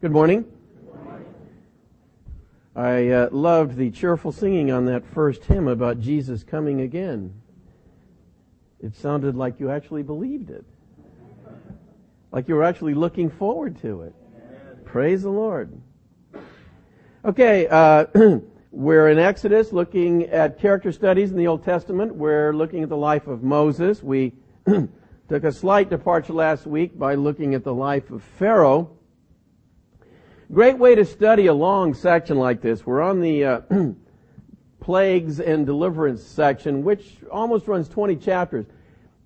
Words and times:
Good 0.00 0.12
morning. 0.12 0.46
I 2.74 3.08
uh, 3.08 3.28
loved 3.32 3.76
the 3.76 3.90
cheerful 3.90 4.32
singing 4.32 4.70
on 4.70 4.86
that 4.86 5.04
first 5.04 5.44
hymn 5.44 5.68
about 5.68 6.00
Jesus 6.00 6.42
coming 6.42 6.80
again. 6.80 7.34
It 8.80 8.96
sounded 8.96 9.36
like 9.36 9.60
you 9.60 9.68
actually 9.68 10.02
believed 10.02 10.48
it. 10.48 10.64
Like 12.32 12.48
you 12.48 12.54
were 12.54 12.64
actually 12.64 12.94
looking 12.94 13.28
forward 13.28 13.78
to 13.82 14.00
it. 14.00 14.14
Praise 14.86 15.20
the 15.20 15.28
Lord. 15.28 15.78
Okay, 17.22 17.66
uh, 17.66 18.06
we're 18.70 19.10
in 19.10 19.18
Exodus 19.18 19.70
looking 19.70 20.22
at 20.30 20.58
character 20.58 20.92
studies 20.92 21.30
in 21.30 21.36
the 21.36 21.46
Old 21.46 21.62
Testament. 21.62 22.14
We're 22.14 22.54
looking 22.54 22.82
at 22.82 22.88
the 22.88 22.96
life 22.96 23.26
of 23.26 23.42
Moses. 23.42 24.02
We 24.02 24.32
took 24.64 25.44
a 25.44 25.52
slight 25.52 25.90
departure 25.90 26.32
last 26.32 26.66
week 26.66 26.98
by 26.98 27.16
looking 27.16 27.54
at 27.54 27.64
the 27.64 27.74
life 27.74 28.10
of 28.10 28.22
Pharaoh. 28.22 28.96
Great 30.52 30.78
way 30.78 30.96
to 30.96 31.04
study 31.04 31.46
a 31.46 31.54
long 31.54 31.94
section 31.94 32.36
like 32.36 32.60
this. 32.60 32.84
We're 32.84 33.02
on 33.02 33.20
the 33.20 33.44
uh, 33.44 33.60
plagues 34.80 35.38
and 35.38 35.64
deliverance 35.64 36.24
section, 36.24 36.82
which 36.82 37.18
almost 37.30 37.68
runs 37.68 37.88
20 37.88 38.16
chapters. 38.16 38.66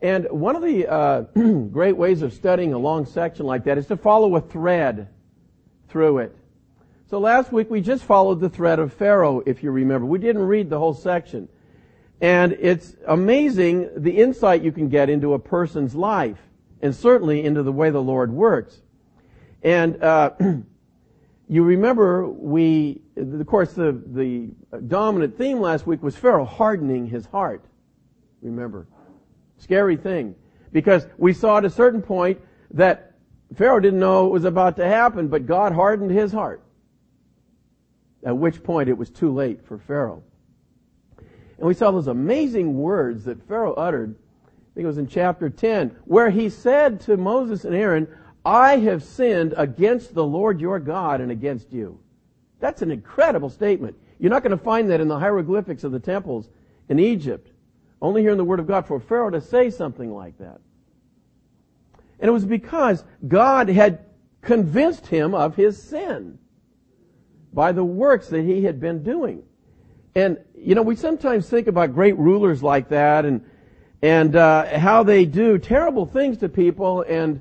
And 0.03 0.27
one 0.31 0.55
of 0.55 0.61
the 0.61 0.87
uh, 0.87 1.21
great 1.73 1.97
ways 1.97 2.21
of 2.21 2.35
studying 2.35 2.75
a 2.75 2.79
long 2.79 3.07
section 3.07 3.47
like 3.47 3.65
that 3.65 3.79
is 3.79 3.87
to 3.87 3.97
follow 3.97 4.37
a 4.37 4.41
thread 4.43 5.09
through 5.89 6.19
it. 6.19 6.37
So 7.09 7.19
last 7.19 7.51
week 7.51 7.71
we 7.71 7.81
just 7.81 8.05
followed 8.05 8.41
the 8.41 8.51
thread 8.51 8.79
of 8.79 8.93
Pharaoh, 8.93 9.43
if 9.47 9.63
you 9.63 9.71
remember. 9.71 10.07
We 10.07 10.19
didn't 10.19 10.43
read 10.43 10.69
the 10.69 10.79
whole 10.79 10.93
section. 10.93 11.49
And 12.21 12.53
it's 12.53 12.97
amazing 13.07 13.89
the 13.97 14.19
insight 14.19 14.61
you 14.61 14.73
can 14.73 14.91
get 14.91 15.09
into 15.09 15.33
a 15.33 15.39
person's 15.39 15.95
life, 15.95 16.43
and 16.83 16.95
certainly 16.95 17.43
into 17.43 17.63
the 17.63 17.73
way 17.73 17.89
the 17.89 18.03
Lord 18.03 18.31
works. 18.31 18.83
And 19.63 20.03
uh, 20.03 20.33
you 21.49 21.63
remember 21.63 22.27
we, 22.27 23.03
of 23.17 23.47
course, 23.47 23.73
the, 23.75 24.01
the 24.07 24.49
dominant 24.87 25.37
theme 25.37 25.61
last 25.61 25.87
week 25.87 26.03
was 26.03 26.17
Pharaoh 26.17 26.45
hardening 26.45 27.07
his 27.07 27.27
heart. 27.27 27.65
Remember. 28.41 28.87
Scary 29.59 29.97
thing. 29.97 30.35
Because 30.73 31.07
we 31.19 31.33
saw 31.33 31.59
at 31.59 31.65
a 31.65 31.71
certain 31.71 32.03
point 32.03 32.41
that 32.73 33.13
Pharaoh 33.55 33.81
didn't 33.81 34.01
know 34.01 34.27
it 34.27 34.33
was 34.33 34.45
about 34.45 34.77
to 34.77 34.87
happen, 34.87 35.29
but 35.29 35.47
God 35.47 35.73
hardened 35.73 36.11
his 36.11 36.33
heart. 36.33 36.63
At 38.25 38.37
which 38.37 38.63
point 38.63 38.89
it 38.89 38.97
was 38.97 39.11
too 39.11 39.33
late 39.33 39.65
for 39.65 39.79
Pharaoh. 39.79 40.23
And 41.19 41.69
we 41.69 41.75
saw 41.75 41.91
those 41.91 42.09
amazing 42.09 42.77
words 42.77 43.25
that 43.25 43.47
Pharaoh 43.47 43.75
uttered. 43.75 44.17
I 44.47 44.75
think 44.75 44.85
it 44.85 44.89
was 44.89 44.99
in 44.99 45.07
chapter 45.07 45.49
10, 45.49 45.95
where 46.05 46.31
he 46.31 46.49
said 46.49 47.01
to 47.03 47.17
Moses 47.17 47.65
and 47.65 47.75
Aaron, 47.75 48.09
I 48.45 48.77
have 48.79 49.03
sinned 49.03 49.55
against 49.57 50.15
the 50.15 50.25
Lord 50.25 50.61
your 50.61 50.79
God 50.79 51.21
and 51.21 51.31
against 51.31 51.73
you. 51.73 51.99
That's 52.61 52.83
an 52.83 52.91
incredible 52.91 53.51
statement. 53.51 53.97
You're 54.19 54.31
not 54.31 54.43
going 54.43 54.57
to 54.57 54.63
find 54.63 54.91
that 54.91 55.01
in 55.01 55.09
the 55.09 55.19
hieroglyphics 55.19 55.85
of 55.85 55.93
the 55.93 56.01
temples 56.01 56.49
in 56.89 56.99
Egypt. 56.99 57.51
Only 58.03 58.23
here 58.23 58.33
in 58.33 58.39
the 58.39 58.45
Word 58.45 58.61
of 58.61 58.67
God 58.67 58.87
for 58.87 59.01
Pharaoh 59.01 59.31
to 59.31 59.41
say 59.41 59.71
something 59.71 60.13
like 60.13 60.39
that. 60.39 60.61
And 62.21 62.29
it 62.29 62.33
was 62.33 62.45
because 62.45 63.03
God 63.27 63.69
had 63.69 64.05
convinced 64.43 65.07
him 65.07 65.35
of 65.35 65.57
his 65.57 65.83
sin 65.83 66.39
by 67.53 67.73
the 67.73 67.85
works 67.85 68.29
that 68.29 68.45
he 68.45 68.65
had 68.65 68.81
been 68.81 69.03
doing. 69.03 69.43
And, 70.15 70.39
you 70.57 70.75
know, 70.75 70.83
we 70.83 70.97
sometimes 70.97 71.49
think 71.49 71.67
about 71.67 71.95
great 71.95 72.17
rulers 72.19 72.63
like 72.63 72.91
that 72.91 73.25
and, 73.25 73.45
and, 74.03 74.37
uh, 74.37 74.79
how 74.79 75.03
they 75.03 75.25
do 75.25 75.59
terrible 75.59 76.07
things 76.07 76.39
to 76.39 76.49
people 76.49 77.03
and, 77.03 77.41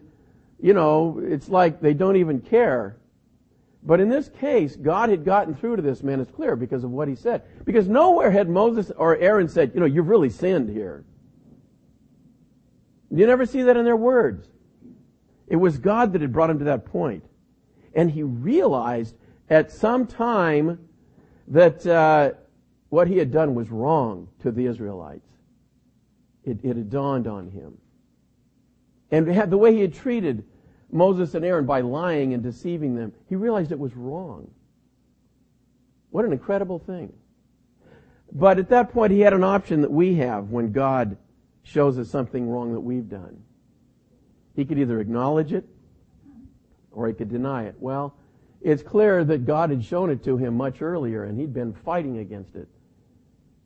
you 0.64 0.73
know, 0.73 1.19
it's 1.22 1.50
like 1.50 1.81
they 1.81 1.94
don't 1.94 2.16
even 2.16 2.39
care. 2.39 2.95
But 3.83 4.00
in 4.00 4.08
this 4.08 4.30
case, 4.30 4.78
God 4.78 5.09
had 5.09 5.25
gotten 5.25 5.53
through 5.53 5.75
to 5.75 5.81
this 5.81 6.02
man. 6.02 6.22
It's 6.22 6.31
clear 6.31 6.56
because 6.56 6.86
of 6.86 6.92
what 6.92 7.09
he 7.09 7.16
said. 7.16 7.42
Because 7.66 7.90
nowhere 7.90 8.31
had 8.31 8.47
Moses 8.47 8.90
or 8.96 9.18
Aaron 9.18 9.50
said, 9.50 9.72
you 9.73 9.81
know, 9.81 9.85
you've 9.85 10.07
really 10.07 10.29
sinned 10.29 10.69
here. 10.69 11.03
You 13.12 13.28
never 13.28 13.46
see 13.46 13.63
that 13.63 13.75
in 13.75 13.84
their 13.84 13.97
words. 13.97 14.47
It 15.47 15.57
was 15.57 15.78
God 15.78 16.13
that 16.13 16.22
had 16.22 16.31
brought 16.31 16.50
him 16.50 16.59
to 16.59 16.66
that 16.66 16.85
point. 16.85 17.25
And 17.94 18.09
he 18.09 18.23
realized 18.23 19.18
at 19.50 19.69
some 19.69 20.07
time 20.07 20.88
that 21.50 21.85
uh, 21.85 22.31
what 22.88 23.09
he 23.09 23.18
had 23.18 23.34
done 23.34 23.53
was 23.53 23.69
wrong 23.69 24.29
to 24.44 24.52
the 24.52 24.66
Israelites. 24.66 25.29
It, 26.46 26.62
it 26.63 26.78
had 26.78 26.90
dawned 26.90 27.28
on 27.28 27.50
him. 27.50 27.79
And 29.12 29.52
the 29.52 29.57
way 29.57 29.75
he 29.75 29.81
had 29.81 29.94
treated 29.94 30.46
Moses 30.94 31.34
and 31.34 31.44
Aaron 31.44 31.66
by 31.66 31.81
lying 31.81 32.34
and 32.34 32.44
deceiving 32.44 32.96
them, 32.96 33.14
he 33.28 33.36
realized 33.36 33.72
it 33.72 33.80
was 33.80 33.96
wrong. 33.96 34.50
What 36.12 36.26
an 36.26 36.31
incredible 36.31 36.80
thing. 36.80 37.12
But 38.31 38.59
at 38.59 38.70
that 38.70 38.92
point, 38.92 39.12
he 39.12 39.20
had 39.20 39.34
an 39.34 39.44
option 39.44 39.82
that 39.82 39.92
we 39.92 40.16
have 40.16 40.50
when 40.50 40.72
God 40.72 41.18
shows 41.64 41.98
us 41.98 42.09
something 42.09 42.48
wrong 42.48 42.74
that 42.74 42.80
we've 42.80 43.09
done. 43.09 43.42
He 44.56 44.66
could 44.66 44.78
either 44.78 45.00
acknowledge 45.00 45.53
it 45.53 45.68
or 46.92 47.08
he 47.08 47.14
could 47.14 47.30
deny 47.30 47.64
it. 47.64 47.76
Well, 47.80 48.16
it's 48.62 48.84
clear 48.84 49.24
that 49.26 49.46
God 49.46 49.72
had 49.72 49.84
shown 49.84 50.09
it 50.09 50.24
to 50.24 50.38
him 50.38 50.56
much 50.56 50.82
earlier 50.82 51.26
and 51.26 51.40
he'd 51.40 51.53
been 51.53 51.74
fighting 51.74 52.20
against 52.20 52.56
it 52.56 52.68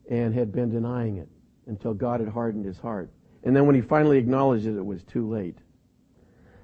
and 0.09 0.33
had 0.33 0.51
been 0.51 0.71
denying 0.71 1.17
it 1.17 1.27
until 1.67 1.93
God 1.93 2.19
had 2.19 2.29
hardened 2.29 2.65
his 2.65 2.77
heart. 2.77 3.09
And 3.43 3.55
then 3.55 3.65
when 3.65 3.75
he 3.75 3.81
finally 3.81 4.17
acknowledged 4.17 4.65
it, 4.65 4.77
it 4.77 4.85
was 4.85 5.03
too 5.03 5.29
late. 5.29 5.57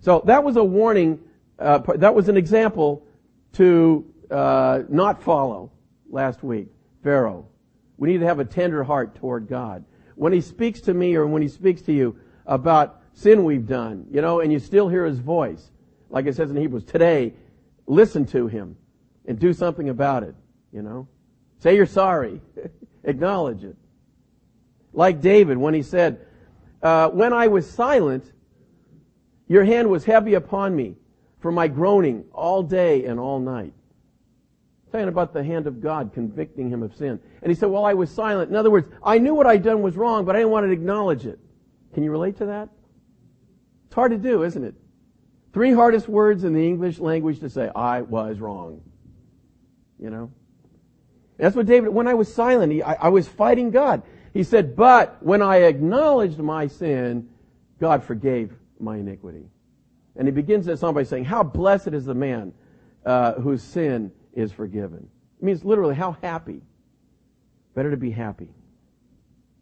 So 0.04 0.22
that 0.26 0.44
was 0.44 0.58
a 0.58 0.64
warning, 0.64 1.18
uh, 1.58 1.80
that 1.96 2.14
was 2.14 2.28
an 2.28 2.36
example 2.36 3.06
to 3.54 4.06
uh, 4.30 4.82
not 4.90 5.24
follow 5.24 5.72
last 6.10 6.44
week. 6.44 6.68
Pharaoh. 7.04 7.48
We 7.98 8.12
need 8.12 8.18
to 8.20 8.26
have 8.26 8.40
a 8.40 8.46
tender 8.46 8.84
heart 8.84 9.16
toward 9.16 9.48
God. 9.48 9.86
When 10.16 10.34
he 10.34 10.42
speaks 10.42 10.82
to 10.82 10.94
me 10.94 11.16
or 11.16 11.26
when 11.26 11.42
he 11.42 11.48
speaks 11.48 11.82
to 11.84 11.94
you 11.94 12.20
about 12.46 13.02
sin 13.14 13.46
we've 13.46 13.66
done, 13.66 14.06
you 14.12 14.20
know, 14.20 14.42
and 14.42 14.52
you 14.52 14.60
still 14.60 14.90
hear 14.90 15.06
his 15.06 15.20
voice, 15.20 15.72
like 16.10 16.26
it 16.26 16.36
says 16.36 16.52
in 16.52 16.58
Hebrews, 16.58 16.84
today, 16.84 17.34
listen 17.88 18.26
to 18.28 18.48
him 18.48 18.76
and 19.26 19.40
do 19.40 19.54
something 19.54 19.88
about 19.88 20.24
it, 20.24 20.36
you 20.74 20.82
know. 20.82 21.08
Say 21.60 21.78
you're 21.78 21.86
sorry. 21.86 22.42
Acknowledge 23.06 23.64
it. 23.64 23.78
Like 24.92 25.22
David 25.22 25.58
when 25.58 25.74
he 25.74 25.82
said, 25.82 26.26
uh, 26.82 27.08
when 27.08 27.32
I 27.32 27.48
was 27.48 27.70
silent, 27.70 28.34
your 29.48 29.64
hand 29.64 29.90
was 29.90 30.06
heavy 30.06 30.34
upon 30.34 30.76
me 30.76 30.96
for 31.40 31.52
my 31.52 31.68
groaning 31.68 32.26
all 32.32 32.64
day 32.64 33.06
and 33.06 33.20
all 33.20 33.40
night. 33.40 33.74
Saying 34.92 35.08
about 35.08 35.34
the 35.34 35.44
hand 35.44 35.68
of 35.68 35.82
God 35.82 36.12
convicting 36.14 36.70
him 36.70 36.84
of 36.84 36.96
sin. 36.96 37.20
And 37.42 37.52
he 37.52 37.56
said, 37.56 37.70
well, 37.70 37.84
I 37.84 37.94
was 37.94 38.10
silent. 38.10 38.50
In 38.50 38.56
other 38.56 38.72
words, 38.72 38.88
I 39.04 39.18
knew 39.18 39.34
what 39.34 39.48
I'd 39.48 39.64
done 39.64 39.82
was 39.82 39.98
wrong, 39.98 40.24
but 40.24 40.36
I 40.36 40.40
didn't 40.40 40.52
want 40.52 40.68
to 40.68 40.72
acknowledge 40.72 41.26
it. 41.26 41.40
Can 41.94 42.04
you 42.04 42.12
relate 42.12 42.38
to 42.38 42.46
that? 42.46 42.70
It's 43.88 43.96
hard 43.96 44.12
to 44.12 44.18
do, 44.18 44.44
isn't 44.44 44.64
it? 44.64 44.76
Three 45.52 45.72
hardest 45.72 46.08
words 46.08 46.44
in 46.44 46.54
the 46.54 46.66
English 46.66 47.00
language 47.00 47.40
to 47.42 47.50
say, 47.50 47.70
I 47.76 48.02
was 48.02 48.40
wrong. 48.40 48.82
You 50.00 50.10
know? 50.10 50.32
That's 51.38 51.56
what 51.56 51.66
David, 51.66 51.90
when 51.90 52.08
I 52.08 52.14
was 52.14 52.34
silent, 52.34 52.72
he, 52.72 52.82
I, 52.82 52.94
I 52.94 53.10
was 53.10 53.28
fighting 53.28 53.72
God. 53.72 54.04
He 54.34 54.44
said, 54.44 54.76
but 54.76 55.22
when 55.22 55.42
I 55.42 55.58
acknowledged 55.58 56.40
my 56.40 56.68
sin, 56.68 57.30
God 57.80 58.04
forgave 58.04 58.54
my 58.84 58.98
iniquity. 58.98 59.46
And 60.16 60.28
he 60.28 60.32
begins 60.32 60.66
that 60.68 60.78
song 60.78 60.94
by 60.94 61.04
saying, 61.04 61.26
How 61.26 61.44
blessed 61.44 61.90
is 61.90 62.06
the 62.06 62.14
man 62.14 62.54
uh, 63.06 63.34
whose 63.34 63.64
sin 63.64 64.12
is 64.34 64.52
forgiven. 64.52 65.10
It 65.40 65.44
means 65.44 65.66
literally, 65.66 65.96
how 65.96 66.18
happy. 66.22 66.62
Better 67.76 67.92
to 67.92 67.98
be 67.98 68.12
happy. 68.12 68.50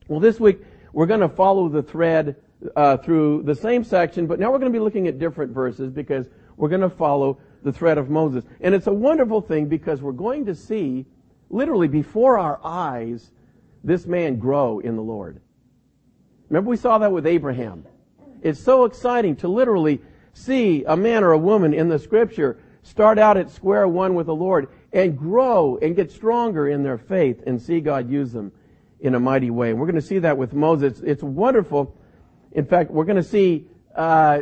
Well, 0.07 0.19
this 0.19 0.39
week 0.39 0.59
we're 0.93 1.05
going 1.05 1.21
to 1.21 1.29
follow 1.29 1.69
the 1.69 1.81
thread 1.81 2.35
uh, 2.75 2.97
through 2.97 3.43
the 3.43 3.55
same 3.55 3.83
section, 3.83 4.27
but 4.27 4.39
now 4.39 4.51
we're 4.51 4.59
going 4.59 4.71
to 4.71 4.77
be 4.77 4.83
looking 4.83 5.07
at 5.07 5.19
different 5.19 5.53
verses 5.53 5.91
because 5.91 6.28
we're 6.57 6.69
going 6.69 6.81
to 6.81 6.90
follow 6.90 7.40
the 7.63 7.72
thread 7.72 7.97
of 7.97 8.09
Moses. 8.09 8.43
And 8.59 8.75
it's 8.75 8.87
a 8.87 8.93
wonderful 8.93 9.41
thing 9.41 9.67
because 9.67 10.01
we're 10.01 10.11
going 10.11 10.46
to 10.46 10.55
see, 10.55 11.05
literally 11.49 11.87
before 11.87 12.37
our 12.37 12.59
eyes, 12.63 13.31
this 13.84 14.05
man 14.05 14.37
grow 14.37 14.79
in 14.79 14.96
the 14.96 15.01
Lord. 15.01 15.40
Remember 16.49 16.69
we 16.69 16.78
saw 16.78 16.97
that 16.97 17.11
with 17.11 17.25
Abraham. 17.25 17.85
It's 18.41 18.59
so 18.59 18.85
exciting 18.85 19.35
to 19.38 19.47
literally 19.47 20.02
see 20.34 20.84
a 20.85 20.97
man 20.97 21.23
or 21.23 21.32
a 21.32 21.38
woman 21.38 21.73
in 21.73 21.90
the 21.90 21.99
scripture 21.99 22.59
start 22.84 23.20
out 23.20 23.38
at 23.38 23.49
square 23.52 23.88
one 23.88 24.16
with 24.16 24.26
the 24.26 24.35
Lord 24.35 24.70
and 24.91 25.17
grow 25.17 25.78
and 25.82 25.96
get 25.96 26.11
stronger 26.11 26.67
in 26.67 26.84
their 26.84 26.97
faith 26.97 27.43
and 27.46 27.61
see 27.61 27.79
God 27.79 28.09
use 28.09 28.32
them 28.32 28.52
in 28.99 29.16
a 29.16 29.20
mighty 29.20 29.49
way. 29.49 29.72
And 29.72 29.79
we're 29.79 29.85
going 29.85 29.96
to 29.96 30.02
see 30.02 30.20
that 30.20 30.38
with 30.38 30.53
Moses. 30.53 30.99
It's 31.02 31.23
wonderful. 31.23 31.96
In 32.52 32.66
fact, 32.66 32.91
we're 32.91 33.05
going 33.05 33.17
to 33.17 33.23
see 33.23 33.67
uh, 33.96 34.41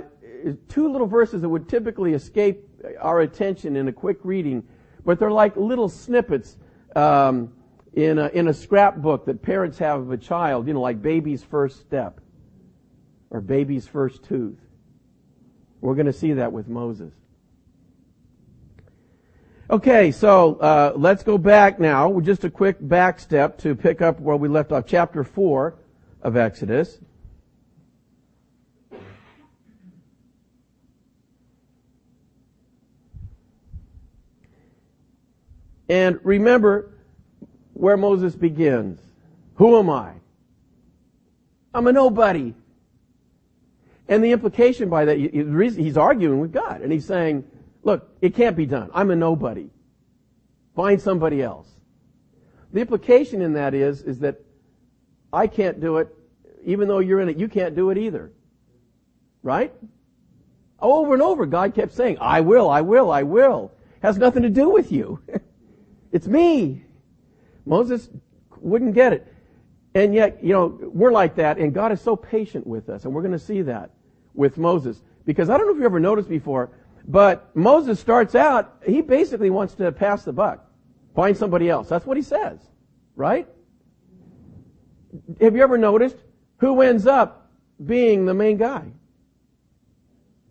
two 0.69 0.91
little 0.91 1.07
verses 1.07 1.41
that 1.41 1.49
would 1.49 1.67
typically 1.67 2.13
escape 2.13 2.65
our 2.99 3.21
attention 3.21 3.75
in 3.75 3.87
a 3.87 3.93
quick 3.93 4.19
reading, 4.23 4.63
but 5.05 5.19
they're 5.19 5.31
like 5.31 5.55
little 5.57 5.89
snippets 5.89 6.57
um, 6.95 7.51
in 7.93 8.17
a, 8.17 8.27
in 8.29 8.47
a 8.47 8.53
scrapbook 8.53 9.25
that 9.25 9.41
parents 9.41 9.77
have 9.79 9.99
of 9.99 10.11
a 10.11 10.17
child. 10.17 10.67
You 10.67 10.73
know, 10.73 10.81
like 10.81 11.01
baby's 11.01 11.43
first 11.43 11.81
step 11.81 12.21
or 13.29 13.41
baby's 13.41 13.87
first 13.87 14.23
tooth. 14.23 14.59
We're 15.81 15.95
going 15.95 16.07
to 16.07 16.13
see 16.13 16.33
that 16.33 16.51
with 16.51 16.67
Moses. 16.67 17.13
Okay, 19.69 20.11
so 20.11 20.55
uh, 20.55 20.93
let's 20.95 21.21
go 21.21 21.37
back 21.37 21.79
now. 21.79 22.19
Just 22.21 22.43
a 22.43 22.49
quick 22.49 22.77
back 22.81 23.19
step 23.19 23.59
to 23.59 23.75
pick 23.75 24.01
up 24.01 24.19
where 24.19 24.35
we 24.35 24.47
left 24.47 24.71
off, 24.71 24.85
chapter 24.87 25.23
four 25.23 25.75
of 26.21 26.35
Exodus. 26.35 26.97
And 35.87 36.19
remember 36.23 36.91
where 37.73 37.97
Moses 37.97 38.35
begins. 38.35 38.99
Who 39.55 39.77
am 39.77 39.89
I? 39.89 40.13
I'm 41.73 41.87
a 41.87 41.91
nobody. 41.91 42.53
And 44.09 44.23
the 44.23 44.31
implication 44.31 44.89
by 44.89 45.05
that, 45.05 45.19
he's 45.19 45.95
arguing 45.95 46.39
with 46.39 46.51
God, 46.51 46.81
and 46.81 46.91
he's 46.91 47.05
saying, 47.05 47.45
look, 47.83 48.09
it 48.21 48.33
can't 48.33 48.57
be 48.57 48.65
done. 48.65 48.89
I'm 48.91 49.11
a 49.11 49.15
nobody. 49.15 49.69
Find 50.75 50.99
somebody 50.99 51.43
else. 51.43 51.69
The 52.73 52.81
implication 52.81 53.43
in 53.43 53.53
that 53.53 53.75
is, 53.75 54.01
is 54.01 54.19
that 54.19 54.41
I 55.31 55.45
can't 55.45 55.79
do 55.79 55.97
it, 55.97 56.13
even 56.65 56.87
though 56.87 56.99
you're 56.99 57.21
in 57.21 57.29
it, 57.29 57.37
you 57.37 57.47
can't 57.47 57.75
do 57.75 57.91
it 57.91 57.99
either. 57.99 58.31
Right? 59.43 59.71
Over 60.79 61.13
and 61.13 61.21
over, 61.21 61.45
God 61.45 61.75
kept 61.75 61.93
saying, 61.93 62.17
I 62.19 62.41
will, 62.41 62.67
I 62.67 62.81
will, 62.81 63.11
I 63.11 63.21
will. 63.21 63.71
Has 64.01 64.17
nothing 64.17 64.41
to 64.41 64.49
do 64.49 64.69
with 64.69 64.91
you. 64.91 65.21
it's 66.11 66.25
me. 66.25 66.83
Moses 67.63 68.09
wouldn't 68.59 68.95
get 68.95 69.13
it. 69.13 69.31
And 69.93 70.15
yet, 70.15 70.43
you 70.43 70.53
know, 70.53 70.79
we're 70.81 71.11
like 71.11 71.35
that, 71.35 71.59
and 71.59 71.75
God 71.75 71.91
is 71.91 72.01
so 72.01 72.15
patient 72.15 72.65
with 72.65 72.89
us, 72.89 73.05
and 73.05 73.13
we're 73.13 73.21
going 73.21 73.33
to 73.33 73.39
see 73.39 73.61
that 73.63 73.91
with 74.33 74.57
Moses. 74.57 75.01
Because 75.25 75.49
I 75.49 75.57
don't 75.57 75.67
know 75.67 75.73
if 75.73 75.79
you 75.79 75.85
ever 75.85 75.99
noticed 75.99 76.29
before, 76.29 76.71
but 77.07 77.55
Moses 77.55 77.99
starts 77.99 78.35
out, 78.35 78.77
he 78.85 79.01
basically 79.01 79.49
wants 79.49 79.75
to 79.75 79.91
pass 79.91 80.23
the 80.23 80.33
buck. 80.33 80.65
Find 81.15 81.35
somebody 81.35 81.69
else. 81.69 81.89
That's 81.89 82.05
what 82.05 82.17
he 82.17 82.23
says. 82.23 82.59
Right? 83.15 83.47
Have 85.41 85.55
you 85.55 85.63
ever 85.63 85.77
noticed 85.77 86.17
who 86.57 86.81
ends 86.81 87.07
up 87.07 87.49
being 87.83 88.25
the 88.25 88.33
main 88.33 88.57
guy? 88.57 88.85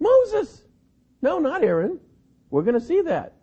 Moses. 0.01 0.63
No, 1.23 1.39
not 1.39 1.63
Aaron. 1.63 2.01
We're 2.51 2.63
going 2.63 2.79
to 2.79 2.85
see 2.85 3.03
that. 3.03 3.35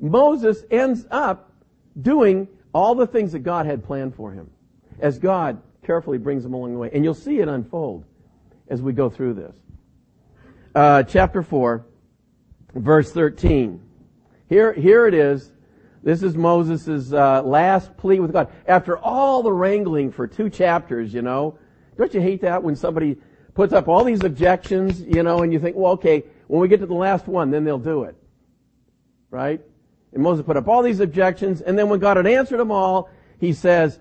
Moses 0.00 0.64
ends 0.70 1.06
up 1.10 1.52
doing 2.00 2.48
all 2.72 2.94
the 2.94 3.06
things 3.06 3.32
that 3.32 3.40
God 3.40 3.66
had 3.66 3.84
planned 3.84 4.14
for 4.14 4.32
him 4.32 4.50
as 4.98 5.18
God 5.18 5.60
carefully 5.82 6.18
brings 6.18 6.44
him 6.44 6.54
along 6.54 6.72
the 6.72 6.78
way. 6.78 6.90
And 6.92 7.04
you'll 7.04 7.14
see 7.14 7.38
it 7.38 7.48
unfold 7.48 8.04
as 8.68 8.82
we 8.82 8.92
go 8.92 9.08
through 9.08 9.34
this. 9.34 9.54
Uh, 10.74 11.04
chapter 11.04 11.40
4, 11.40 11.86
verse 12.74 13.12
13. 13.12 13.80
Here, 14.48 14.72
here 14.72 15.06
it 15.06 15.14
is. 15.14 15.52
This 16.02 16.24
is 16.24 16.34
Moses' 16.34 17.12
uh, 17.12 17.42
last 17.42 17.96
plea 17.96 18.18
with 18.18 18.32
God. 18.32 18.50
After 18.66 18.98
all 18.98 19.44
the 19.44 19.52
wrangling 19.52 20.10
for 20.10 20.26
two 20.26 20.50
chapters, 20.50 21.14
you 21.14 21.22
know, 21.22 21.56
don't 21.96 22.12
you 22.12 22.20
hate 22.20 22.40
that 22.40 22.60
when 22.60 22.74
somebody 22.74 23.16
puts 23.54 23.72
up 23.72 23.86
all 23.86 24.02
these 24.02 24.24
objections, 24.24 25.00
you 25.00 25.22
know, 25.22 25.42
and 25.42 25.52
you 25.52 25.60
think, 25.60 25.76
well, 25.76 25.92
okay, 25.92 26.24
when 26.48 26.60
we 26.60 26.66
get 26.66 26.80
to 26.80 26.86
the 26.86 26.94
last 26.94 27.28
one, 27.28 27.52
then 27.52 27.62
they'll 27.62 27.78
do 27.78 28.02
it. 28.02 28.16
Right? 29.30 29.60
And 30.12 30.24
Moses 30.24 30.44
put 30.44 30.56
up 30.56 30.66
all 30.66 30.82
these 30.82 30.98
objections, 30.98 31.60
and 31.60 31.78
then 31.78 31.88
when 31.88 32.00
God 32.00 32.16
had 32.16 32.26
answered 32.26 32.58
them 32.58 32.72
all, 32.72 33.10
he 33.38 33.52
says, 33.52 34.00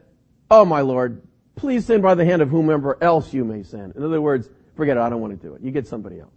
Oh 0.50 0.66
my 0.66 0.81
Lord, 0.81 1.22
please 1.56 1.86
send 1.86 2.02
by 2.02 2.16
the 2.16 2.25
hand 2.25 2.42
of 2.42 2.50
whomever 2.50 3.02
else 3.02 3.31
you 3.31 3.46
may 3.46 3.62
send. 3.62 3.96
In 3.96 4.04
other 4.04 4.22
words, 4.22 4.50
forget 4.75 4.98
it, 4.98 5.02
I 5.02 5.10
don't 5.10 5.22
want 5.22 5.40
to 5.40 5.48
do 5.48 5.54
it. 5.54 5.62
You 5.62 5.70
get 5.70 5.88
somebody 5.88 6.20
else. 6.20 6.34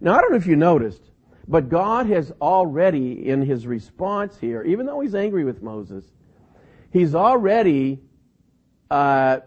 Now 0.00 0.16
I 0.16 0.20
don't 0.20 0.30
know 0.30 0.36
if 0.36 0.46
you 0.46 0.56
noticed, 0.56 1.02
but 1.46 1.68
God 1.68 2.06
has 2.06 2.32
already, 2.40 3.28
in 3.28 3.42
his 3.42 3.66
response 3.66 4.38
here, 4.38 4.62
even 4.62 4.86
though 4.86 5.00
he's 5.00 5.14
angry 5.14 5.44
with 5.44 5.62
Moses, 5.62 6.04
he's 6.92 7.14
already 7.14 8.00
uh, 8.90 9.38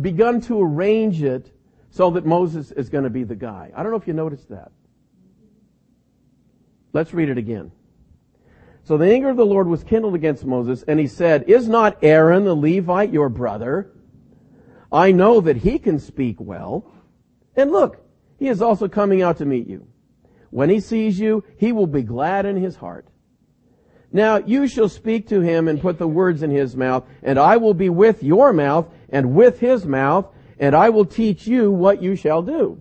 begun 0.00 0.40
to 0.42 0.60
arrange 0.60 1.22
it 1.22 1.52
so 1.90 2.10
that 2.10 2.24
Moses 2.24 2.70
is 2.72 2.88
going 2.88 3.04
to 3.04 3.10
be 3.10 3.24
the 3.24 3.34
guy. 3.34 3.70
I 3.74 3.82
don't 3.82 3.92
know 3.92 3.98
if 3.98 4.06
you 4.06 4.12
noticed 4.12 4.48
that. 4.50 4.70
Let's 6.92 7.12
read 7.12 7.28
it 7.28 7.38
again. 7.38 7.72
So 8.84 8.96
the 8.96 9.12
anger 9.12 9.28
of 9.28 9.36
the 9.36 9.44
Lord 9.44 9.68
was 9.68 9.84
kindled 9.84 10.14
against 10.14 10.44
Moses, 10.44 10.82
and 10.84 10.98
he 10.98 11.06
said, 11.06 11.44
Is 11.48 11.68
not 11.68 11.98
Aaron 12.02 12.44
the 12.44 12.54
Levite 12.54 13.12
your 13.12 13.28
brother? 13.28 13.92
I 14.90 15.12
know 15.12 15.40
that 15.42 15.58
he 15.58 15.78
can 15.78 15.98
speak 15.98 16.36
well. 16.38 16.90
And 17.54 17.70
look, 17.70 18.02
he 18.38 18.48
is 18.48 18.62
also 18.62 18.88
coming 18.88 19.20
out 19.20 19.36
to 19.38 19.44
meet 19.44 19.66
you. 19.66 19.86
When 20.50 20.70
he 20.70 20.80
sees 20.80 21.18
you, 21.18 21.44
he 21.56 21.72
will 21.72 21.86
be 21.86 22.02
glad 22.02 22.46
in 22.46 22.56
his 22.56 22.76
heart. 22.76 23.06
Now 24.10 24.38
you 24.38 24.66
shall 24.66 24.88
speak 24.88 25.28
to 25.28 25.40
him 25.40 25.68
and 25.68 25.80
put 25.80 25.98
the 25.98 26.08
words 26.08 26.42
in 26.42 26.50
his 26.50 26.74
mouth, 26.74 27.04
and 27.22 27.38
I 27.38 27.58
will 27.58 27.74
be 27.74 27.90
with 27.90 28.22
your 28.22 28.52
mouth 28.52 28.88
and 29.10 29.34
with 29.34 29.60
his 29.60 29.84
mouth, 29.84 30.26
and 30.58 30.74
I 30.74 30.88
will 30.88 31.04
teach 31.04 31.46
you 31.46 31.70
what 31.70 32.02
you 32.02 32.16
shall 32.16 32.42
do. 32.42 32.80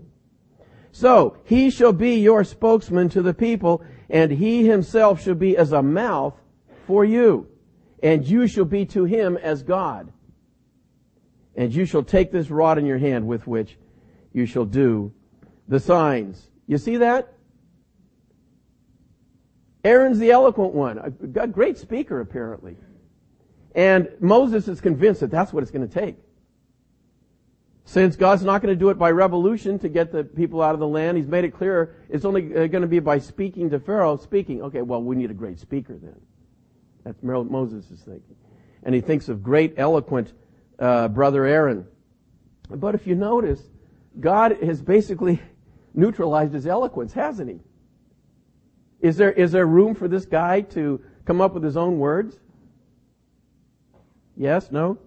So 0.91 1.37
he 1.43 1.69
shall 1.69 1.93
be 1.93 2.15
your 2.15 2.43
spokesman 2.43 3.09
to 3.09 3.21
the 3.21 3.33
people, 3.33 3.83
and 4.09 4.31
he 4.31 4.65
himself 4.65 5.21
shall 5.21 5.35
be 5.35 5.57
as 5.57 5.73
a 5.73 5.83
mouth 5.83 6.33
for 6.85 7.03
you, 7.03 7.47
and 8.01 8.25
you 8.25 8.47
shall 8.47 8.65
be 8.65 8.85
to 8.87 9.03
him 9.03 9.37
as 9.37 9.63
God. 9.63 10.11
And 11.55 11.73
you 11.73 11.85
shall 11.85 12.03
take 12.03 12.31
this 12.31 12.49
rod 12.49 12.77
in 12.77 12.85
your 12.85 12.99
hand 12.99 13.27
with 13.27 13.45
which 13.45 13.77
you 14.31 14.45
shall 14.45 14.65
do 14.65 15.11
the 15.67 15.79
signs. 15.79 16.47
You 16.67 16.77
see 16.77 16.97
that? 16.97 17.33
Aaron's 19.87 20.19
the 20.19 20.31
eloquent 20.31 20.73
one, 20.73 20.97
a 21.39 21.47
great 21.47 21.77
speaker 21.77 22.19
apparently. 22.19 22.75
And 23.73 24.09
Moses 24.19 24.67
is 24.67 24.81
convinced 24.81 25.21
that 25.21 25.31
that's 25.31 25.53
what 25.53 25.63
it's 25.63 25.71
going 25.71 25.87
to 25.87 25.93
take. 25.93 26.17
Since 27.85 28.17
God's 28.17 28.43
not 28.43 28.61
going 28.61 28.73
to 28.73 28.77
do 28.77 28.89
it 28.89 28.99
by 28.99 29.11
revolution 29.11 29.79
to 29.79 29.87
get 29.87 30.11
the 30.11 30.25
people 30.25 30.61
out 30.61 30.73
of 30.73 30.81
the 30.81 30.87
land, 30.87 31.17
He's 31.17 31.27
made 31.27 31.45
it 31.45 31.51
clear 31.51 31.95
it's 32.09 32.25
only 32.25 32.53
uh, 32.53 32.67
going 32.67 32.81
to 32.81 32.87
be 32.87 32.99
by 32.99 33.17
speaking 33.17 33.69
to 33.69 33.79
Pharaoh, 33.79 34.17
speaking. 34.17 34.61
Okay, 34.61 34.81
well, 34.81 35.01
we 35.01 35.15
need 35.15 35.31
a 35.31 35.33
great 35.33 35.57
speaker 35.57 35.97
then. 35.97 36.19
That's 37.05 37.23
what 37.23 37.49
Moses 37.49 37.89
is 37.89 38.01
thinking. 38.01 38.35
And 38.83 38.93
he 38.93 38.99
thinks 38.99 39.29
of 39.29 39.41
great, 39.41 39.75
eloquent 39.77 40.33
uh, 40.79 41.07
brother 41.07 41.45
Aaron. 41.45 41.87
But 42.69 42.93
if 42.93 43.07
you 43.07 43.15
notice, 43.15 43.61
God 44.19 44.61
has 44.61 44.81
basically 44.81 45.41
neutralized 45.93 46.53
his 46.53 46.67
eloquence, 46.67 47.13
hasn't 47.13 47.49
he? 47.49 47.59
Is 49.01 49.17
there, 49.17 49.31
is 49.31 49.51
there 49.51 49.65
room 49.65 49.95
for 49.95 50.07
this 50.07 50.25
guy 50.25 50.61
to 50.61 51.01
come 51.25 51.41
up 51.41 51.53
with 51.53 51.63
his 51.63 51.77
own 51.77 51.99
words? 51.99 52.37
Yes? 54.35 54.71
No? 54.71 54.97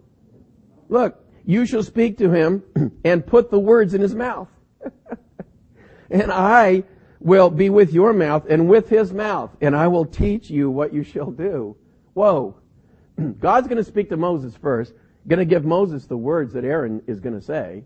Look, 0.88 1.24
you 1.44 1.66
shall 1.66 1.82
speak 1.82 2.18
to 2.18 2.30
him 2.30 2.62
and 3.04 3.26
put 3.26 3.50
the 3.50 3.58
words 3.58 3.94
in 3.94 4.00
his 4.00 4.14
mouth. 4.14 4.48
and 6.10 6.30
I 6.32 6.84
will 7.20 7.50
be 7.50 7.70
with 7.70 7.92
your 7.92 8.12
mouth 8.12 8.46
and 8.48 8.68
with 8.68 8.88
his 8.88 9.12
mouth, 9.12 9.56
and 9.60 9.76
I 9.76 9.88
will 9.88 10.06
teach 10.06 10.50
you 10.50 10.70
what 10.70 10.92
you 10.92 11.02
shall 11.02 11.30
do. 11.30 11.76
Whoa. 12.14 12.56
God's 13.40 13.68
going 13.68 13.78
to 13.78 13.84
speak 13.84 14.08
to 14.10 14.16
Moses 14.16 14.56
first, 14.56 14.94
going 15.28 15.38
to 15.38 15.44
give 15.44 15.64
Moses 15.64 16.06
the 16.06 16.16
words 16.16 16.52
that 16.54 16.64
Aaron 16.64 17.02
is 17.06 17.20
going 17.20 17.34
to 17.34 17.44
say. 17.44 17.84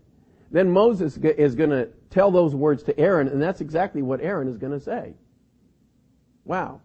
Then 0.51 0.71
Moses 0.71 1.17
is 1.17 1.55
going 1.55 1.71
to 1.71 1.89
tell 2.09 2.31
those 2.31 2.55
words 2.55 2.83
to 2.83 2.97
Aaron, 2.99 3.27
and 3.27 3.41
that's 3.41 3.61
exactly 3.61 4.01
what 4.01 4.21
Aaron 4.21 4.47
is 4.47 4.57
going 4.57 4.71
to 4.71 4.79
say. 4.79 5.13
Wow. 6.45 6.81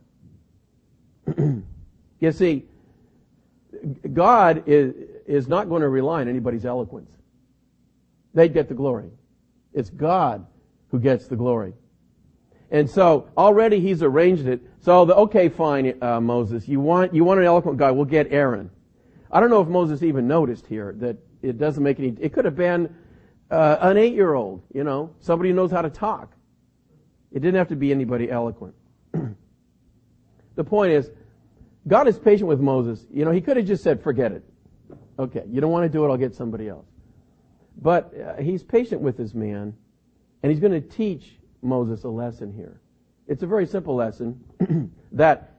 you 1.39 2.33
see, 2.33 2.65
God 4.13 4.65
is, 4.67 4.95
is 5.27 5.49
not 5.49 5.69
going 5.69 5.83
to 5.83 5.89
rely 5.89 6.23
on 6.23 6.29
anybody's 6.29 6.67
eloquence. 6.67 7.11
They'd 8.35 8.53
get 8.53 8.69
the 8.69 8.75
glory. 8.75 9.11
It's 9.73 9.91
God 9.91 10.47
who 10.91 10.99
gets 10.99 11.29
the 11.29 11.37
glory. 11.37 11.75
And 12.71 12.89
so 12.89 13.29
already 13.37 13.81
he's 13.81 14.03
arranged 14.03 14.47
it. 14.47 14.61
So 14.81 15.05
the, 15.05 15.15
okay, 15.15 15.49
fine, 15.49 15.97
uh, 16.01 16.21
Moses, 16.21 16.69
you 16.69 16.81
want 16.81 17.13
you 17.15 17.25
want 17.25 17.41
an 17.41 17.47
eloquent 17.47 17.79
guy? 17.79 17.91
We'll 17.91 18.05
get 18.05 18.29
Aaron. 18.31 18.71
I 19.31 19.41
don't 19.41 19.51
know 19.51 19.61
if 19.61 19.69
Moses 19.69 20.03
even 20.03 20.29
noticed 20.29 20.67
here 20.67 20.95
that 20.99 21.17
it 21.43 21.59
doesn't 21.59 21.83
make 21.83 21.99
any. 21.99 22.17
It 22.21 22.33
could 22.33 22.45
have 22.45 22.57
been 22.57 22.95
uh, 23.51 23.77
an 23.81 23.97
eight-year-old, 23.97 24.63
you 24.73 24.85
know, 24.85 25.15
somebody 25.21 25.51
who 25.51 25.57
knows 25.57 25.71
how 25.73 25.83
to 25.83 25.91
talk. 25.91 26.33
It 27.33 27.41
didn't 27.41 27.57
have 27.57 27.69
to 27.69 27.77
be 27.77 27.91
anybody 27.91 28.31
eloquent. 28.31 28.75
The 30.61 30.65
point 30.65 30.93
is, 30.93 31.11
God 31.89 32.07
is 32.07 32.19
patient 32.19 32.47
with 32.47 32.61
Moses. 32.61 33.07
You 33.11 33.25
know, 33.25 33.31
he 33.31 33.41
could 33.41 33.57
have 33.57 33.65
just 33.65 33.83
said, 33.83 34.03
forget 34.03 34.31
it. 34.31 34.45
Okay, 35.19 35.43
you 35.51 35.59
don't 35.59 35.71
want 35.71 35.85
to 35.85 35.89
do 35.89 36.05
it, 36.05 36.09
I'll 36.09 36.19
get 36.19 36.35
somebody 36.35 36.69
else. 36.69 36.85
But 37.81 38.13
uh, 38.15 38.43
he's 38.43 38.63
patient 38.63 39.01
with 39.01 39.17
this 39.17 39.33
man, 39.33 39.75
and 40.43 40.53
he's 40.53 40.61
going 40.61 40.75
to 40.75 40.83
teach 40.83 41.39
Moses 41.63 42.05
a 42.05 42.11
lesson 42.11 42.53
here. 42.53 42.79
It's 43.27 43.43
a 43.43 43.47
very 43.47 43.65
simple 43.65 43.95
lesson 43.95 44.39
that 45.13 45.55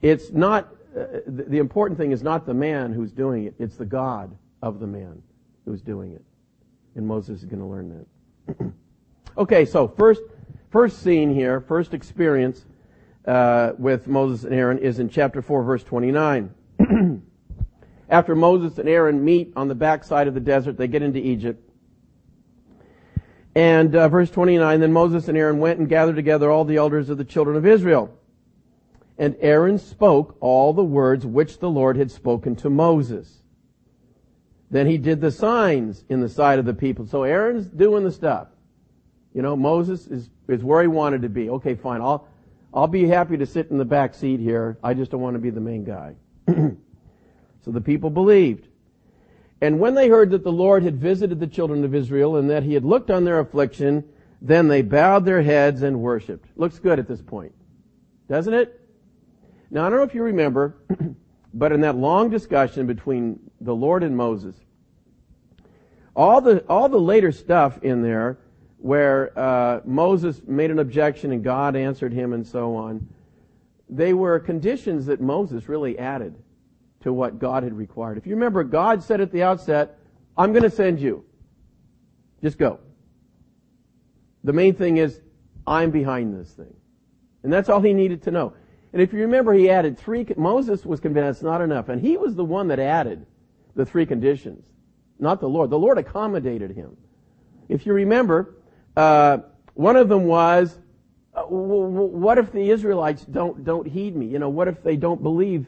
it's 0.00 0.30
not, 0.30 0.68
uh, 0.96 1.22
the, 1.26 1.46
the 1.48 1.58
important 1.58 1.98
thing 1.98 2.12
is 2.12 2.22
not 2.22 2.46
the 2.46 2.54
man 2.54 2.92
who's 2.92 3.10
doing 3.10 3.46
it, 3.46 3.54
it's 3.58 3.74
the 3.74 3.84
God 3.84 4.32
of 4.62 4.78
the 4.78 4.86
man 4.86 5.20
who's 5.64 5.82
doing 5.82 6.12
it. 6.12 6.22
And 6.94 7.04
Moses 7.04 7.40
is 7.40 7.46
going 7.46 7.58
to 7.58 7.66
learn 7.66 8.06
that. 8.46 8.72
okay, 9.38 9.64
so 9.64 9.88
first, 9.88 10.22
first 10.70 11.02
scene 11.02 11.34
here, 11.34 11.60
first 11.60 11.94
experience 11.94 12.64
uh, 13.26 13.72
with 13.78 14.06
Moses 14.06 14.44
and 14.44 14.54
Aaron 14.54 14.78
is 14.78 14.98
in 14.98 15.08
chapter 15.08 15.42
4, 15.42 15.62
verse 15.62 15.84
29. 15.84 16.54
After 18.08 18.36
Moses 18.36 18.78
and 18.78 18.88
Aaron 18.88 19.24
meet 19.24 19.52
on 19.56 19.68
the 19.68 19.74
backside 19.74 20.28
of 20.28 20.34
the 20.34 20.40
desert, 20.40 20.76
they 20.76 20.86
get 20.86 21.02
into 21.02 21.18
Egypt. 21.18 21.62
And 23.54 23.96
uh, 23.96 24.08
verse 24.08 24.30
29, 24.30 24.80
then 24.80 24.92
Moses 24.92 25.28
and 25.28 25.36
Aaron 25.36 25.58
went 25.58 25.78
and 25.78 25.88
gathered 25.88 26.16
together 26.16 26.50
all 26.50 26.64
the 26.64 26.76
elders 26.76 27.08
of 27.08 27.18
the 27.18 27.24
children 27.24 27.56
of 27.56 27.66
Israel. 27.66 28.16
And 29.18 29.34
Aaron 29.40 29.78
spoke 29.78 30.36
all 30.40 30.72
the 30.72 30.84
words 30.84 31.24
which 31.24 31.58
the 31.58 31.70
Lord 31.70 31.96
had 31.96 32.10
spoken 32.10 32.54
to 32.56 32.70
Moses. 32.70 33.42
Then 34.70 34.86
he 34.86 34.98
did 34.98 35.20
the 35.20 35.30
signs 35.30 36.04
in 36.08 36.20
the 36.20 36.28
sight 36.28 36.58
of 36.58 36.64
the 36.64 36.74
people. 36.74 37.06
So 37.06 37.22
Aaron's 37.22 37.66
doing 37.66 38.04
the 38.04 38.12
stuff. 38.12 38.48
You 39.32 39.42
know, 39.42 39.56
Moses 39.56 40.06
is, 40.06 40.28
is 40.48 40.62
where 40.62 40.82
he 40.82 40.88
wanted 40.88 41.22
to 41.22 41.28
be. 41.28 41.48
Okay, 41.48 41.74
fine. 41.74 42.00
I'll, 42.00 42.28
I'll 42.76 42.86
be 42.86 43.08
happy 43.08 43.38
to 43.38 43.46
sit 43.46 43.70
in 43.70 43.78
the 43.78 43.86
back 43.86 44.14
seat 44.14 44.38
here. 44.38 44.76
I 44.84 44.92
just 44.92 45.10
don't 45.10 45.22
want 45.22 45.34
to 45.34 45.40
be 45.40 45.48
the 45.48 45.62
main 45.62 45.82
guy. 45.82 46.14
so 46.46 47.70
the 47.70 47.80
people 47.80 48.10
believed. 48.10 48.68
And 49.62 49.80
when 49.80 49.94
they 49.94 50.08
heard 50.08 50.30
that 50.32 50.44
the 50.44 50.52
Lord 50.52 50.82
had 50.82 51.00
visited 51.00 51.40
the 51.40 51.46
children 51.46 51.82
of 51.86 51.94
Israel 51.94 52.36
and 52.36 52.50
that 52.50 52.64
he 52.64 52.74
had 52.74 52.84
looked 52.84 53.10
on 53.10 53.24
their 53.24 53.40
affliction, 53.40 54.04
then 54.42 54.68
they 54.68 54.82
bowed 54.82 55.24
their 55.24 55.40
heads 55.40 55.80
and 55.80 56.00
worshiped. 56.00 56.50
Looks 56.54 56.78
good 56.78 56.98
at 56.98 57.08
this 57.08 57.22
point. 57.22 57.54
Doesn't 58.28 58.52
it? 58.52 58.78
Now 59.70 59.86
I 59.86 59.88
don't 59.88 59.98
know 59.98 60.04
if 60.04 60.14
you 60.14 60.22
remember, 60.22 60.76
but 61.54 61.72
in 61.72 61.80
that 61.80 61.96
long 61.96 62.28
discussion 62.28 62.86
between 62.86 63.40
the 63.58 63.74
Lord 63.74 64.02
and 64.02 64.14
Moses, 64.14 64.54
all 66.14 66.42
the, 66.42 66.62
all 66.68 66.90
the 66.90 67.00
later 67.00 67.32
stuff 67.32 67.82
in 67.82 68.02
there 68.02 68.38
where 68.78 69.36
uh, 69.38 69.80
Moses 69.84 70.40
made 70.46 70.70
an 70.70 70.78
objection 70.78 71.32
and 71.32 71.42
God 71.42 71.76
answered 71.76 72.12
him 72.12 72.32
and 72.32 72.46
so 72.46 72.74
on, 72.76 73.08
they 73.88 74.12
were 74.12 74.38
conditions 74.38 75.06
that 75.06 75.20
Moses 75.20 75.68
really 75.68 75.98
added 75.98 76.34
to 77.00 77.12
what 77.12 77.38
God 77.38 77.62
had 77.62 77.72
required. 77.72 78.18
If 78.18 78.26
you 78.26 78.34
remember, 78.34 78.64
God 78.64 79.02
said 79.02 79.20
at 79.20 79.32
the 79.32 79.42
outset, 79.42 79.98
I'm 80.36 80.52
going 80.52 80.64
to 80.64 80.70
send 80.70 81.00
you. 81.00 81.24
Just 82.42 82.58
go. 82.58 82.80
The 84.44 84.52
main 84.52 84.74
thing 84.74 84.98
is, 84.98 85.20
I'm 85.66 85.90
behind 85.90 86.38
this 86.38 86.50
thing. 86.52 86.74
And 87.42 87.52
that's 87.52 87.68
all 87.68 87.80
he 87.80 87.92
needed 87.92 88.22
to 88.24 88.30
know. 88.30 88.54
And 88.92 89.02
if 89.02 89.12
you 89.12 89.20
remember, 89.20 89.52
he 89.52 89.70
added 89.70 89.98
three, 89.98 90.26
Moses 90.36 90.84
was 90.84 91.00
convinced 91.00 91.42
not 91.42 91.60
enough. 91.60 91.88
And 91.88 92.00
he 92.00 92.16
was 92.16 92.34
the 92.34 92.44
one 92.44 92.68
that 92.68 92.78
added 92.78 93.26
the 93.74 93.84
three 93.84 94.06
conditions, 94.06 94.66
not 95.18 95.40
the 95.40 95.48
Lord. 95.48 95.70
The 95.70 95.78
Lord 95.78 95.98
accommodated 95.98 96.70
him. 96.70 96.96
If 97.68 97.86
you 97.86 97.92
remember, 97.92 98.54
uh, 98.96 99.38
one 99.74 99.96
of 99.96 100.08
them 100.08 100.24
was, 100.24 100.78
uh, 101.34 101.42
what 101.42 102.38
if 102.38 102.50
the 102.52 102.70
Israelites 102.70 103.24
don't, 103.24 103.64
don't 103.64 103.86
heed 103.86 104.16
me? 104.16 104.26
You 104.26 104.38
know, 104.38 104.48
what 104.48 104.68
if 104.68 104.82
they 104.82 104.96
don't 104.96 105.22
believe 105.22 105.66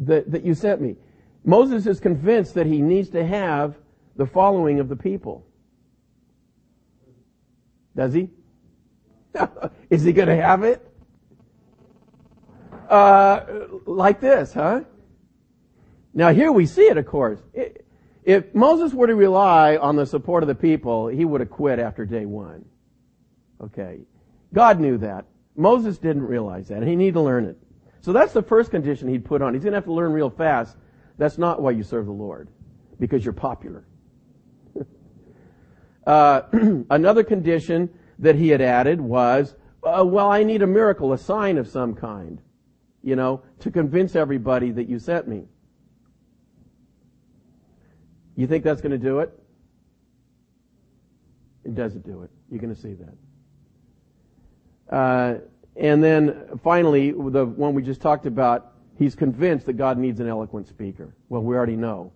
that, 0.00 0.30
that 0.30 0.44
you 0.44 0.54
sent 0.54 0.80
me? 0.80 0.96
Moses 1.44 1.86
is 1.86 2.00
convinced 2.00 2.54
that 2.54 2.66
he 2.66 2.80
needs 2.80 3.08
to 3.10 3.26
have 3.26 3.74
the 4.16 4.26
following 4.26 4.78
of 4.78 4.88
the 4.88 4.96
people. 4.96 5.46
Does 7.96 8.14
he? 8.14 8.30
is 9.90 10.04
he 10.04 10.12
going 10.12 10.28
to 10.28 10.36
have 10.36 10.62
it? 10.62 10.86
Uh, 12.88 13.44
like 13.86 14.20
this, 14.20 14.52
huh? 14.52 14.82
Now 16.12 16.32
here 16.32 16.50
we 16.50 16.66
see 16.66 16.82
it, 16.82 16.96
of 16.96 17.06
course. 17.06 17.38
If 18.24 18.54
Moses 18.54 18.92
were 18.92 19.06
to 19.06 19.14
rely 19.14 19.76
on 19.76 19.96
the 19.96 20.06
support 20.06 20.42
of 20.42 20.48
the 20.48 20.54
people, 20.54 21.08
he 21.08 21.24
would 21.24 21.40
have 21.40 21.50
quit 21.50 21.78
after 21.78 22.04
day 22.04 22.26
one. 22.26 22.64
Okay. 23.62 24.00
God 24.52 24.80
knew 24.80 24.98
that. 24.98 25.24
Moses 25.56 25.98
didn't 25.98 26.22
realize 26.22 26.68
that. 26.68 26.82
He 26.82 26.96
needed 26.96 27.14
to 27.14 27.20
learn 27.20 27.44
it. 27.44 27.56
So 28.00 28.12
that's 28.12 28.32
the 28.32 28.42
first 28.42 28.70
condition 28.70 29.08
he'd 29.08 29.24
put 29.24 29.42
on. 29.42 29.54
He's 29.54 29.62
going 29.62 29.72
to 29.72 29.76
have 29.76 29.84
to 29.84 29.92
learn 29.92 30.12
real 30.12 30.30
fast. 30.30 30.76
That's 31.18 31.38
not 31.38 31.60
why 31.60 31.72
you 31.72 31.82
serve 31.82 32.06
the 32.06 32.12
Lord. 32.12 32.48
Because 32.98 33.24
you're 33.24 33.34
popular. 33.34 33.84
uh, 36.06 36.42
another 36.90 37.24
condition 37.24 37.90
that 38.18 38.36
he 38.36 38.48
had 38.48 38.60
added 38.60 39.00
was, 39.00 39.54
uh, 39.82 40.04
well, 40.06 40.30
I 40.30 40.42
need 40.42 40.62
a 40.62 40.66
miracle, 40.66 41.12
a 41.12 41.18
sign 41.18 41.58
of 41.58 41.68
some 41.68 41.94
kind, 41.94 42.40
you 43.02 43.16
know, 43.16 43.42
to 43.60 43.70
convince 43.70 44.14
everybody 44.14 44.70
that 44.72 44.88
you 44.88 44.98
sent 44.98 45.26
me. 45.26 45.44
You 48.40 48.46
think 48.46 48.64
that's 48.64 48.80
going 48.80 48.92
to 48.92 48.98
do 48.98 49.18
it? 49.18 49.38
It 51.62 51.74
doesn't 51.74 52.06
do 52.06 52.22
it. 52.22 52.30
You're 52.50 52.58
going 52.58 52.74
to 52.74 52.80
see 52.80 52.94
that. 52.94 54.96
Uh, 54.96 55.34
and 55.76 56.02
then 56.02 56.58
finally, 56.64 57.10
the 57.10 57.44
one 57.44 57.74
we 57.74 57.82
just 57.82 58.00
talked 58.00 58.24
about, 58.24 58.72
he's 58.98 59.14
convinced 59.14 59.66
that 59.66 59.74
God 59.74 59.98
needs 59.98 60.20
an 60.20 60.26
eloquent 60.26 60.68
speaker. 60.68 61.14
Well, 61.28 61.42
we 61.42 61.54
already 61.54 61.76
know. 61.76 62.12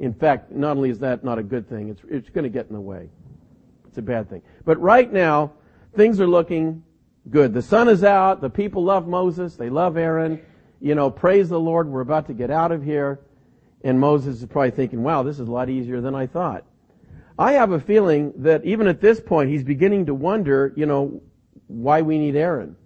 In 0.00 0.12
fact, 0.12 0.50
not 0.50 0.76
only 0.76 0.90
is 0.90 0.98
that 0.98 1.22
not 1.22 1.38
a 1.38 1.44
good 1.44 1.68
thing, 1.68 1.90
it's, 1.90 2.02
it's 2.08 2.28
going 2.30 2.42
to 2.42 2.50
get 2.50 2.66
in 2.66 2.74
the 2.74 2.80
way. 2.80 3.08
It's 3.86 3.98
a 3.98 4.02
bad 4.02 4.28
thing. 4.28 4.42
But 4.64 4.80
right 4.80 5.12
now, 5.12 5.52
things 5.94 6.20
are 6.20 6.26
looking 6.26 6.82
good. 7.30 7.54
The 7.54 7.62
sun 7.62 7.88
is 7.88 8.02
out. 8.02 8.40
The 8.40 8.50
people 8.50 8.82
love 8.82 9.06
Moses. 9.06 9.54
They 9.54 9.70
love 9.70 9.96
Aaron. 9.96 10.40
You 10.80 10.96
know, 10.96 11.08
praise 11.08 11.48
the 11.48 11.60
Lord. 11.60 11.86
We're 11.86 12.00
about 12.00 12.26
to 12.26 12.34
get 12.34 12.50
out 12.50 12.72
of 12.72 12.82
here. 12.82 13.20
And 13.84 13.98
Moses 13.98 14.40
is 14.40 14.46
probably 14.46 14.70
thinking, 14.70 15.02
wow, 15.02 15.22
this 15.22 15.38
is 15.38 15.48
a 15.48 15.50
lot 15.50 15.68
easier 15.68 16.00
than 16.00 16.14
I 16.14 16.26
thought. 16.26 16.64
I 17.38 17.52
have 17.52 17.72
a 17.72 17.80
feeling 17.80 18.32
that 18.36 18.64
even 18.64 18.86
at 18.86 19.00
this 19.00 19.20
point, 19.20 19.50
he's 19.50 19.64
beginning 19.64 20.06
to 20.06 20.14
wonder, 20.14 20.72
you 20.76 20.86
know, 20.86 21.22
why 21.66 22.02
we 22.02 22.18
need 22.18 22.36
Aaron. 22.36 22.76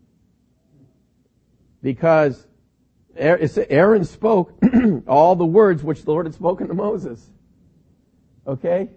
Because 1.82 2.46
Aaron 3.16 4.04
spoke 4.04 4.58
all 5.06 5.36
the 5.36 5.44
words 5.44 5.82
which 5.82 6.04
the 6.04 6.10
Lord 6.10 6.26
had 6.26 6.34
spoken 6.34 6.68
to 6.68 6.74
Moses. 6.74 7.30
Okay? 8.46 8.90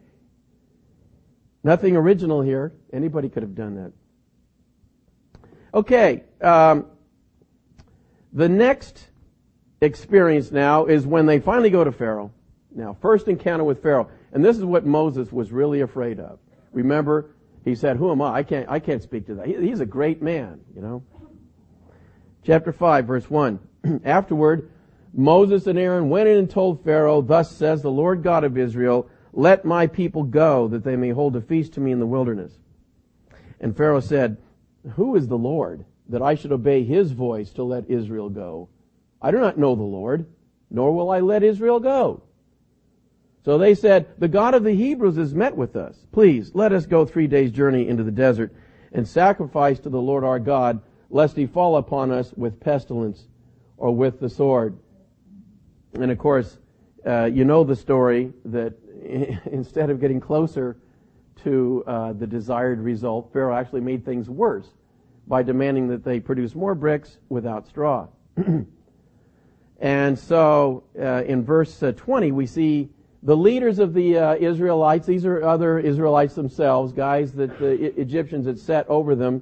Nothing 1.64 1.96
original 1.96 2.42
here. 2.42 2.74
Anybody 2.94 3.30
could 3.30 3.44
have 3.44 3.56
done 3.56 3.76
that. 3.76 3.92
Okay. 5.74 6.24
Um, 6.42 6.86
the 8.32 8.48
next 8.48 9.09
experience 9.82 10.52
now 10.52 10.86
is 10.86 11.06
when 11.06 11.26
they 11.26 11.40
finally 11.40 11.70
go 11.70 11.84
to 11.84 11.92
Pharaoh. 11.92 12.32
Now, 12.72 12.98
first 13.02 13.28
encounter 13.28 13.64
with 13.64 13.82
Pharaoh. 13.82 14.10
And 14.32 14.44
this 14.44 14.58
is 14.58 14.64
what 14.64 14.86
Moses 14.86 15.32
was 15.32 15.52
really 15.52 15.82
afraid 15.82 16.20
of. 16.20 16.40
Remember, 16.72 17.32
he 17.66 17.76
said, 17.76 17.98
who 17.98 18.12
am 18.12 18.22
I? 18.22 18.38
I 18.38 18.44
can't, 18.44 18.70
I 18.70 18.80
can't 18.80 19.02
speak 19.02 19.26
to 19.28 19.36
that. 19.36 19.48
He, 19.48 19.56
he's 19.56 19.80
a 19.80 19.86
great 19.86 20.22
man, 20.22 20.62
you 20.76 20.82
know. 20.82 21.04
Chapter 22.44 22.72
5, 22.72 23.06
verse 23.06 23.30
1. 23.30 23.60
Afterward, 24.06 24.72
Moses 25.14 25.68
and 25.68 25.80
Aaron 25.80 26.10
went 26.10 26.30
in 26.30 26.38
and 26.38 26.50
told 26.50 26.84
Pharaoh, 26.84 27.22
Thus 27.22 27.52
says 27.52 27.82
the 27.82 27.92
Lord 27.92 28.24
God 28.24 28.44
of 28.44 28.58
Israel, 28.58 29.10
Let 29.34 29.66
my 29.66 29.88
people 29.88 30.24
go, 30.24 30.68
that 30.68 30.84
they 30.84 30.96
may 30.96 31.10
hold 31.10 31.36
a 31.36 31.42
feast 31.42 31.74
to 31.74 31.80
me 31.80 31.92
in 31.92 32.00
the 32.00 32.06
wilderness. 32.06 32.54
And 33.60 33.76
Pharaoh 33.76 34.00
said, 34.00 34.38
Who 34.96 35.16
is 35.16 35.28
the 35.28 35.38
Lord, 35.38 35.86
that 36.08 36.22
I 36.22 36.36
should 36.36 36.52
obey 36.52 36.84
his 36.84 37.12
voice 37.12 37.52
to 37.54 37.64
let 37.64 37.90
Israel 37.90 38.30
go? 38.30 38.70
I 39.22 39.32
do 39.32 39.40
not 39.40 39.58
know 39.58 39.76
the 39.76 39.84
Lord, 39.84 40.26
nor 40.70 40.94
will 40.94 41.12
I 41.12 41.20
let 41.20 41.44
Israel 41.44 41.80
go. 41.80 42.24
So 43.46 43.58
they 43.58 43.74
said, 43.74 44.08
the 44.18 44.28
God 44.28 44.54
of 44.54 44.64
the 44.64 44.74
Hebrews 44.74 45.16
has 45.16 45.34
met 45.34 45.56
with 45.56 45.76
us. 45.76 46.06
Please, 46.12 46.52
let 46.54 46.72
us 46.72 46.86
go 46.86 47.06
three 47.06 47.28
days 47.28 47.52
journey 47.52 47.88
into 47.88 48.04
the 48.04 48.12
desert 48.12 48.54
and 48.92 49.08
sacrifice 49.08 49.80
to 49.80 49.90
the 49.90 50.02
Lord 50.02 50.24
our 50.24 50.40
God, 50.40 50.82
lest 51.10 51.36
he 51.36 51.46
fall 51.46 51.78
upon 51.78 52.12
us 52.12 52.34
with 52.36 52.60
pestilence 52.60 53.28
or 53.78 53.96
with 53.96 54.20
the 54.20 54.30
sword. 54.30 54.78
And 55.94 56.12
of 56.12 56.18
course, 56.18 56.60
uh, 57.06 57.26
you 57.26 57.46
know 57.46 57.64
the 57.64 57.76
story 57.76 58.34
that 58.46 58.74
instead 59.52 59.90
of 59.90 60.00
getting 60.00 60.20
closer 60.20 60.78
to 61.44 61.84
uh, 61.88 62.14
the 62.14 62.28
desired 62.28 62.80
result, 62.80 63.32
Pharaoh 63.32 63.56
actually 63.56 63.82
made 63.82 64.04
things 64.04 64.30
worse 64.30 64.68
by 65.28 65.44
demanding 65.44 65.88
that 65.88 66.04
they 66.04 66.20
produce 66.20 66.56
more 66.56 66.76
bricks 66.76 67.18
without 67.30 67.68
straw. 67.68 68.08
And 69.80 70.20
so 70.20 70.84
uh, 71.00 71.24
in 71.24 71.44
verse 71.44 71.82
uh, 71.82 71.94
20, 71.94 72.32
we 72.34 72.46
see 72.46 72.90
the 73.24 73.36
leaders 73.36 73.80
of 73.80 73.94
the 73.94 74.18
uh, 74.18 74.36
Israelites. 74.36 75.08
These 75.08 75.26
are 75.26 75.42
other 75.42 75.80
Israelites 75.80 76.36
themselves, 76.36 76.92
guys 76.92 77.34
that 77.34 77.58
the 77.60 78.00
Egyptians 78.00 78.46
had 78.46 78.60
set 78.60 78.88
over 78.90 79.16
them. 79.16 79.42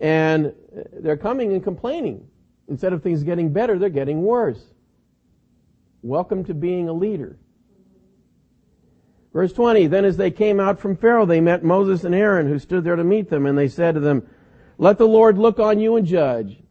And 0.00 0.54
they're 0.94 1.18
coming 1.18 1.52
and 1.52 1.62
complaining. 1.62 2.26
Instead 2.68 2.92
of 2.92 3.02
things 3.02 3.22
getting 3.22 3.52
better, 3.52 3.78
they're 3.78 3.90
getting 3.90 4.22
worse. 4.22 4.62
Welcome 6.00 6.44
to 6.44 6.54
being 6.54 6.88
a 6.88 6.92
leader. 6.92 7.38
Verse 9.34 9.52
20, 9.52 9.86
then 9.86 10.04
as 10.04 10.16
they 10.16 10.30
came 10.30 10.60
out 10.60 10.80
from 10.80 10.96
Pharaoh, 10.96 11.26
they 11.26 11.40
met 11.40 11.62
Moses 11.62 12.04
and 12.04 12.14
Aaron 12.14 12.48
who 12.48 12.58
stood 12.58 12.84
there 12.84 12.96
to 12.96 13.04
meet 13.04 13.30
them, 13.30 13.46
and 13.46 13.56
they 13.56 13.68
said 13.68 13.94
to 13.94 14.00
them, 14.00 14.26
let 14.78 14.98
the 14.98 15.06
Lord 15.06 15.38
look 15.38 15.58
on 15.58 15.78
you 15.78 15.96
and 15.96 16.06
judge 16.06 16.61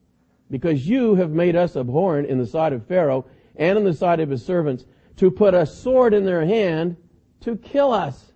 because 0.51 0.87
you 0.87 1.15
have 1.15 1.31
made 1.31 1.55
us 1.55 1.75
abhorrent 1.75 2.27
in 2.27 2.37
the 2.37 2.45
sight 2.45 2.73
of 2.73 2.85
Pharaoh 2.85 3.25
and 3.55 3.77
in 3.77 3.85
the 3.85 3.93
sight 3.93 4.19
of 4.19 4.29
his 4.29 4.45
servants 4.45 4.85
to 5.15 5.31
put 5.31 5.53
a 5.53 5.65
sword 5.65 6.13
in 6.13 6.25
their 6.25 6.45
hand 6.45 6.97
to 7.39 7.55
kill 7.55 7.91
us. 7.91 8.31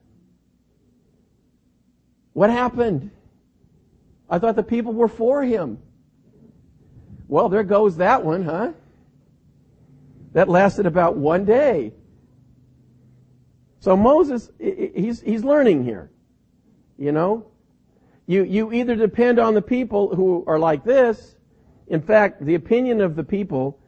What 2.34 2.50
happened? 2.50 3.12
I 4.30 4.40
thought 4.40 4.56
the 4.56 4.64
people 4.64 4.94
were 4.94 5.08
for 5.08 5.44
him. 5.44 5.78
Well, 7.28 7.50
there 7.50 7.64
goes 7.64 7.98
that 7.98 8.24
one, 8.24 8.44
huh? 8.44 8.72
That 10.34 10.50
lasted 10.50 10.86
about 10.86 11.18
one 11.18 11.46
day. 11.46 11.94
So 13.80 13.96
Moses, 13.96 14.52
he's, 14.60 15.22
he's 15.22 15.44
learning 15.44 15.84
here. 15.84 16.12
You 16.98 17.12
know? 17.12 17.48
You, 18.26 18.44
you 18.44 18.74
either 18.74 18.96
depend 18.96 19.38
on 19.38 19.54
the 19.54 19.62
people 19.62 20.16
who 20.16 20.44
are 20.48 20.58
like 20.58 20.84
this. 20.84 21.35
In 21.88 22.02
fact, 22.02 22.44
the 22.44 22.56
opinion 22.56 23.02
of 23.02 23.16
the 23.16 23.24
people 23.24 23.80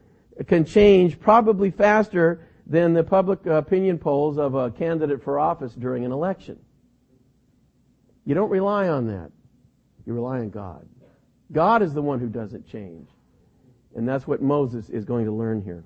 can 0.45 0.65
change 0.65 1.19
probably 1.19 1.71
faster 1.71 2.47
than 2.67 2.93
the 2.93 3.03
public 3.03 3.45
opinion 3.45 3.97
polls 3.97 4.37
of 4.37 4.53
a 4.53 4.69
candidate 4.71 5.23
for 5.23 5.39
office 5.39 5.73
during 5.73 6.05
an 6.05 6.11
election. 6.11 6.59
You 8.25 8.35
don't 8.35 8.49
rely 8.49 8.89
on 8.89 9.07
that. 9.07 9.31
You 10.05 10.13
rely 10.13 10.39
on 10.39 10.49
God. 10.49 10.87
God 11.51 11.81
is 11.81 11.93
the 11.93 12.01
one 12.01 12.19
who 12.19 12.27
doesn't 12.27 12.67
change. 12.67 13.07
And 13.95 14.07
that's 14.07 14.27
what 14.27 14.41
Moses 14.41 14.89
is 14.89 15.05
going 15.05 15.25
to 15.25 15.31
learn 15.31 15.61
here. 15.61 15.85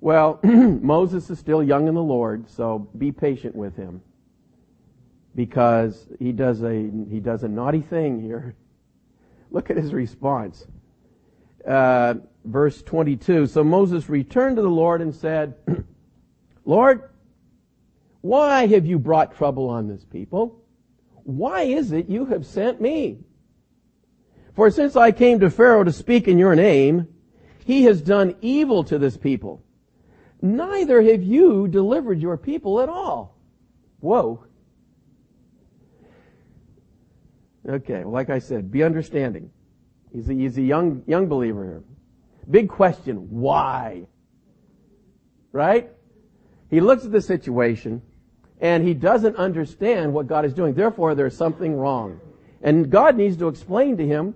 Well, 0.00 0.40
Moses 0.42 1.30
is 1.30 1.38
still 1.38 1.62
young 1.62 1.88
in 1.88 1.94
the 1.94 2.02
Lord, 2.02 2.48
so 2.50 2.88
be 2.98 3.12
patient 3.12 3.54
with 3.54 3.76
him. 3.76 4.02
Because 5.34 6.08
he 6.18 6.32
does 6.32 6.62
a, 6.62 6.90
he 7.10 7.20
does 7.20 7.42
a 7.42 7.48
naughty 7.48 7.80
thing 7.80 8.20
here. 8.20 8.54
Look 9.54 9.70
at 9.70 9.76
his 9.76 9.94
response. 9.94 10.66
Uh, 11.64 12.14
verse 12.44 12.82
22. 12.82 13.46
So 13.46 13.62
Moses 13.62 14.08
returned 14.08 14.56
to 14.56 14.62
the 14.62 14.68
Lord 14.68 15.00
and 15.00 15.14
said, 15.14 15.54
Lord, 16.64 17.08
why 18.20 18.66
have 18.66 18.84
you 18.84 18.98
brought 18.98 19.36
trouble 19.36 19.68
on 19.68 19.86
this 19.86 20.04
people? 20.04 20.60
Why 21.22 21.62
is 21.62 21.92
it 21.92 22.08
you 22.08 22.26
have 22.26 22.44
sent 22.44 22.80
me? 22.80 23.20
For 24.56 24.72
since 24.72 24.96
I 24.96 25.12
came 25.12 25.38
to 25.38 25.50
Pharaoh 25.50 25.84
to 25.84 25.92
speak 25.92 26.26
in 26.26 26.36
your 26.36 26.56
name, 26.56 27.06
he 27.64 27.84
has 27.84 28.02
done 28.02 28.34
evil 28.40 28.82
to 28.82 28.98
this 28.98 29.16
people. 29.16 29.62
Neither 30.42 31.00
have 31.00 31.22
you 31.22 31.68
delivered 31.68 32.20
your 32.20 32.36
people 32.36 32.80
at 32.80 32.88
all. 32.88 33.38
Whoa. 34.00 34.46
Okay, 37.68 38.04
like 38.04 38.30
I 38.30 38.38
said, 38.38 38.70
be 38.70 38.82
understanding. 38.82 39.50
He's 40.12 40.28
a, 40.28 40.34
he's 40.34 40.58
a 40.58 40.62
young, 40.62 41.02
young 41.06 41.26
believer 41.28 41.64
here. 41.64 41.82
Big 42.50 42.68
question, 42.68 43.28
why? 43.30 44.06
Right? 45.52 45.90
He 46.70 46.80
looks 46.80 47.04
at 47.04 47.12
the 47.12 47.22
situation 47.22 48.02
and 48.60 48.86
he 48.86 48.94
doesn't 48.94 49.36
understand 49.36 50.12
what 50.12 50.26
God 50.26 50.44
is 50.44 50.52
doing. 50.52 50.74
Therefore, 50.74 51.14
there's 51.14 51.36
something 51.36 51.76
wrong. 51.76 52.20
And 52.62 52.90
God 52.90 53.16
needs 53.16 53.36
to 53.38 53.48
explain 53.48 53.96
to 53.96 54.06
him 54.06 54.34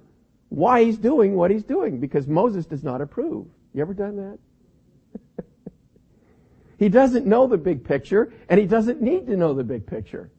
why 0.49 0.85
he's 0.85 0.99
doing 0.99 1.35
what 1.35 1.51
he's 1.51 1.65
doing 1.65 2.01
because 2.01 2.27
Moses 2.27 2.67
does 2.67 2.83
not 2.83 3.01
approve. 3.01 3.47
You 3.75 3.83
ever 3.83 3.95
done 3.95 4.17
that? 4.17 5.45
he 6.79 6.89
doesn't 6.89 7.27
know 7.27 7.47
the 7.47 7.59
big 7.59 7.85
picture 7.85 8.33
and 8.49 8.59
he 8.59 8.67
doesn't 8.67 9.03
need 9.03 9.27
to 9.27 9.37
know 9.37 9.55
the 9.55 9.65
big 9.65 9.87
picture. 9.87 10.31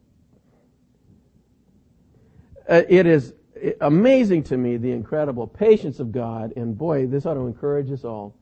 Uh, 2.69 2.83
it 2.87 3.07
is 3.07 3.33
amazing 3.81 4.43
to 4.43 4.55
me 4.55 4.77
the 4.77 4.91
incredible 4.91 5.47
patience 5.47 5.99
of 5.99 6.11
God, 6.11 6.53
and 6.55 6.77
boy, 6.77 7.07
this 7.07 7.25
ought 7.25 7.33
to 7.33 7.47
encourage 7.47 7.91
us 7.91 8.05
all. 8.05 8.35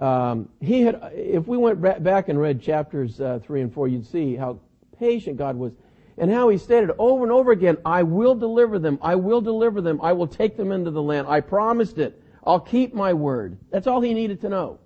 Um, 0.00 0.48
he 0.60 0.82
had, 0.82 1.00
if 1.14 1.46
we 1.46 1.56
went 1.56 1.80
back 1.80 2.28
and 2.28 2.38
read 2.38 2.60
chapters 2.60 3.20
uh, 3.20 3.38
three 3.44 3.60
and 3.60 3.72
four, 3.72 3.86
you'd 3.86 4.06
see 4.06 4.34
how 4.34 4.58
patient 4.98 5.36
God 5.36 5.56
was, 5.56 5.72
and 6.18 6.32
how 6.32 6.48
He 6.48 6.58
stated 6.58 6.90
over 6.98 7.22
and 7.22 7.30
over 7.30 7.52
again, 7.52 7.76
"I 7.84 8.02
will 8.02 8.34
deliver 8.34 8.80
them. 8.80 8.98
I 9.00 9.14
will 9.14 9.40
deliver 9.40 9.80
them. 9.80 10.00
I 10.02 10.12
will 10.12 10.26
take 10.26 10.56
them 10.56 10.72
into 10.72 10.90
the 10.90 11.02
land. 11.02 11.28
I 11.28 11.40
promised 11.40 11.98
it. 11.98 12.20
I'll 12.44 12.60
keep 12.60 12.92
my 12.92 13.12
word." 13.12 13.56
That's 13.70 13.86
all 13.86 14.00
He 14.00 14.14
needed 14.14 14.40
to 14.40 14.48
know. 14.48 14.80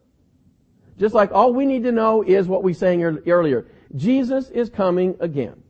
Just 0.98 1.14
like 1.14 1.32
all 1.32 1.54
we 1.54 1.64
need 1.64 1.84
to 1.84 1.92
know 1.92 2.22
is 2.22 2.46
what 2.46 2.62
we 2.62 2.74
sang 2.74 3.02
earlier: 3.02 3.66
Jesus 3.96 4.50
is 4.50 4.68
coming 4.68 5.16
again, 5.20 5.62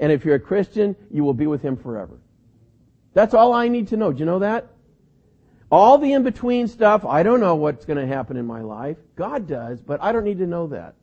and 0.00 0.12
if 0.12 0.24
you're 0.24 0.36
a 0.36 0.40
Christian, 0.40 0.96
you 1.10 1.24
will 1.24 1.34
be 1.34 1.46
with 1.46 1.62
Him 1.62 1.76
forever. 1.76 2.18
That's 3.14 3.34
all 3.34 3.52
I 3.52 3.68
need 3.68 3.88
to 3.88 3.96
know. 3.96 4.12
Do 4.12 4.20
you 4.20 4.26
know 4.26 4.38
that? 4.40 4.68
All 5.70 5.98
the 5.98 6.12
in-between 6.12 6.68
stuff, 6.68 7.04
I 7.04 7.22
don't 7.22 7.40
know 7.40 7.54
what's 7.54 7.84
going 7.84 7.98
to 7.98 8.06
happen 8.06 8.36
in 8.36 8.46
my 8.46 8.62
life. 8.62 8.96
God 9.16 9.46
does, 9.46 9.80
but 9.80 10.02
I 10.02 10.12
don't 10.12 10.24
need 10.24 10.38
to 10.38 10.46
know 10.46 10.68
that. 10.68 10.94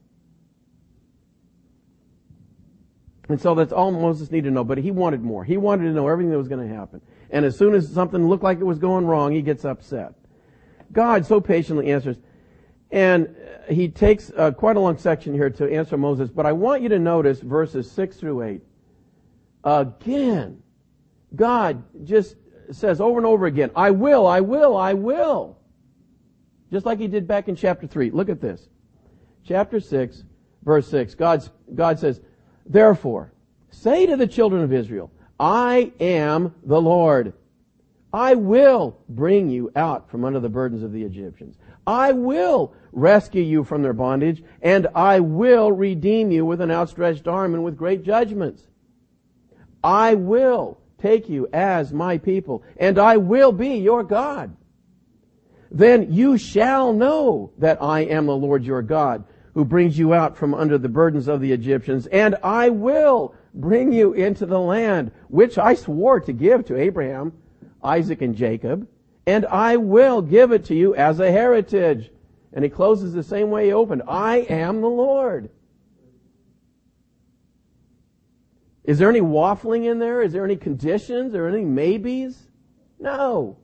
And 3.27 3.41
so 3.41 3.55
that's 3.55 3.73
all 3.73 3.91
Moses 3.91 4.31
needed 4.31 4.49
to 4.49 4.53
know, 4.53 4.63
but 4.63 4.77
he 4.77 4.91
wanted 4.91 5.23
more. 5.23 5.43
He 5.43 5.57
wanted 5.57 5.83
to 5.85 5.91
know 5.91 6.07
everything 6.07 6.31
that 6.31 6.37
was 6.37 6.47
going 6.47 6.67
to 6.67 6.73
happen. 6.73 7.01
And 7.31 7.43
as 7.43 7.57
soon 7.57 7.73
as 7.73 7.91
something 7.91 8.27
looked 8.27 8.43
like 8.43 8.59
it 8.59 8.63
was 8.63 8.79
going 8.79 9.05
wrong, 9.05 9.31
he 9.31 9.41
gets 9.41 9.65
upset. 9.65 10.13
God 10.91 11.25
so 11.25 11.41
patiently 11.41 11.91
answers. 11.91 12.17
And 12.91 13.35
he 13.67 13.87
takes 13.87 14.31
uh, 14.37 14.51
quite 14.51 14.77
a 14.77 14.79
long 14.79 14.97
section 14.97 15.33
here 15.33 15.49
to 15.49 15.71
answer 15.71 15.97
Moses, 15.97 16.29
but 16.29 16.45
I 16.45 16.51
want 16.51 16.83
you 16.83 16.89
to 16.89 16.99
notice 16.99 17.39
verses 17.41 17.89
6 17.91 18.17
through 18.17 18.43
8. 18.43 18.61
Again, 19.65 20.61
God 21.35 21.83
just 22.05 22.35
says 22.71 23.01
over 23.01 23.17
and 23.17 23.25
over 23.25 23.47
again, 23.47 23.71
I 23.75 23.91
will, 23.91 24.27
I 24.27 24.41
will, 24.41 24.77
I 24.77 24.93
will. 24.93 25.57
Just 26.71 26.85
like 26.85 26.99
he 26.99 27.07
did 27.07 27.27
back 27.27 27.47
in 27.47 27.55
chapter 27.55 27.87
3. 27.87 28.11
Look 28.11 28.29
at 28.29 28.41
this. 28.41 28.69
Chapter 29.43 29.79
6, 29.79 30.23
verse 30.63 30.87
6. 30.89 31.15
God's, 31.15 31.49
God 31.73 31.99
says, 31.99 32.21
Therefore, 32.65 33.33
say 33.71 34.05
to 34.05 34.15
the 34.15 34.27
children 34.27 34.63
of 34.63 34.71
Israel, 34.71 35.11
I 35.39 35.91
am 35.99 36.55
the 36.63 36.81
Lord. 36.81 37.33
I 38.13 38.35
will 38.35 38.97
bring 39.09 39.49
you 39.49 39.71
out 39.75 40.09
from 40.09 40.23
under 40.23 40.39
the 40.39 40.49
burdens 40.49 40.83
of 40.83 40.93
the 40.93 41.03
Egyptians. 41.03 41.57
I 41.85 42.13
will 42.13 42.73
rescue 42.91 43.43
you 43.43 43.63
from 43.63 43.83
their 43.83 43.93
bondage, 43.93 44.43
and 44.61 44.87
I 44.95 45.19
will 45.19 45.71
redeem 45.71 46.31
you 46.31 46.45
with 46.45 46.61
an 46.61 46.71
outstretched 46.71 47.27
arm 47.27 47.53
and 47.53 47.63
with 47.63 47.77
great 47.77 48.03
judgments. 48.03 48.67
I 49.85 50.15
will 50.15 50.79
take 50.97 51.29
you 51.29 51.47
as 51.53 51.93
my 51.93 52.17
people, 52.17 52.63
and 52.77 52.97
I 52.97 53.17
will 53.17 53.51
be 53.51 53.75
your 53.75 54.03
God. 54.03 54.55
Then 55.69 56.11
you 56.11 56.39
shall 56.39 56.91
know 56.91 57.51
that 57.59 57.83
I 57.83 58.01
am 58.01 58.25
the 58.25 58.35
Lord 58.35 58.63
your 58.63 58.81
God, 58.81 59.25
who 59.53 59.63
brings 59.63 59.97
you 59.99 60.11
out 60.15 60.37
from 60.37 60.55
under 60.55 60.79
the 60.79 60.89
burdens 60.89 61.27
of 61.27 61.39
the 61.39 61.51
Egyptians, 61.51 62.07
and 62.07 62.35
I 62.43 62.69
will 62.69 63.35
bring 63.53 63.93
you 63.93 64.13
into 64.13 64.47
the 64.47 64.59
land 64.59 65.11
which 65.27 65.59
I 65.59 65.75
swore 65.75 66.19
to 66.19 66.33
give 66.33 66.65
to 66.65 66.77
Abraham, 66.77 67.33
Isaac, 67.83 68.23
and 68.23 68.35
Jacob, 68.35 68.87
and 69.27 69.45
I 69.45 69.77
will 69.77 70.23
give 70.23 70.51
it 70.51 70.65
to 70.65 70.75
you 70.75 70.95
as 70.95 71.19
a 71.19 71.31
heritage. 71.31 72.09
And 72.53 72.63
he 72.63 72.71
closes 72.71 73.13
the 73.13 73.21
same 73.21 73.51
way 73.51 73.67
he 73.67 73.73
opened. 73.73 74.01
I 74.07 74.37
am 74.37 74.81
the 74.81 74.87
Lord. 74.87 75.51
Is 78.85 78.99
there 78.99 79.09
any 79.09 79.21
waffling 79.21 79.89
in 79.89 79.99
there? 79.99 80.21
Is 80.21 80.31
there 80.31 80.45
any 80.45 80.55
conditions 80.55 81.33
or 81.33 81.47
any 81.47 81.65
maybes? 81.65 82.37
No. 82.99 83.57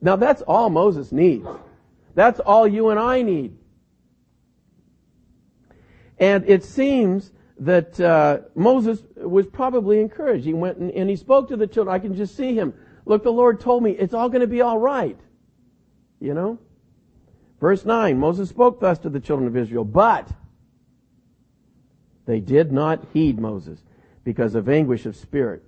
Now 0.00 0.16
that's 0.16 0.42
all 0.42 0.68
Moses 0.68 1.10
needs. 1.10 1.46
That's 2.14 2.38
all 2.40 2.66
you 2.66 2.90
and 2.90 3.00
I 3.00 3.22
need. 3.22 3.56
And 6.18 6.46
it 6.46 6.64
seems 6.64 7.32
that 7.60 7.98
uh, 7.98 8.40
Moses 8.54 9.02
was 9.16 9.46
probably 9.46 10.00
encouraged. 10.00 10.44
He 10.44 10.52
went 10.52 10.78
and, 10.78 10.90
and 10.90 11.08
he 11.08 11.16
spoke 11.16 11.48
to 11.48 11.56
the 11.56 11.66
children. 11.66 11.94
I 11.94 11.98
can 11.98 12.14
just 12.14 12.36
see 12.36 12.54
him. 12.54 12.74
Look, 13.06 13.22
the 13.22 13.32
Lord 13.32 13.60
told 13.60 13.82
me 13.82 13.92
it's 13.92 14.12
all 14.12 14.28
going 14.28 14.42
to 14.42 14.46
be 14.46 14.60
all 14.60 14.78
right. 14.78 15.18
You 16.20 16.34
know? 16.34 16.58
Verse 17.58 17.84
9, 17.84 18.18
Moses 18.18 18.48
spoke 18.48 18.80
thus 18.80 18.98
to 19.00 19.10
the 19.10 19.20
children 19.20 19.46
of 19.46 19.56
Israel, 19.56 19.84
but 19.84 20.30
they 22.26 22.40
did 22.40 22.72
not 22.72 23.06
heed 23.12 23.38
Moses 23.38 23.82
because 24.30 24.54
of 24.54 24.68
anguish 24.68 25.06
of 25.06 25.16
spirit 25.16 25.60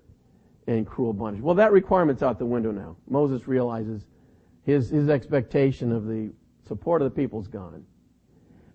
and 0.68 0.87
cruel 0.87 1.12
bondage. 1.12 1.42
Well, 1.42 1.57
that 1.57 1.72
requirement's 1.72 2.22
out 2.22 2.38
the 2.38 2.46
window 2.46 2.70
now. 2.70 2.96
Moses 3.09 3.48
realizes 3.48 4.07
his, 4.64 4.88
his 4.88 5.09
expectation 5.09 5.90
of 5.90 6.07
the 6.07 6.31
support 6.68 7.03
of 7.03 7.12
the 7.12 7.20
people's 7.20 7.48
gone. 7.48 7.85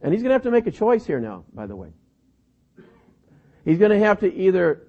And 0.01 0.11
he's 0.11 0.21
going 0.21 0.31
to 0.31 0.33
have 0.33 0.43
to 0.43 0.51
make 0.51 0.67
a 0.67 0.71
choice 0.71 1.05
here 1.05 1.21
now, 1.21 1.45
by 1.53 1.67
the 1.67 1.75
way. 1.77 1.93
He's 3.63 3.77
going 3.77 3.91
to 3.91 3.99
have 3.99 4.19
to 4.19 4.33
either 4.33 4.87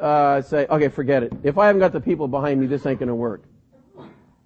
uh, 0.00 0.42
say, 0.42 0.66
okay, 0.66 0.90
forget 0.90 1.24
it. 1.24 1.32
If 1.42 1.58
I 1.58 1.66
haven't 1.66 1.80
got 1.80 1.92
the 1.92 2.00
people 2.00 2.28
behind 2.28 2.60
me, 2.60 2.68
this 2.68 2.86
ain't 2.86 3.00
going 3.00 3.08
to 3.08 3.16
work. 3.16 3.42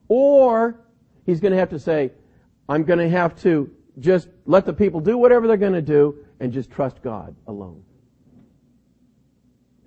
Or 0.09 0.81
he's 1.27 1.41
going 1.41 1.53
to 1.53 1.59
have 1.59 1.69
to 1.71 1.79
say, 1.79 2.13
I'm 2.71 2.85
going 2.85 3.01
to 3.01 3.11
have 3.11 3.39
to 3.43 3.71
just 3.99 4.29
let 4.47 4.65
the 4.65 4.73
people 4.73 5.01
do 5.01 5.19
whatever 5.19 5.47
they're 5.47 5.59
going 5.59 5.75
to 5.75 5.83
do 5.83 6.25
and 6.41 6.55
just 6.55 6.71
trust 6.71 7.03
God 7.03 7.37
alone 7.47 7.83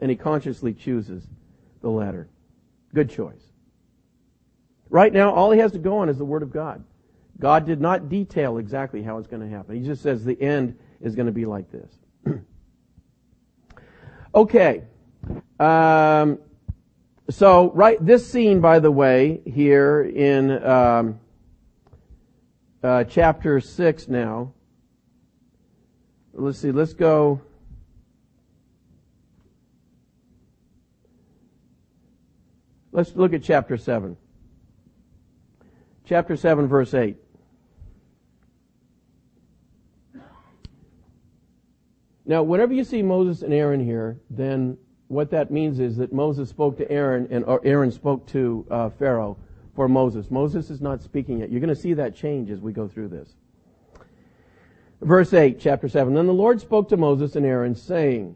and 0.04 0.10
he 0.10 0.18
consciously 0.18 0.74
chooses 0.74 1.26
the 1.80 1.90
latter. 1.90 2.28
Good 2.94 3.10
choice. 3.10 3.42
Right 4.90 5.14
now, 5.14 5.32
all 5.32 5.50
he 5.52 5.62
has 5.62 5.72
to 5.72 5.80
go 5.80 6.00
on 6.00 6.10
is 6.10 6.18
the 6.18 6.26
Word 6.26 6.44
of 6.44 6.52
God. 6.52 6.84
God 7.40 7.66
did 7.66 7.80
not 7.80 8.10
detail 8.10 8.58
exactly 8.58 9.02
how 9.02 9.18
it's 9.18 9.30
going 9.30 9.42
to 9.42 9.48
happen. 9.48 9.78
He 9.78 9.88
just 9.88 10.04
says 10.04 10.26
the 10.26 10.40
end 10.42 10.78
is 11.00 11.16
going 11.16 11.28
to 11.28 11.32
be 11.32 11.46
like 11.46 11.72
this. 11.72 11.90
okay. 14.36 14.84
Um, 15.58 16.38
so, 17.30 17.72
right, 17.72 18.06
this 18.06 18.30
scene, 18.30 18.60
by 18.60 18.80
the 18.80 18.92
way, 18.92 19.40
here 19.46 20.02
in 20.02 20.52
um, 20.66 21.20
uh, 22.84 23.06
chapter 23.06 23.62
6 23.62 24.10
now. 24.10 24.52
Let's 26.34 26.60
see, 26.60 26.74
let's 26.74 26.94
go. 26.94 27.40
Let's 32.94 33.16
look 33.16 33.34
at 33.34 33.42
chapter 33.42 33.76
7. 33.76 34.16
Chapter 36.06 36.38
7, 36.38 36.68
verse 36.68 36.94
8. 36.94 37.18
Now, 42.26 42.44
whenever 42.44 42.72
you 42.72 42.84
see 42.84 43.02
Moses 43.02 43.42
and 43.42 43.52
Aaron 43.52 43.84
here, 43.84 44.20
then 44.30 44.78
what 45.08 45.32
that 45.32 45.50
means 45.50 45.80
is 45.80 45.98
that 45.98 46.14
Moses 46.14 46.50
spoke 46.50 46.78
to 46.78 46.90
Aaron 46.92 47.28
and 47.32 47.44
Aaron 47.64 47.92
spoke 47.92 48.28
to 48.28 48.66
uh, 48.70 48.90
Pharaoh 48.92 49.38
for 49.76 49.90
Moses. 49.90 50.30
Moses 50.30 50.70
is 50.70 50.80
not 50.80 51.02
speaking 51.02 51.40
yet. 51.40 51.50
You're 51.50 51.62
going 51.62 51.74
to 51.74 51.82
see 51.82 51.96
that 51.96 52.16
change 52.16 52.52
as 52.52 52.62
we 52.62 52.74
go 52.74 52.88
through 52.88 53.08
this. 53.10 53.34
Verse 55.02 55.34
8, 55.34 55.60
chapter 55.60 55.90
7. 55.90 56.14
Then 56.14 56.28
the 56.28 56.34
Lord 56.34 56.62
spoke 56.62 56.90
to 56.90 56.98
Moses 56.98 57.36
and 57.36 57.46
Aaron, 57.46 57.74
saying, 57.74 58.36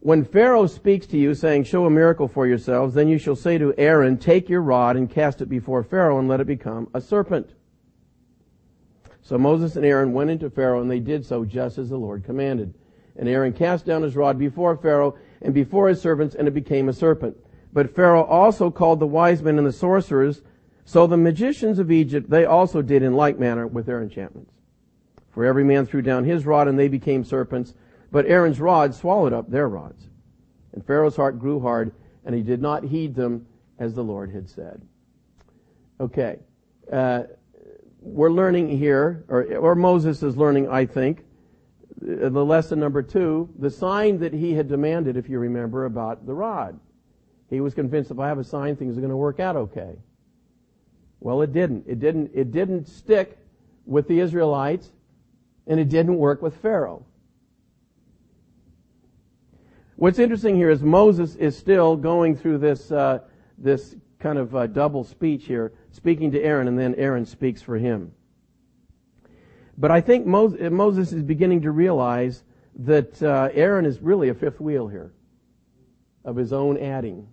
When 0.00 0.24
Pharaoh 0.24 0.66
speaks 0.66 1.06
to 1.08 1.18
you, 1.18 1.34
saying, 1.34 1.64
Show 1.64 1.84
a 1.84 1.90
miracle 1.90 2.28
for 2.28 2.46
yourselves, 2.46 2.94
then 2.94 3.08
you 3.08 3.18
shall 3.18 3.34
say 3.34 3.58
to 3.58 3.74
Aaron, 3.76 4.16
Take 4.16 4.48
your 4.48 4.62
rod 4.62 4.96
and 4.96 5.10
cast 5.10 5.40
it 5.40 5.48
before 5.48 5.82
Pharaoh, 5.82 6.18
and 6.18 6.28
let 6.28 6.40
it 6.40 6.46
become 6.46 6.88
a 6.94 7.00
serpent. 7.00 7.50
So 9.22 9.36
Moses 9.36 9.76
and 9.76 9.84
Aaron 9.84 10.12
went 10.12 10.30
into 10.30 10.50
Pharaoh, 10.50 10.80
and 10.80 10.90
they 10.90 11.00
did 11.00 11.26
so 11.26 11.44
just 11.44 11.78
as 11.78 11.88
the 11.88 11.98
Lord 11.98 12.24
commanded. 12.24 12.74
And 13.16 13.28
Aaron 13.28 13.52
cast 13.52 13.84
down 13.84 14.02
his 14.02 14.14
rod 14.14 14.38
before 14.38 14.76
Pharaoh 14.76 15.16
and 15.42 15.52
before 15.52 15.88
his 15.88 16.00
servants, 16.00 16.36
and 16.36 16.46
it 16.46 16.54
became 16.54 16.88
a 16.88 16.92
serpent. 16.92 17.36
But 17.72 17.94
Pharaoh 17.94 18.24
also 18.24 18.70
called 18.70 19.00
the 19.00 19.06
wise 19.06 19.42
men 19.42 19.58
and 19.58 19.66
the 19.66 19.72
sorcerers. 19.72 20.42
So 20.84 21.06
the 21.06 21.16
magicians 21.16 21.80
of 21.80 21.90
Egypt, 21.90 22.30
they 22.30 22.44
also 22.44 22.80
did 22.82 23.02
in 23.02 23.14
like 23.14 23.38
manner 23.38 23.66
with 23.66 23.86
their 23.86 24.00
enchantments. 24.00 24.52
For 25.30 25.44
every 25.44 25.64
man 25.64 25.84
threw 25.84 26.02
down 26.02 26.24
his 26.24 26.46
rod 26.46 26.68
and 26.68 26.78
they 26.78 26.88
became 26.88 27.24
serpents, 27.24 27.74
but 28.10 28.26
Aaron's 28.26 28.60
rod 28.60 28.94
swallowed 28.94 29.32
up 29.32 29.50
their 29.50 29.68
rods. 29.68 30.08
And 30.72 30.84
Pharaoh's 30.84 31.16
heart 31.16 31.38
grew 31.38 31.60
hard 31.60 31.92
and 32.24 32.34
he 32.34 32.42
did 32.42 32.60
not 32.60 32.84
heed 32.84 33.14
them 33.14 33.46
as 33.78 33.94
the 33.94 34.04
Lord 34.04 34.30
had 34.30 34.48
said. 34.48 34.82
Okay. 36.00 36.38
Uh, 36.90 37.24
we're 38.00 38.30
learning 38.30 38.76
here, 38.76 39.24
or, 39.28 39.44
or 39.56 39.74
Moses 39.74 40.22
is 40.22 40.36
learning, 40.36 40.68
I 40.68 40.86
think, 40.86 41.24
the 42.00 42.44
lesson 42.44 42.78
number 42.78 43.02
two, 43.02 43.48
the 43.58 43.70
sign 43.70 44.18
that 44.18 44.32
he 44.32 44.52
had 44.52 44.68
demanded, 44.68 45.16
if 45.16 45.28
you 45.28 45.38
remember, 45.38 45.84
about 45.84 46.26
the 46.26 46.34
rod. 46.34 46.78
He 47.50 47.60
was 47.60 47.74
convinced 47.74 48.10
if 48.10 48.18
I 48.18 48.28
have 48.28 48.38
a 48.38 48.44
sign, 48.44 48.76
things 48.76 48.96
are 48.96 49.00
going 49.00 49.10
to 49.10 49.16
work 49.16 49.40
out 49.40 49.56
okay. 49.56 49.96
Well, 51.20 51.42
it 51.42 51.52
didn't. 51.52 51.84
It 51.88 51.98
didn't, 51.98 52.30
it 52.34 52.52
didn't 52.52 52.86
stick 52.86 53.38
with 53.84 54.06
the 54.06 54.20
Israelites, 54.20 54.90
and 55.66 55.80
it 55.80 55.88
didn't 55.88 56.18
work 56.18 56.40
with 56.40 56.56
Pharaoh. 56.58 57.04
What's 59.98 60.20
interesting 60.20 60.54
here 60.54 60.70
is 60.70 60.80
Moses 60.80 61.34
is 61.34 61.58
still 61.58 61.96
going 61.96 62.36
through 62.36 62.58
this, 62.58 62.92
uh, 62.92 63.18
this 63.58 63.96
kind 64.20 64.38
of 64.38 64.54
uh, 64.54 64.68
double 64.68 65.02
speech 65.02 65.46
here, 65.46 65.72
speaking 65.90 66.30
to 66.30 66.40
Aaron, 66.40 66.68
and 66.68 66.78
then 66.78 66.94
Aaron 66.94 67.26
speaks 67.26 67.62
for 67.62 67.76
him. 67.76 68.12
But 69.76 69.90
I 69.90 70.00
think 70.00 70.24
Moses 70.24 71.12
is 71.12 71.24
beginning 71.24 71.62
to 71.62 71.72
realize 71.72 72.44
that 72.76 73.20
uh, 73.20 73.48
Aaron 73.52 73.84
is 73.84 74.00
really 74.00 74.28
a 74.28 74.34
fifth 74.34 74.60
wheel 74.60 74.86
here 74.86 75.12
of 76.24 76.36
his 76.36 76.52
own 76.52 76.78
adding. 76.78 77.26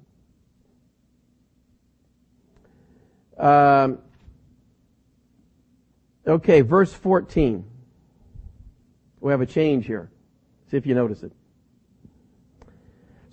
Um, 3.38 4.00
okay, 6.26 6.62
verse 6.62 6.92
14. 6.92 7.64
We 9.20 9.32
have 9.32 9.42
a 9.42 9.46
change 9.46 9.86
here. 9.86 10.10
See 10.72 10.78
if 10.78 10.88
you 10.88 10.96
notice 10.96 11.22
it. 11.22 11.32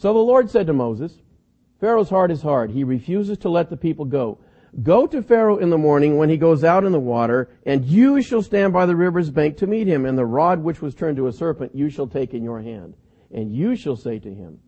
So 0.02 0.12
the 0.12 0.18
Lord 0.18 0.50
said 0.50 0.66
to 0.66 0.72
Moses, 0.72 1.16
Pharaoh's 1.78 2.10
heart 2.10 2.32
is 2.32 2.42
hard. 2.42 2.72
He 2.72 2.82
refuses 2.82 3.38
to 3.38 3.48
let 3.48 3.70
the 3.70 3.76
people 3.76 4.04
go. 4.04 4.40
Go 4.82 5.06
to 5.06 5.22
Pharaoh 5.22 5.58
in 5.58 5.70
the 5.70 5.78
morning 5.78 6.16
when 6.16 6.28
he 6.28 6.36
goes 6.36 6.64
out 6.64 6.82
in 6.82 6.90
the 6.90 6.98
water, 6.98 7.48
and 7.64 7.84
you 7.84 8.20
shall 8.20 8.42
stand 8.42 8.72
by 8.72 8.84
the 8.84 8.96
river's 8.96 9.30
bank 9.30 9.58
to 9.58 9.68
meet 9.68 9.86
him, 9.86 10.04
and 10.04 10.18
the 10.18 10.26
rod 10.26 10.64
which 10.64 10.82
was 10.82 10.96
turned 10.96 11.18
to 11.18 11.28
a 11.28 11.32
serpent 11.32 11.76
you 11.76 11.88
shall 11.88 12.08
take 12.08 12.34
in 12.34 12.42
your 12.42 12.60
hand. 12.60 12.94
And 13.30 13.54
you 13.54 13.76
shall 13.76 13.94
say 13.94 14.18
to 14.18 14.34
him, 14.34 14.58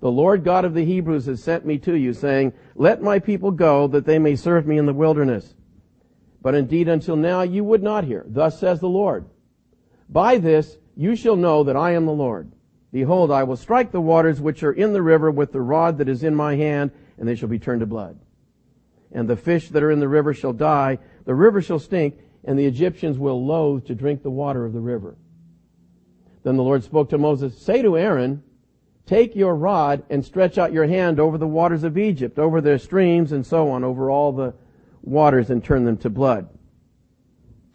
the 0.00 0.10
Lord 0.10 0.42
God 0.42 0.64
of 0.64 0.72
the 0.72 0.86
Hebrews 0.86 1.26
has 1.26 1.42
sent 1.42 1.66
me 1.66 1.76
to 1.80 1.94
you, 1.94 2.14
saying, 2.14 2.54
Let 2.74 3.02
my 3.02 3.18
people 3.18 3.50
go, 3.50 3.88
that 3.88 4.06
they 4.06 4.18
may 4.18 4.36
serve 4.36 4.66
me 4.66 4.78
in 4.78 4.86
the 4.86 4.94
wilderness. 4.94 5.54
But 6.40 6.54
indeed 6.54 6.88
until 6.88 7.16
now 7.16 7.42
you 7.42 7.62
would 7.62 7.82
not 7.82 8.04
hear. 8.04 8.24
Thus 8.26 8.58
says 8.58 8.80
the 8.80 8.88
Lord. 8.88 9.26
By 10.08 10.38
this 10.38 10.78
you 10.96 11.14
shall 11.14 11.36
know 11.36 11.62
that 11.64 11.76
I 11.76 11.90
am 11.90 12.06
the 12.06 12.12
Lord. 12.12 12.50
Behold, 12.92 13.30
I 13.30 13.42
will 13.42 13.56
strike 13.56 13.90
the 13.90 14.00
waters 14.00 14.40
which 14.40 14.62
are 14.62 14.72
in 14.72 14.92
the 14.92 15.02
river 15.02 15.30
with 15.30 15.52
the 15.52 15.62
rod 15.62 15.98
that 15.98 16.08
is 16.08 16.22
in 16.22 16.34
my 16.34 16.56
hand, 16.56 16.90
and 17.18 17.26
they 17.26 17.34
shall 17.34 17.48
be 17.48 17.58
turned 17.58 17.80
to 17.80 17.86
blood. 17.86 18.18
And 19.10 19.28
the 19.28 19.36
fish 19.36 19.70
that 19.70 19.82
are 19.82 19.90
in 19.90 20.00
the 20.00 20.08
river 20.08 20.34
shall 20.34 20.52
die, 20.52 20.98
the 21.24 21.34
river 21.34 21.62
shall 21.62 21.78
stink, 21.78 22.18
and 22.44 22.58
the 22.58 22.66
Egyptians 22.66 23.18
will 23.18 23.44
loathe 23.44 23.86
to 23.86 23.94
drink 23.94 24.22
the 24.22 24.30
water 24.30 24.66
of 24.66 24.74
the 24.74 24.80
river. 24.80 25.16
Then 26.42 26.56
the 26.56 26.62
Lord 26.62 26.84
spoke 26.84 27.08
to 27.10 27.18
Moses, 27.18 27.56
Say 27.56 27.82
to 27.82 27.96
Aaron, 27.96 28.42
Take 29.06 29.34
your 29.34 29.54
rod 29.54 30.04
and 30.10 30.24
stretch 30.24 30.58
out 30.58 30.72
your 30.72 30.86
hand 30.86 31.18
over 31.18 31.38
the 31.38 31.46
waters 31.46 31.84
of 31.84 31.98
Egypt, 31.98 32.38
over 32.38 32.60
their 32.60 32.78
streams 32.78 33.32
and 33.32 33.44
so 33.44 33.70
on, 33.70 33.84
over 33.84 34.10
all 34.10 34.32
the 34.32 34.54
waters 35.02 35.50
and 35.50 35.64
turn 35.64 35.84
them 35.84 35.96
to 35.98 36.10
blood. 36.10 36.48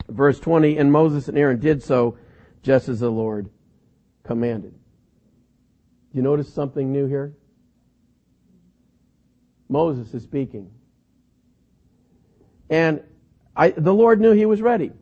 Verse 0.08 0.40
20, 0.40 0.78
and 0.78 0.92
Moses 0.92 1.28
and 1.28 1.38
Aaron 1.38 1.60
did 1.60 1.84
so 1.84 2.18
just 2.64 2.88
as 2.88 3.02
the 3.02 3.12
Lord 3.12 3.50
commanded. 4.24 4.74
You 6.18 6.24
notice 6.24 6.52
something 6.52 6.92
new 6.92 7.06
here? 7.06 7.36
Moses 9.70 10.12
is 10.16 10.24
speaking. 10.24 10.72
And 12.72 13.04
I, 13.56 13.70
the 13.70 13.94
Lord 13.94 14.20
knew 14.20 14.32
he 14.32 14.48
was 14.48 14.60
ready. 14.60 14.94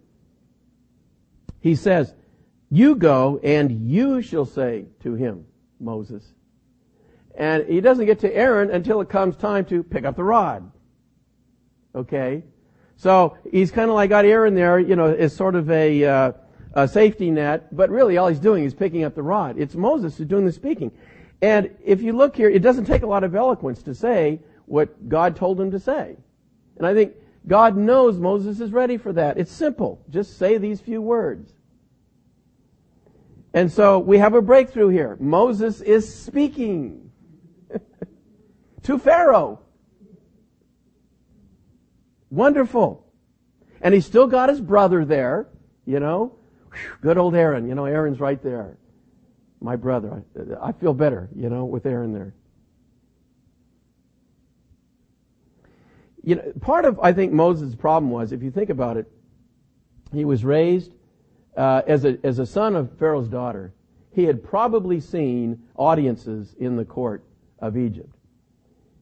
He 1.62 1.76
says, 1.76 2.14
you 2.70 2.96
go 2.96 3.40
and 3.42 3.90
you 3.90 4.22
shall 4.22 4.44
say 4.44 4.88
to 5.04 5.14
him, 5.14 5.46
Moses. 5.80 6.34
And 7.34 7.66
he 7.66 7.80
doesn't 7.80 8.08
get 8.08 8.20
to 8.20 8.36
Aaron 8.36 8.70
until 8.70 9.00
it 9.00 9.08
comes 9.08 9.38
time 9.38 9.64
to 9.68 9.84
pick 9.84 10.04
up 10.04 10.18
the 10.18 10.24
rod. 10.26 10.70
Okay? 11.96 12.44
So 12.98 13.38
he's 13.50 13.72
kind 13.72 13.90
of 13.90 13.96
like 13.96 14.10
got 14.10 14.26
Aaron 14.26 14.54
there, 14.54 14.80
you 14.80 14.98
know, 14.98 15.14
as 15.14 15.34
sort 15.34 15.56
of 15.56 15.72
a, 15.72 16.04
uh, 16.04 16.32
a 16.76 16.88
safety 16.90 17.32
net, 17.32 17.74
but 17.74 17.90
really 17.90 18.18
all 18.18 18.28
he's 18.28 18.40
doing 18.40 18.66
is 18.66 18.74
picking 18.74 19.06
up 19.06 19.16
the 19.16 19.24
rod. 19.24 19.58
It's 19.58 19.76
Moses 19.76 20.18
who's 20.18 20.28
doing 20.28 20.46
the 20.46 20.52
speaking. 20.52 20.92
And 21.42 21.76
if 21.84 22.02
you 22.02 22.14
look 22.14 22.36
here, 22.36 22.50
it 22.50 22.60
doesn't 22.60 22.86
take 22.86 23.04
a 23.04 23.08
lot 23.08 23.24
of 23.24 23.36
eloquence 23.36 23.84
to 23.84 23.94
say 23.94 24.40
what 24.66 25.10
God 25.10 25.36
told 25.36 25.60
him 25.60 25.72
to 25.72 25.80
say. 25.80 26.18
And 26.78 26.86
I 26.86 26.94
think 26.94 27.14
God 27.48 27.78
knows 27.78 28.18
Moses 28.18 28.60
is 28.60 28.72
ready 28.72 28.98
for 28.98 29.14
that. 29.14 29.38
It's 29.38 29.52
simple. 29.52 30.04
Just 30.10 30.38
say 30.38 30.58
these 30.58 30.82
few 30.82 31.02
words. 31.02 31.54
And 33.54 33.72
so 33.72 34.00
we 34.00 34.18
have 34.18 34.34
a 34.34 34.42
breakthrough 34.42 34.90
here. 34.90 35.16
Moses 35.20 35.82
is 35.82 36.14
speaking 36.14 37.12
to 38.84 38.98
Pharaoh. 38.98 39.60
Wonderful. 42.30 43.06
And 43.82 43.94
he's 43.94 44.06
still 44.06 44.28
got 44.28 44.50
his 44.50 44.60
brother 44.60 45.06
there, 45.06 45.48
you 45.86 46.00
know. 46.00 46.36
Good 47.02 47.18
old 47.18 47.36
Aaron. 47.36 47.68
You 47.68 47.76
know, 47.76 47.86
Aaron's 47.86 48.20
right 48.20 48.42
there. 48.42 48.78
My 49.66 49.76
brother. 49.76 50.24
I, 50.62 50.70
I 50.70 50.72
feel 50.74 50.94
better, 50.94 51.28
you 51.36 51.50
know, 51.50 51.66
with 51.66 51.88
Aaron 51.88 52.14
there. 52.14 52.36
You 56.24 56.36
know, 56.36 56.54
part 56.62 56.86
of, 56.86 57.00
I 57.00 57.12
think, 57.14 57.34
Moses' 57.34 57.74
problem 57.74 58.12
was, 58.12 58.32
if 58.32 58.44
you 58.44 58.52
think 58.52 58.70
about 58.70 58.96
it, 58.96 59.12
he 60.14 60.24
was 60.24 60.46
raised 60.46 60.94
uh, 61.58 61.82
as, 61.88 62.06
a, 62.06 62.20
as 62.24 62.38
a 62.38 62.46
son 62.46 62.76
of 62.76 62.96
Pharaoh's 63.00 63.28
daughter, 63.28 63.74
he 64.12 64.26
had 64.26 64.44
probably 64.44 65.00
seen 65.00 65.64
audiences 65.76 66.54
in 66.60 66.76
the 66.76 66.86
court 66.86 67.24
of 67.58 67.76
Egypt. 67.76 68.16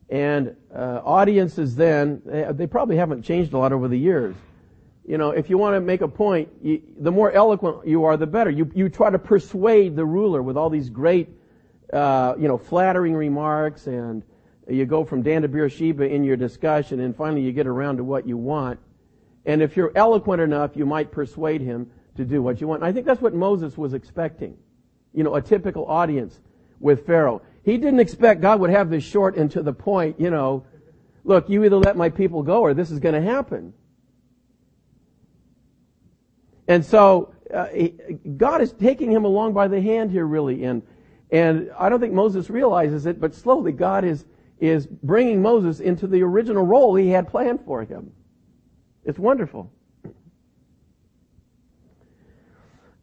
And 0.10 0.56
uh, 0.74 1.02
audiences 1.04 1.76
then, 1.76 2.22
they, 2.26 2.48
they, 2.52 2.68
probably 2.68 2.96
haven't 2.96 3.24
changed 3.24 3.52
a 3.52 3.58
lot 3.58 3.74
over 3.74 3.90
the 3.90 4.00
years. 4.00 4.36
You 5.06 5.18
know, 5.18 5.32
if 5.32 5.50
you 5.50 5.58
want 5.58 5.76
to 5.76 5.82
make 5.82 6.02
a 6.02 6.08
point, 6.08 6.50
you, 6.62 6.82
the 6.98 7.12
more 7.12 7.32
eloquent 7.32 7.86
you 7.86 8.06
are, 8.06 8.16
the 8.16 8.28
better. 8.28 8.50
You, 8.50 8.72
you 8.74 8.88
try 8.88 9.10
to 9.10 9.20
persuade 9.20 9.96
the 9.96 10.06
ruler 10.06 10.42
with 10.42 10.56
all 10.56 10.70
these 10.70 10.90
great, 10.90 11.30
uh, 11.92 12.36
you 12.38 12.48
know, 12.48 12.58
flattering 12.58 13.14
remarks, 13.14 13.88
and 13.88 14.24
you 14.70 14.86
go 14.86 15.04
from 15.04 15.22
Dan 15.22 15.42
to 15.42 15.50
Beersheba 15.50 16.08
in 16.08 16.24
your 16.24 16.38
discussion, 16.38 17.02
and 17.02 17.16
finally 17.16 17.42
you 17.42 17.52
get 17.52 17.68
around 17.68 17.98
to 17.98 18.04
what 18.04 18.26
you 18.26 18.38
want. 18.38 18.80
And 19.46 19.62
if 19.62 19.76
you're 19.76 19.92
eloquent 19.94 20.42
enough, 20.42 20.78
you 20.78 20.86
might 20.86 21.12
persuade 21.12 21.60
him 21.60 21.92
to 22.16 22.24
do 22.24 22.42
what 22.42 22.62
you 22.62 22.68
want. 22.68 22.82
And 22.82 22.90
I 22.90 22.94
think 22.94 23.06
that's 23.06 23.22
what 23.22 23.34
Moses 23.34 23.78
was 23.78 23.94
expecting. 23.94 24.58
You 25.14 25.24
know, 25.24 25.36
a 25.36 25.42
typical 25.42 25.86
audience 25.86 26.40
with 26.80 27.06
Pharaoh. 27.06 27.42
he 27.64 27.78
didn't 27.78 28.00
expect 28.00 28.42
God 28.42 28.60
would 28.60 28.70
have 28.70 28.90
this 28.90 29.04
short 29.04 29.36
and 29.36 29.50
to 29.52 29.64
the 29.64 29.74
point, 29.74 30.20
you 30.20 30.30
know, 30.30 30.66
look, 31.24 31.50
you 31.50 31.64
either 31.64 31.78
let 31.78 31.96
my 31.96 32.10
people 32.10 32.44
go 32.44 32.62
or 32.62 32.74
this 32.74 32.92
is 32.92 33.00
going 33.00 33.16
to 33.16 33.22
happen. 33.22 33.74
And 36.68 36.86
so, 36.86 37.34
uh, 37.54 37.68
God 38.38 38.62
is 38.62 38.72
taking 38.74 39.12
him 39.12 39.26
along 39.26 39.54
by 39.54 39.68
the 39.68 39.82
hand 39.82 40.12
here 40.12 40.26
really 40.26 40.64
and, 40.64 40.82
and 41.34 41.72
I 41.78 41.90
don't 41.90 42.00
think 42.00 42.14
Moses 42.14 42.50
realizes 42.50 43.08
it, 43.08 43.20
but 43.20 43.34
slowly 43.34 43.72
God 43.72 44.06
is, 44.06 44.26
is 44.60 44.86
bringing 44.86 45.42
Moses 45.42 45.80
into 45.80 46.06
the 46.06 46.22
original 46.22 46.64
role 46.64 46.96
he 46.96 47.10
had 47.10 47.28
planned 47.28 47.66
for 47.66 47.84
him. 47.84 48.12
It's 49.04 49.18
wonderful. 49.18 49.72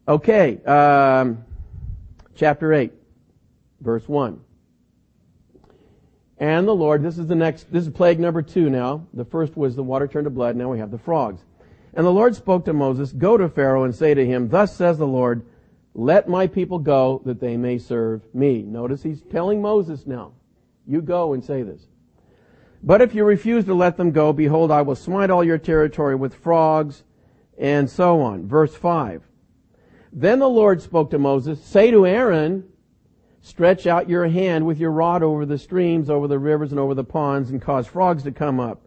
Okay, 0.07 0.63
um, 0.63 1.43
chapter 2.35 2.73
8, 2.73 2.91
verse 3.81 4.07
1. 4.07 4.39
And 6.37 6.67
the 6.67 6.73
Lord, 6.73 7.03
this 7.03 7.17
is 7.17 7.27
the 7.27 7.35
next, 7.35 7.71
this 7.71 7.85
is 7.85 7.93
plague 7.93 8.19
number 8.19 8.41
two 8.41 8.69
now. 8.69 9.05
The 9.13 9.25
first 9.25 9.55
was 9.55 9.75
the 9.75 9.83
water 9.83 10.07
turned 10.07 10.25
to 10.25 10.31
blood, 10.31 10.55
now 10.55 10.71
we 10.71 10.79
have 10.79 10.89
the 10.89 10.97
frogs. 10.97 11.41
And 11.93 12.05
the 12.05 12.11
Lord 12.11 12.35
spoke 12.35 12.65
to 12.65 12.73
Moses, 12.73 13.11
Go 13.11 13.37
to 13.37 13.49
Pharaoh 13.49 13.83
and 13.83 13.93
say 13.93 14.13
to 14.13 14.25
him, 14.25 14.49
Thus 14.49 14.75
says 14.75 14.97
the 14.97 15.07
Lord, 15.07 15.45
Let 15.93 16.29
my 16.29 16.47
people 16.47 16.79
go 16.79 17.21
that 17.25 17.39
they 17.39 17.57
may 17.57 17.77
serve 17.77 18.21
me. 18.33 18.61
Notice 18.61 19.03
he's 19.03 19.21
telling 19.21 19.61
Moses 19.61 20.07
now, 20.07 20.33
You 20.87 21.01
go 21.01 21.33
and 21.33 21.43
say 21.43 21.63
this. 21.63 21.87
But 22.83 23.01
if 23.01 23.13
you 23.13 23.23
refuse 23.23 23.65
to 23.65 23.73
let 23.73 23.97
them 23.97 24.11
go, 24.11 24.33
behold, 24.33 24.71
I 24.71 24.81
will 24.81 24.95
smite 24.95 25.29
all 25.29 25.43
your 25.43 25.59
territory 25.59 26.15
with 26.15 26.33
frogs, 26.33 27.03
and 27.57 27.89
so 27.89 28.21
on. 28.21 28.47
Verse 28.47 28.73
5. 28.73 29.21
Then 30.11 30.39
the 30.39 30.49
Lord 30.49 30.81
spoke 30.81 31.11
to 31.11 31.19
Moses, 31.19 31.63
Say 31.63 31.91
to 31.91 32.07
Aaron, 32.07 32.67
Stretch 33.43 33.87
out 33.87 34.09
your 34.09 34.27
hand 34.27 34.65
with 34.65 34.79
your 34.79 34.91
rod 34.91 35.23
over 35.23 35.45
the 35.45 35.57
streams, 35.57 36.09
over 36.09 36.27
the 36.27 36.37
rivers, 36.39 36.71
and 36.71 36.79
over 36.79 36.93
the 36.93 37.03
ponds, 37.03 37.49
and 37.49 37.61
cause 37.61 37.87
frogs 37.87 38.23
to 38.23 38.31
come 38.31 38.59
up. 38.59 38.81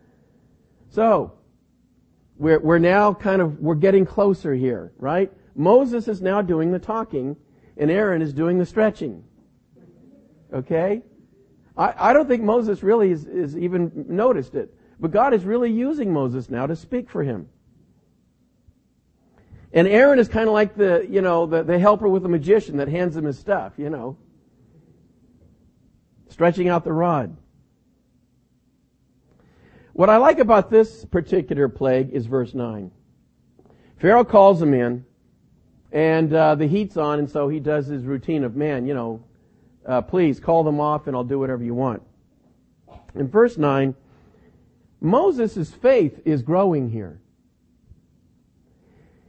So, 0.90 1.32
we're, 2.36 2.58
we're 2.58 2.78
now 2.78 3.14
kind 3.14 3.40
of, 3.40 3.60
we're 3.60 3.74
getting 3.74 4.04
closer 4.04 4.54
here, 4.54 4.92
right? 4.98 5.32
Moses 5.54 6.08
is 6.08 6.20
now 6.20 6.42
doing 6.42 6.72
the 6.72 6.78
talking, 6.78 7.36
and 7.76 7.90
Aaron 7.90 8.22
is 8.22 8.32
doing 8.32 8.58
the 8.58 8.66
stretching. 8.66 9.24
Okay? 10.52 11.02
I, 11.76 11.94
I 12.10 12.12
don't 12.12 12.28
think 12.28 12.42
Moses 12.42 12.82
really 12.82 13.10
is, 13.10 13.26
is 13.26 13.56
even 13.56 14.06
noticed 14.08 14.54
it. 14.54 14.74
But 15.00 15.10
God 15.10 15.34
is 15.34 15.44
really 15.44 15.70
using 15.70 16.12
Moses 16.12 16.48
now 16.48 16.66
to 16.66 16.76
speak 16.76 17.10
for 17.10 17.22
him. 17.22 17.48
And 19.72 19.88
Aaron 19.88 20.20
is 20.20 20.28
kind 20.28 20.46
of 20.46 20.54
like 20.54 20.76
the, 20.76 21.04
you 21.10 21.20
know, 21.20 21.46
the, 21.46 21.64
the 21.64 21.78
helper 21.78 22.08
with 22.08 22.22
the 22.22 22.28
magician 22.28 22.76
that 22.76 22.86
hands 22.86 23.16
him 23.16 23.24
his 23.24 23.38
stuff, 23.38 23.72
you 23.76 23.90
know. 23.90 24.16
Stretching 26.28 26.68
out 26.68 26.84
the 26.84 26.92
rod. 26.92 27.36
What 29.94 30.10
I 30.10 30.16
like 30.16 30.40
about 30.40 30.70
this 30.70 31.04
particular 31.04 31.68
plague 31.68 32.10
is 32.10 32.26
verse 32.26 32.52
9. 32.52 32.90
Pharaoh 34.00 34.24
calls 34.24 34.60
him 34.60 34.74
in, 34.74 35.04
and 35.92 36.34
uh, 36.34 36.56
the 36.56 36.66
heat's 36.66 36.96
on, 36.96 37.20
and 37.20 37.30
so 37.30 37.48
he 37.48 37.60
does 37.60 37.86
his 37.86 38.02
routine 38.02 38.42
of, 38.42 38.56
man, 38.56 38.88
you 38.88 38.94
know, 38.94 39.22
uh, 39.86 40.02
please 40.02 40.40
call 40.40 40.64
them 40.64 40.80
off 40.80 41.06
and 41.06 41.14
I'll 41.14 41.22
do 41.22 41.38
whatever 41.38 41.62
you 41.62 41.74
want. 41.74 42.02
In 43.14 43.28
verse 43.28 43.56
9, 43.56 43.94
Moses' 45.00 45.70
faith 45.70 46.20
is 46.24 46.42
growing 46.42 46.90
here. 46.90 47.20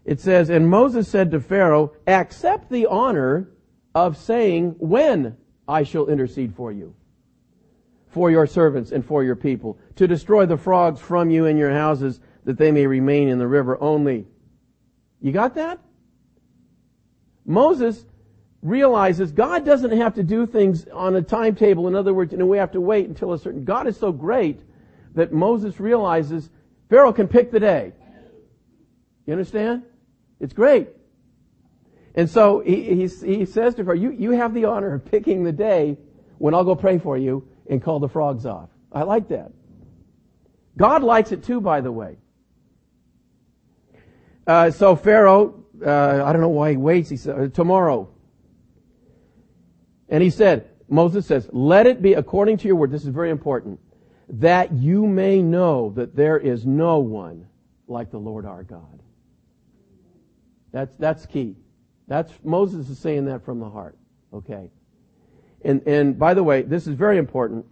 It 0.04 0.20
says, 0.20 0.50
And 0.50 0.68
Moses 0.68 1.08
said 1.08 1.30
to 1.30 1.40
Pharaoh, 1.40 1.94
Accept 2.08 2.72
the 2.72 2.88
honor 2.88 3.52
of 3.94 4.18
saying 4.18 4.78
when 4.80 5.38
I 5.68 5.84
shall 5.84 6.08
intercede 6.08 6.56
for 6.56 6.72
you, 6.72 6.96
for 8.16 8.32
your 8.32 8.48
servants 8.48 8.94
and 8.94 9.06
for 9.06 9.26
your 9.26 9.36
people, 9.36 9.78
to 9.98 10.08
destroy 10.08 10.46
the 10.46 10.56
frogs 10.56 11.02
from 11.02 11.30
you 11.30 11.48
and 11.48 11.60
your 11.60 11.74
houses, 11.74 12.22
that 12.46 12.58
they 12.58 12.72
may 12.72 12.88
remain 12.88 13.28
in 13.28 13.40
the 13.40 13.48
river 13.48 13.78
only. 13.82 14.26
You 15.20 15.34
got 15.34 15.56
that? 15.56 15.82
Moses 17.46 18.06
realizes 18.62 19.34
God 19.34 19.66
doesn't 19.66 19.92
have 19.98 20.16
to 20.16 20.24
do 20.24 20.48
things 20.48 20.88
on 20.94 21.18
a 21.18 21.22
timetable. 21.22 21.90
In 21.90 21.96
other 21.96 22.14
words, 22.14 22.32
you 22.32 22.38
know, 22.38 22.46
we 22.46 22.58
have 22.58 22.72
to 22.72 22.80
wait 22.80 23.10
until 23.10 23.34
a 23.34 23.38
certain, 23.38 23.66
God 23.66 23.86
is 23.86 23.98
so 23.98 24.14
great 24.14 24.62
that 25.16 25.34
Moses 25.34 25.78
realizes 25.82 26.50
Pharaoh 26.90 27.12
can 27.12 27.28
pick 27.28 27.52
the 27.52 27.60
day. 27.60 27.92
You 29.26 29.34
understand? 29.34 29.84
It's 30.40 30.54
great. 30.54 30.88
And 32.16 32.30
so 32.30 32.62
he, 32.62 32.96
he, 32.96 33.08
he 33.08 33.46
says 33.46 33.76
to 33.76 33.84
Pharaoh, 33.84 33.98
you, 33.98 34.12
you 34.12 34.32
have 34.32 34.54
the 34.54 34.64
honor 34.64 34.94
of 34.94 35.04
picking 35.04 35.44
the 35.44 35.52
day 35.52 35.98
when 36.38 36.54
I'll 36.54 36.64
go 36.64 36.76
pray 36.76 36.98
for 36.98 37.18
you 37.18 37.46
and 37.70 37.82
call 37.82 38.00
the 38.00 38.10
frogs 38.10 38.46
off. 38.46 38.70
I 38.92 39.04
like 39.04 39.28
that. 39.30 39.52
God 40.78 41.04
likes 41.04 41.32
it 41.32 41.44
too, 41.44 41.62
by 41.62 41.82
the 41.82 41.92
way. 41.92 42.18
Uh, 44.46 44.72
so 44.72 44.96
Pharaoh, 44.96 45.64
uh, 45.86 46.24
I 46.24 46.32
don't 46.32 46.42
know 46.42 46.50
why 46.50 46.72
he 46.72 46.78
waits. 46.78 47.10
He 47.10 47.18
said, 47.18 47.54
tomorrow, 47.54 48.10
and 50.10 50.22
he 50.22 50.30
said, 50.30 50.70
Moses 50.88 51.26
says, 51.26 51.50
let 51.52 51.88
it 51.88 52.02
be 52.02 52.14
according 52.14 52.58
to 52.58 52.68
your 52.68 52.76
word. 52.76 52.92
This 52.92 53.04
is 53.04 53.10
very 53.10 53.32
important. 53.32 53.80
That 54.30 54.72
you 54.72 55.08
may 55.08 55.42
know 55.42 55.92
that 55.96 56.16
there 56.16 56.38
is 56.38 56.66
no 56.66 57.00
one 57.00 57.48
like 57.88 58.12
the 58.12 58.20
Lord 58.20 58.46
our 58.46 58.64
God. 58.64 59.02
That's, 60.72 60.96
that's 60.98 61.26
key. 61.26 61.56
That's, 62.08 62.32
Moses 62.44 62.90
is 62.90 63.00
saying 63.00 63.26
that 63.26 63.44
from 63.46 63.60
the 63.60 63.70
heart. 63.70 63.98
Okay. 64.34 64.70
And, 65.66 65.86
and 65.86 66.18
by 66.18 66.34
the 66.34 66.44
way, 66.44 66.62
this 66.62 66.88
is 66.88 66.94
very 66.94 67.18
important. 67.18 67.66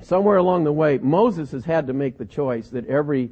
Somewhere 0.00 0.36
along 0.36 0.62
the 0.62 0.72
way, 0.72 0.98
Moses 0.98 1.50
has 1.50 1.64
had 1.64 1.88
to 1.88 1.92
make 1.92 2.18
the 2.18 2.24
choice 2.24 2.68
that 2.68 2.86
every 2.86 3.30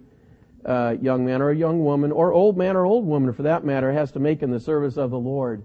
uh, 0.65 0.97
young 1.01 1.25
man 1.25 1.41
or 1.41 1.53
young 1.53 1.85
woman, 1.85 2.11
or 2.11 2.33
old 2.33 2.57
man 2.57 2.75
or 2.75 2.85
old 2.85 3.07
woman 3.07 3.33
for 3.33 3.45
that 3.45 3.65
matter, 3.65 3.93
has 3.93 4.11
to 4.12 4.19
make 4.19 4.43
in 4.43 4.51
the 4.51 4.59
service 4.59 4.97
of 4.97 5.11
the 5.12 5.19
Lord 5.19 5.62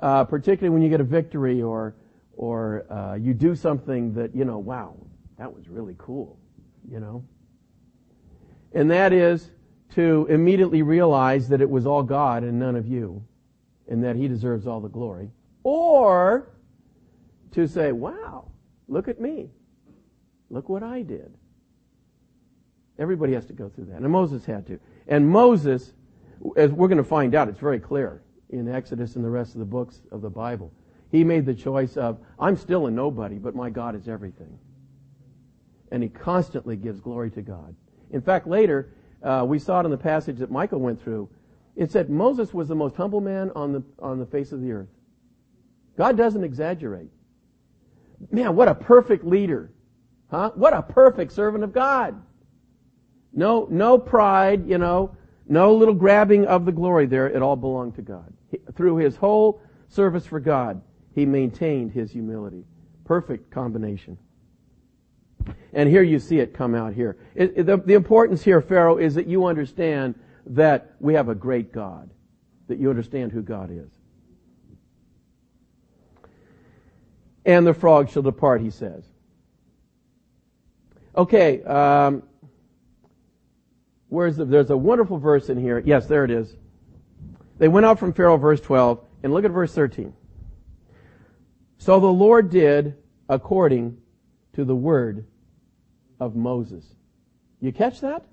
uh, 0.00 0.24
particularly 0.24 0.72
when 0.72 0.82
you 0.82 0.88
get 0.88 1.00
a 1.00 1.04
victory 1.04 1.62
or 1.62 1.94
or 2.36 2.86
uh, 2.92 3.14
you 3.14 3.34
do 3.34 3.56
something 3.56 4.14
that 4.14 4.34
you 4.34 4.44
know, 4.44 4.58
wow, 4.58 4.94
that 5.38 5.52
was 5.52 5.68
really 5.68 5.96
cool, 5.98 6.38
you 6.88 7.00
know. 7.00 7.24
And 8.72 8.90
that 8.92 9.12
is 9.12 9.50
to 9.94 10.26
immediately 10.30 10.82
realize 10.82 11.48
that 11.48 11.60
it 11.60 11.68
was 11.68 11.84
all 11.84 12.04
God 12.04 12.44
and 12.44 12.58
none 12.58 12.76
of 12.76 12.86
you, 12.86 13.24
and 13.88 14.04
that 14.04 14.14
He 14.14 14.28
deserves 14.28 14.66
all 14.66 14.80
the 14.80 14.88
glory, 14.88 15.30
or 15.64 16.48
to 17.52 17.66
say, 17.66 17.92
wow, 17.92 18.50
look 18.88 19.08
at 19.08 19.20
me, 19.20 19.50
look 20.50 20.68
what 20.68 20.82
I 20.82 21.02
did. 21.02 21.32
Everybody 22.98 23.32
has 23.34 23.46
to 23.46 23.52
go 23.52 23.68
through 23.68 23.86
that, 23.86 24.00
and 24.00 24.10
Moses 24.10 24.44
had 24.44 24.66
to. 24.66 24.80
And 25.06 25.28
Moses, 25.28 25.92
as 26.56 26.72
we're 26.72 26.88
going 26.88 26.98
to 26.98 27.04
find 27.04 27.34
out, 27.34 27.48
it's 27.48 27.60
very 27.60 27.78
clear 27.78 28.22
in 28.50 28.68
Exodus 28.68 29.16
and 29.16 29.24
the 29.24 29.30
rest 29.30 29.54
of 29.54 29.60
the 29.60 29.64
books 29.64 30.00
of 30.10 30.20
the 30.20 30.30
Bible. 30.30 30.72
He 31.10 31.24
made 31.24 31.46
the 31.46 31.54
choice 31.54 31.96
of, 31.96 32.18
I'm 32.38 32.56
still 32.56 32.86
a 32.86 32.90
nobody, 32.90 33.36
but 33.36 33.54
my 33.54 33.70
God 33.70 33.94
is 33.94 34.08
everything. 34.08 34.58
And 35.90 36.02
he 36.02 36.08
constantly 36.08 36.76
gives 36.76 37.00
glory 37.00 37.30
to 37.30 37.42
God. 37.42 37.74
In 38.10 38.20
fact, 38.20 38.46
later, 38.46 38.90
uh, 39.22 39.44
we 39.46 39.58
saw 39.58 39.80
it 39.80 39.84
in 39.84 39.90
the 39.90 39.96
passage 39.96 40.38
that 40.38 40.50
Michael 40.50 40.80
went 40.80 41.02
through. 41.02 41.28
It 41.76 41.90
said 41.92 42.10
Moses 42.10 42.52
was 42.52 42.68
the 42.68 42.74
most 42.74 42.96
humble 42.96 43.20
man 43.20 43.50
on 43.54 43.72
the, 43.72 43.82
on 44.00 44.18
the 44.18 44.26
face 44.26 44.52
of 44.52 44.60
the 44.60 44.72
earth. 44.72 44.88
God 45.96 46.16
doesn't 46.16 46.44
exaggerate. 46.44 47.10
Man, 48.30 48.56
what 48.56 48.68
a 48.68 48.74
perfect 48.74 49.24
leader. 49.24 49.70
Huh? 50.30 50.50
What 50.54 50.74
a 50.74 50.82
perfect 50.82 51.32
servant 51.32 51.64
of 51.64 51.72
God. 51.72 52.20
No, 53.32 53.66
no 53.70 53.98
pride, 53.98 54.68
you 54.68 54.78
know, 54.78 55.16
no 55.46 55.74
little 55.74 55.94
grabbing 55.94 56.46
of 56.46 56.64
the 56.64 56.72
glory 56.72 57.06
there. 57.06 57.28
It 57.28 57.42
all 57.42 57.56
belonged 57.56 57.94
to 57.96 58.02
God. 58.02 58.32
He, 58.50 58.58
through 58.74 58.96
his 58.96 59.16
whole 59.16 59.62
service 59.88 60.26
for 60.26 60.40
God, 60.40 60.82
he 61.14 61.24
maintained 61.24 61.92
his 61.92 62.12
humility. 62.12 62.64
Perfect 63.04 63.50
combination. 63.50 64.18
And 65.72 65.88
here 65.88 66.02
you 66.02 66.18
see 66.18 66.40
it 66.40 66.52
come 66.52 66.74
out 66.74 66.92
here. 66.92 67.16
It, 67.34 67.52
it, 67.56 67.66
the, 67.66 67.78
the 67.78 67.94
importance 67.94 68.42
here, 68.42 68.60
Pharaoh, 68.60 68.98
is 68.98 69.14
that 69.14 69.26
you 69.26 69.46
understand 69.46 70.14
that 70.46 70.94
we 71.00 71.14
have 71.14 71.28
a 71.28 71.34
great 71.34 71.72
God. 71.72 72.10
That 72.68 72.78
you 72.78 72.90
understand 72.90 73.32
who 73.32 73.42
God 73.42 73.70
is. 73.70 73.90
And 77.48 77.66
the 77.66 77.74
frog 77.74 78.10
shall 78.10 78.22
depart, 78.22 78.60
he 78.60 78.70
says. 78.70 79.02
Okay, 81.16 81.64
um, 81.64 82.22
Where's 84.08 84.36
the, 84.36 84.44
there's 84.44 84.70
a 84.70 84.76
wonderful 84.76 85.18
verse 85.18 85.48
in 85.48 85.58
here. 85.58 85.82
Yes, 85.84 86.06
there 86.06 86.24
it 86.24 86.30
is. 86.30 86.56
They 87.58 87.68
went 87.68 87.86
out 87.86 87.98
from 87.98 88.12
Pharaoh, 88.12 88.36
verse 88.36 88.60
12, 88.60 89.04
and 89.22 89.32
look 89.32 89.44
at 89.44 89.50
verse 89.50 89.74
13. 89.74 90.14
So 91.78 92.00
the 92.00 92.06
Lord 92.06 92.50
did 92.50 92.96
according 93.28 93.98
to 94.54 94.64
the 94.64 94.74
word 94.74 95.26
of 96.20 96.36
Moses. 96.36 96.84
You 97.60 97.72
catch 97.72 98.00
that? 98.00 98.24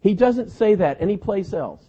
He 0.00 0.14
doesn't 0.14 0.50
say 0.50 0.74
that 0.74 1.00
anyplace 1.00 1.52
else. 1.52 1.84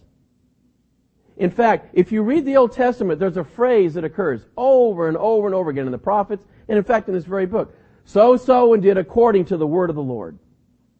In 1.36 1.50
fact, 1.50 1.90
if 1.94 2.12
you 2.12 2.22
read 2.22 2.44
the 2.44 2.56
Old 2.56 2.72
Testament, 2.72 3.18
there's 3.18 3.36
a 3.36 3.44
phrase 3.44 3.94
that 3.94 4.04
occurs 4.04 4.42
over 4.56 5.08
and 5.08 5.16
over 5.16 5.46
and 5.46 5.54
over 5.54 5.70
again 5.70 5.86
in 5.86 5.92
the 5.92 5.98
prophets, 5.98 6.46
and 6.68 6.78
in 6.78 6.84
fact 6.84 7.08
in 7.08 7.14
this 7.14 7.24
very 7.24 7.46
book. 7.46 7.74
So, 8.04 8.36
so, 8.36 8.74
and 8.74 8.82
did 8.82 8.98
according 8.98 9.46
to 9.46 9.56
the 9.56 9.66
word 9.66 9.90
of 9.90 9.96
the 9.96 10.02
Lord. 10.02 10.38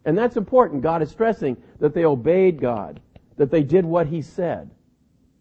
And 0.05 0.17
that's 0.17 0.37
important. 0.37 0.83
God 0.83 1.03
is 1.03 1.11
stressing 1.11 1.57
that 1.81 1.95
they 1.95 2.05
obeyed 2.05 2.61
God, 2.61 3.01
that 3.37 3.51
they 3.51 3.63
did 3.63 3.85
what 3.85 4.07
He 4.07 4.23
said. 4.23 4.71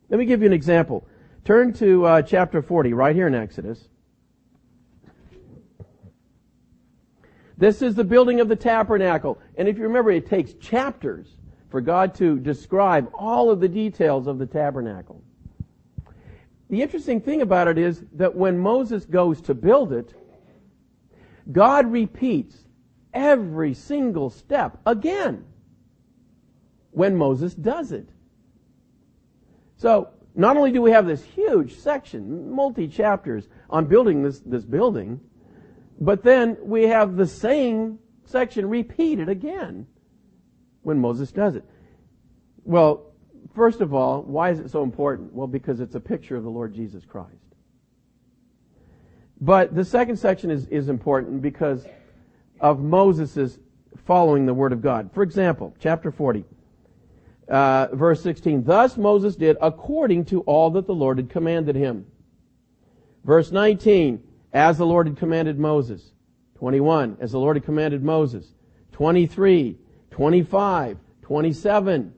Let 0.09 0.19
me 0.19 0.25
give 0.25 0.41
you 0.41 0.47
an 0.47 0.53
example. 0.53 1.07
Turn 1.45 1.73
to 1.73 2.05
uh, 2.05 2.21
chapter 2.21 2.61
40, 2.61 2.93
right 2.93 3.15
here 3.15 3.27
in 3.27 3.35
Exodus. 3.35 3.87
This 7.57 7.81
is 7.81 7.95
the 7.95 8.03
building 8.03 8.39
of 8.39 8.49
the 8.49 8.55
tabernacle. 8.55 9.39
And 9.57 9.67
if 9.67 9.77
you 9.77 9.83
remember, 9.83 10.11
it 10.11 10.27
takes 10.27 10.53
chapters 10.53 11.27
for 11.69 11.81
God 11.81 12.13
to 12.15 12.37
describe 12.37 13.09
all 13.13 13.49
of 13.49 13.59
the 13.59 13.67
details 13.67 14.27
of 14.27 14.37
the 14.37 14.45
tabernacle. 14.45 15.22
The 16.73 16.81
interesting 16.81 17.21
thing 17.21 17.43
about 17.43 17.67
it 17.67 17.77
is 17.77 18.03
that 18.13 18.33
when 18.33 18.57
Moses 18.57 19.05
goes 19.05 19.39
to 19.41 19.53
build 19.53 19.93
it, 19.93 20.11
God 21.51 21.85
repeats 21.91 22.65
every 23.13 23.75
single 23.75 24.31
step 24.31 24.79
again 24.83 25.45
when 26.89 27.15
Moses 27.15 27.53
does 27.53 27.91
it. 27.91 28.09
So, 29.75 30.09
not 30.33 30.57
only 30.57 30.71
do 30.71 30.81
we 30.81 30.89
have 30.89 31.05
this 31.05 31.23
huge 31.23 31.75
section, 31.75 32.49
multi 32.49 32.87
chapters 32.87 33.47
on 33.69 33.85
building 33.85 34.23
this, 34.23 34.39
this 34.39 34.65
building, 34.65 35.19
but 36.01 36.23
then 36.23 36.57
we 36.59 36.85
have 36.85 37.17
the 37.17 37.27
same 37.27 37.99
section 38.25 38.67
repeated 38.67 39.29
again 39.29 39.85
when 40.81 40.97
Moses 40.97 41.31
does 41.31 41.55
it. 41.55 41.65
Well, 42.63 43.12
first 43.55 43.81
of 43.81 43.93
all, 43.93 44.23
why 44.23 44.49
is 44.51 44.59
it 44.59 44.69
so 44.69 44.83
important? 44.83 45.33
Well, 45.33 45.47
because 45.47 45.79
it's 45.79 45.95
a 45.95 45.99
picture 45.99 46.35
of 46.35 46.43
the 46.43 46.49
Lord 46.49 46.73
Jesus 46.73 47.05
Christ. 47.05 47.37
But 49.41 49.75
the 49.75 49.83
second 49.83 50.17
section 50.17 50.49
is, 50.49 50.67
is 50.67 50.89
important 50.89 51.41
because 51.41 51.85
of 52.59 52.81
Moses' 52.81 53.59
following 54.05 54.45
the 54.45 54.53
Word 54.53 54.71
of 54.71 54.81
God. 54.81 55.11
For 55.13 55.23
example, 55.23 55.75
chapter 55.79 56.11
40, 56.11 56.45
uh, 57.49 57.87
verse 57.93 58.21
16. 58.23 58.63
Thus 58.63 58.97
Moses 58.97 59.35
did 59.35 59.57
according 59.61 60.25
to 60.25 60.41
all 60.41 60.69
that 60.71 60.87
the 60.87 60.95
Lord 60.95 61.17
had 61.17 61.29
commanded 61.29 61.75
him. 61.75 62.05
Verse 63.23 63.51
19, 63.51 64.23
as 64.53 64.77
the 64.77 64.85
Lord 64.85 65.07
had 65.07 65.17
commanded 65.17 65.59
Moses. 65.59 66.11
21, 66.59 67.17
as 67.19 67.33
the 67.33 67.39
Lord 67.39 67.57
had 67.57 67.65
commanded 67.65 68.03
Moses. 68.03 68.47
23, 68.93 69.77
25, 70.11 70.97
27, 71.21 72.13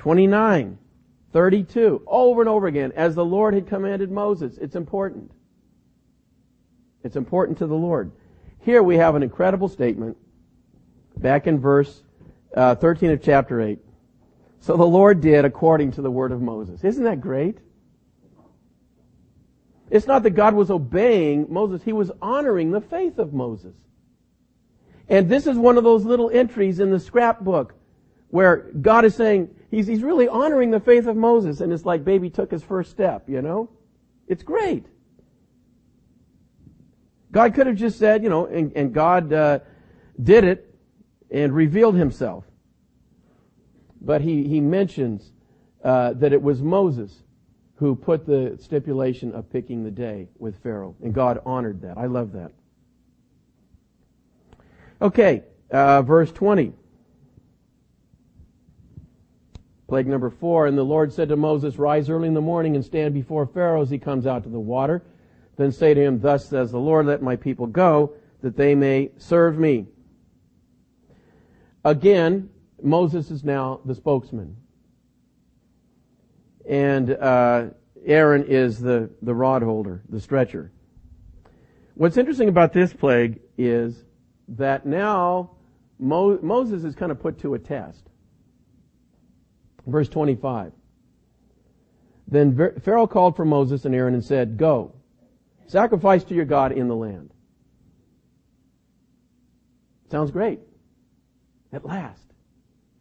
29, 0.00 0.78
32, 1.34 2.02
over 2.06 2.40
and 2.40 2.48
over 2.48 2.66
again, 2.66 2.90
as 2.96 3.14
the 3.14 3.24
Lord 3.24 3.52
had 3.52 3.66
commanded 3.66 4.10
Moses. 4.10 4.56
It's 4.56 4.74
important. 4.74 5.30
It's 7.04 7.16
important 7.16 7.58
to 7.58 7.66
the 7.66 7.74
Lord. 7.74 8.10
Here 8.60 8.82
we 8.82 8.96
have 8.96 9.14
an 9.14 9.22
incredible 9.22 9.68
statement 9.68 10.16
back 11.18 11.46
in 11.46 11.60
verse 11.60 12.02
uh, 12.56 12.76
13 12.76 13.10
of 13.10 13.22
chapter 13.22 13.60
8. 13.60 13.78
So 14.60 14.78
the 14.78 14.86
Lord 14.86 15.20
did 15.20 15.44
according 15.44 15.92
to 15.92 16.02
the 16.02 16.10
word 16.10 16.32
of 16.32 16.40
Moses. 16.40 16.82
Isn't 16.82 17.04
that 17.04 17.20
great? 17.20 17.58
It's 19.90 20.06
not 20.06 20.22
that 20.22 20.30
God 20.30 20.54
was 20.54 20.70
obeying 20.70 21.46
Moses, 21.50 21.82
he 21.82 21.92
was 21.92 22.10
honoring 22.22 22.70
the 22.70 22.80
faith 22.80 23.18
of 23.18 23.34
Moses. 23.34 23.74
And 25.10 25.28
this 25.28 25.46
is 25.46 25.58
one 25.58 25.76
of 25.76 25.84
those 25.84 26.06
little 26.06 26.30
entries 26.30 26.80
in 26.80 26.90
the 26.90 27.00
scrapbook 27.00 27.74
where 28.28 28.70
God 28.80 29.04
is 29.04 29.14
saying, 29.14 29.54
he's, 29.70 29.86
he's 29.86 30.02
really 30.02 30.28
honoring 30.28 30.70
the 30.70 30.80
faith 30.80 31.06
of 31.06 31.16
Moses, 31.16 31.60
and 31.60 31.72
it's 31.72 31.84
like 31.84 32.04
baby 32.04 32.30
took 32.30 32.50
his 32.50 32.62
first 32.62 32.90
step, 32.90 33.28
you 33.28 33.42
know? 33.42 33.70
It's 34.26 34.42
great. 34.42 34.86
God 37.32 37.54
could 37.54 37.66
have 37.66 37.76
just 37.76 37.98
said, 37.98 38.22
you 38.22 38.28
know, 38.28 38.46
and, 38.46 38.72
and 38.74 38.92
God 38.92 39.32
uh, 39.32 39.60
did 40.22 40.44
it 40.44 40.74
and 41.30 41.54
revealed 41.54 41.94
himself. 41.94 42.44
But 44.00 44.20
he, 44.20 44.46
he 44.48 44.60
mentions 44.60 45.32
uh, 45.84 46.14
that 46.14 46.32
it 46.32 46.42
was 46.42 46.60
Moses 46.62 47.22
who 47.76 47.94
put 47.94 48.26
the 48.26 48.58
stipulation 48.60 49.32
of 49.32 49.50
picking 49.50 49.84
the 49.84 49.90
day 49.90 50.28
with 50.38 50.62
Pharaoh. 50.62 50.96
And 51.02 51.14
God 51.14 51.40
honored 51.46 51.80
that. 51.82 51.96
I 51.96 52.06
love 52.06 52.32
that. 52.32 52.52
Okay, 55.00 55.44
uh, 55.70 56.02
verse 56.02 56.30
20. 56.32 56.74
Plague 59.90 60.06
number 60.06 60.30
four. 60.30 60.68
And 60.68 60.78
the 60.78 60.84
Lord 60.84 61.12
said 61.12 61.28
to 61.30 61.36
Moses, 61.36 61.76
Rise 61.76 62.08
early 62.08 62.28
in 62.28 62.34
the 62.34 62.40
morning 62.40 62.76
and 62.76 62.84
stand 62.84 63.12
before 63.12 63.44
Pharaoh 63.44 63.82
as 63.82 63.90
he 63.90 63.98
comes 63.98 64.24
out 64.24 64.44
to 64.44 64.48
the 64.48 64.60
water. 64.60 65.02
Then 65.56 65.72
say 65.72 65.94
to 65.94 66.00
him, 66.00 66.20
Thus 66.20 66.48
says 66.48 66.70
the 66.70 66.78
Lord, 66.78 67.06
let 67.06 67.22
my 67.22 67.34
people 67.34 67.66
go, 67.66 68.12
that 68.40 68.56
they 68.56 68.76
may 68.76 69.10
serve 69.18 69.58
me. 69.58 69.86
Again, 71.84 72.50
Moses 72.80 73.32
is 73.32 73.42
now 73.42 73.80
the 73.84 73.96
spokesman. 73.96 74.56
And 76.68 77.10
uh, 77.10 77.70
Aaron 78.06 78.44
is 78.44 78.78
the, 78.78 79.10
the 79.22 79.34
rod 79.34 79.64
holder, 79.64 80.04
the 80.08 80.20
stretcher. 80.20 80.70
What's 81.94 82.16
interesting 82.16 82.48
about 82.48 82.72
this 82.72 82.92
plague 82.92 83.40
is 83.58 84.04
that 84.46 84.86
now 84.86 85.50
Mo- 85.98 86.38
Moses 86.42 86.84
is 86.84 86.94
kind 86.94 87.10
of 87.10 87.18
put 87.18 87.40
to 87.40 87.54
a 87.54 87.58
test. 87.58 88.09
Verse 89.90 90.08
25. 90.08 90.72
Then 92.28 92.80
Pharaoh 92.80 93.06
called 93.06 93.36
for 93.36 93.44
Moses 93.44 93.84
and 93.84 93.94
Aaron 93.94 94.14
and 94.14 94.24
said, 94.24 94.56
Go, 94.56 94.94
Sacrifice 95.70 96.24
to 96.24 96.34
your 96.34 96.46
God 96.46 96.72
in 96.72 96.88
the 96.88 96.96
land. 96.96 97.30
Sounds 100.10 100.32
great. 100.32 100.58
At 101.72 101.84
last. 101.84 102.24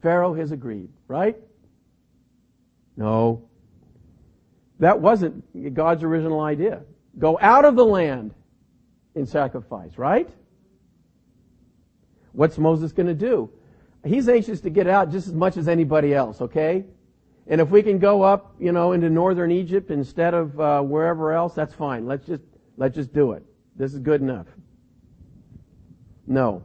Pharaoh 0.04 0.36
has 0.36 0.52
agreed, 0.52 0.90
right? 1.08 1.36
No. 2.96 3.50
That 4.78 5.02
wasn't 5.02 5.74
God's 5.74 6.04
original 6.04 6.42
idea. 6.42 6.84
Go 7.18 7.40
out 7.42 7.66
of 7.66 7.76
the 7.76 7.86
land 7.86 8.36
in 9.16 9.26
sacrifice, 9.26 9.98
right? 9.98 10.30
What's 12.34 12.60
Moses 12.60 12.92
going 12.92 13.08
to 13.08 13.16
do? 13.16 13.50
He's 14.06 14.30
anxious 14.30 14.62
to 14.62 14.70
get 14.70 14.88
out 14.88 15.12
just 15.12 15.28
as 15.28 15.34
much 15.34 15.58
as 15.58 15.68
anybody 15.68 16.14
else, 16.14 16.42
okay? 16.42 16.86
And 17.48 17.60
if 17.60 17.70
we 17.70 17.84
can 17.84 18.00
go 18.00 18.22
up, 18.22 18.56
you 18.60 18.72
know, 18.72 18.94
into 18.94 19.10
northern 19.10 19.52
Egypt 19.52 19.92
instead 19.92 20.34
of 20.34 20.60
uh, 20.60 20.82
wherever 20.82 21.34
else, 21.34 21.54
that's 21.56 21.74
fine. 21.74 22.06
Let's 22.06 22.26
just 22.26 22.44
Let's 22.80 22.96
just 22.96 23.14
do 23.14 23.34
it. 23.34 23.44
This 23.76 23.94
is 23.94 24.00
good 24.00 24.22
enough. 24.22 24.48
No. 26.26 26.64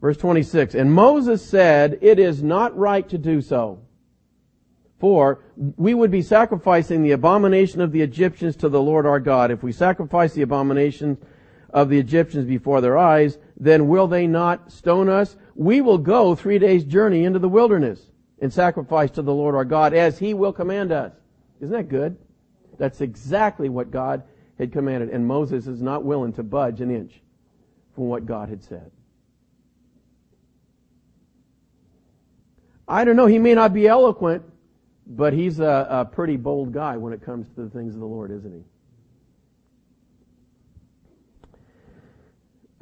Verse 0.00 0.16
26, 0.16 0.74
and 0.74 0.92
Moses 0.92 1.44
said, 1.44 1.98
it 2.02 2.20
is 2.20 2.42
not 2.42 2.76
right 2.76 3.08
to 3.08 3.18
do 3.18 3.40
so. 3.40 3.80
For 5.00 5.40
we 5.56 5.92
would 5.92 6.12
be 6.12 6.22
sacrificing 6.22 7.02
the 7.02 7.12
abomination 7.12 7.80
of 7.80 7.90
the 7.90 8.00
Egyptians 8.00 8.54
to 8.56 8.68
the 8.68 8.80
Lord 8.80 9.06
our 9.06 9.18
God. 9.18 9.50
If 9.50 9.62
we 9.62 9.72
sacrifice 9.72 10.34
the 10.34 10.42
abomination 10.42 11.18
of 11.70 11.88
the 11.88 11.98
Egyptians 11.98 12.46
before 12.46 12.80
their 12.80 12.96
eyes, 12.96 13.38
then 13.56 13.88
will 13.88 14.06
they 14.06 14.28
not 14.28 14.70
stone 14.70 15.08
us? 15.08 15.36
We 15.54 15.80
will 15.80 15.98
go 15.98 16.34
three 16.34 16.58
days 16.58 16.84
journey 16.84 17.24
into 17.24 17.38
the 17.38 17.48
wilderness 17.48 18.00
and 18.40 18.52
sacrifice 18.52 19.10
to 19.12 19.22
the 19.22 19.32
Lord 19.32 19.54
our 19.54 19.64
God 19.64 19.94
as 19.94 20.18
he 20.18 20.34
will 20.34 20.52
command 20.52 20.92
us. 20.92 21.12
Isn't 21.60 21.72
that 21.72 21.88
good? 21.88 22.16
That's 22.78 23.00
exactly 23.00 23.68
what 23.68 23.90
God 23.90 24.24
had 24.58 24.72
commanded, 24.72 25.10
and 25.10 25.26
Moses 25.26 25.66
is 25.66 25.80
not 25.80 26.04
willing 26.04 26.32
to 26.34 26.42
budge 26.42 26.80
an 26.80 26.90
inch 26.90 27.20
from 27.94 28.04
what 28.04 28.26
God 28.26 28.48
had 28.48 28.62
said. 28.62 28.90
I 32.86 33.04
don't 33.04 33.16
know, 33.16 33.26
he 33.26 33.38
may 33.38 33.54
not 33.54 33.72
be 33.72 33.86
eloquent, 33.86 34.44
but 35.06 35.32
he's 35.32 35.58
a, 35.58 35.86
a 35.88 36.04
pretty 36.04 36.36
bold 36.36 36.72
guy 36.72 36.96
when 36.96 37.12
it 37.12 37.22
comes 37.22 37.48
to 37.54 37.62
the 37.62 37.70
things 37.70 37.94
of 37.94 38.00
the 38.00 38.06
Lord, 38.06 38.30
isn't 38.30 38.52
he? 38.52 38.64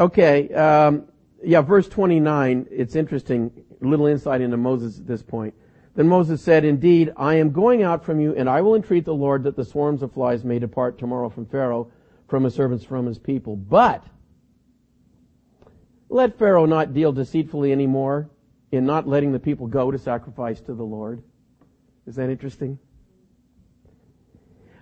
Okay, 0.01 0.53
um, 0.55 1.07
yeah, 1.45 1.61
verse 1.61 1.89
29, 1.89 2.69
it's 2.71 2.95
interesting, 2.95 3.51
little 3.81 4.07
insight 4.07 4.41
into 4.41 4.57
Moses 4.57 4.99
at 4.99 5.07
this 5.07 5.23
point. 5.23 5.55
Then 5.95 6.09
Moses 6.09 6.43
said, 6.43 6.65
Indeed, 6.65 7.13
I 7.17 7.35
am 7.35 7.51
going 7.51 7.83
out 7.83 8.05
from 8.05 8.21
you, 8.21 8.35
and 8.35 8.49
I 8.49 8.61
will 8.63 8.75
entreat 8.75 9.05
the 9.05 9.15
Lord 9.15 9.45
that 9.45 9.57
the 9.57 9.65
swarms 9.65 10.03
of 10.03 10.13
flies 10.13 10.45
may 10.45 10.59
depart 10.59 10.99
tomorrow 10.99 11.29
from 11.29 11.47
Pharaoh, 11.47 11.91
from 12.29 12.45
his 12.45 12.55
servants, 12.55 12.85
from 12.85 13.07
his 13.07 13.19
people. 13.19 13.57
But 13.57 14.05
let 16.09 16.39
Pharaoh 16.39 16.67
not 16.67 16.95
deal 16.95 17.13
deceitfully 17.13 17.73
anymore 17.73 18.31
in 18.71 18.87
not 18.87 19.07
letting 19.07 19.33
the 19.33 19.39
people 19.39 19.67
go 19.67 19.91
to 19.91 19.99
sacrifice 19.99 20.61
to 20.63 20.75
the 20.75 20.83
Lord. 20.83 21.23
Is 22.07 22.17
that 22.17 22.31
interesting? 22.31 22.79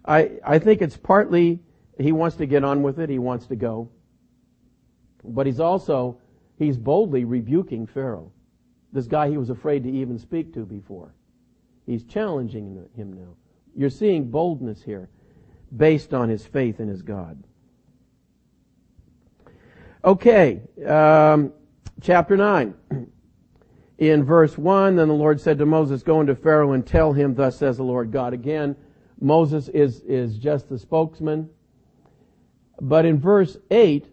I, 0.04 0.38
I 0.44 0.58
think 0.58 0.80
it's 0.80 0.96
partly 0.96 1.60
he 1.98 2.12
wants 2.12 2.36
to 2.36 2.46
get 2.46 2.64
on 2.64 2.82
with 2.82 2.98
it, 2.98 3.10
he 3.10 3.18
wants 3.18 3.46
to 3.46 3.56
go. 3.56 3.90
But 5.22 5.46
he's 5.46 5.60
also, 5.60 6.18
he's 6.60 6.76
boldly 6.76 7.24
rebuking 7.24 7.86
Pharaoh. 7.86 8.30
This 8.92 9.06
guy 9.06 9.28
he 9.28 9.36
was 9.36 9.50
afraid 9.50 9.82
to 9.84 9.90
even 9.90 10.18
speak 10.18 10.52
to 10.54 10.60
before. 10.60 11.14
He's 11.86 12.04
challenging 12.04 12.86
him 12.94 13.12
now. 13.14 13.34
You're 13.74 13.90
seeing 13.90 14.30
boldness 14.30 14.82
here 14.82 15.08
based 15.76 16.12
on 16.12 16.28
his 16.28 16.44
faith 16.44 16.78
in 16.78 16.88
his 16.88 17.02
God. 17.02 17.42
Okay, 20.04 20.60
um, 20.86 21.52
chapter 22.00 22.36
9. 22.36 22.74
In 23.98 24.24
verse 24.24 24.56
1, 24.56 24.96
then 24.96 25.08
the 25.08 25.14
Lord 25.14 25.38
said 25.38 25.58
to 25.58 25.66
Moses, 25.66 26.02
Go 26.02 26.22
into 26.22 26.34
Pharaoh 26.34 26.72
and 26.72 26.86
tell 26.86 27.12
him, 27.12 27.34
Thus 27.34 27.58
says 27.58 27.76
the 27.76 27.82
Lord 27.82 28.10
God. 28.10 28.32
Again, 28.32 28.74
Moses 29.20 29.68
is, 29.68 30.00
is 30.00 30.38
just 30.38 30.70
the 30.70 30.78
spokesman. 30.78 31.50
But 32.80 33.04
in 33.04 33.18
verse 33.18 33.58
8, 33.70 34.06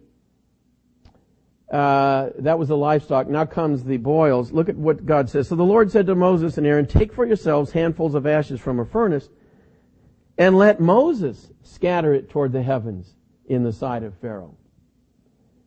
uh, 1.70 2.30
that 2.38 2.58
was 2.58 2.68
the 2.68 2.76
livestock. 2.76 3.28
Now 3.28 3.44
comes 3.44 3.84
the 3.84 3.96
boils. 3.98 4.52
Look 4.52 4.68
at 4.68 4.76
what 4.76 5.04
God 5.04 5.28
says. 5.28 5.48
So 5.48 5.54
the 5.54 5.64
Lord 5.64 5.90
said 5.90 6.06
to 6.06 6.14
Moses 6.14 6.58
and 6.58 6.66
Aaron, 6.66 6.86
Take 6.86 7.12
for 7.12 7.26
yourselves 7.26 7.72
handfuls 7.72 8.14
of 8.14 8.26
ashes 8.26 8.60
from 8.60 8.80
a 8.80 8.84
furnace, 8.84 9.28
and 10.38 10.56
let 10.56 10.80
Moses 10.80 11.50
scatter 11.62 12.14
it 12.14 12.30
toward 12.30 12.52
the 12.52 12.62
heavens 12.62 13.14
in 13.46 13.64
the 13.64 13.72
sight 13.72 14.02
of 14.02 14.14
Pharaoh 14.18 14.56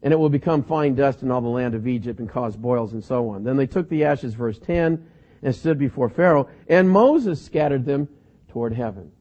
and 0.04 0.14
it 0.14 0.18
will 0.18 0.30
become 0.30 0.64
fine 0.64 0.96
dust 0.96 1.22
in 1.22 1.32
all 1.32 1.42
the 1.42 1.48
land 1.48 1.76
of 1.76 1.88
Egypt 1.88 2.20
and 2.20 2.30
cause 2.30 2.56
boils 2.56 2.94
and 2.94 3.04
so 3.04 3.30
on. 3.30 3.44
Then 3.44 3.58
they 3.58 3.68
took 3.68 3.88
the 3.90 4.04
ashes, 4.06 4.34
verse 4.34 4.58
10, 4.58 5.06
and 5.44 5.56
stood 5.56 5.78
before 5.78 6.10
Pharaoh, 6.10 6.48
and 6.68 6.90
Moses 6.90 7.44
scattered 7.44 7.86
them 7.86 8.08
toward 8.48 8.74
heaven. 8.74 9.12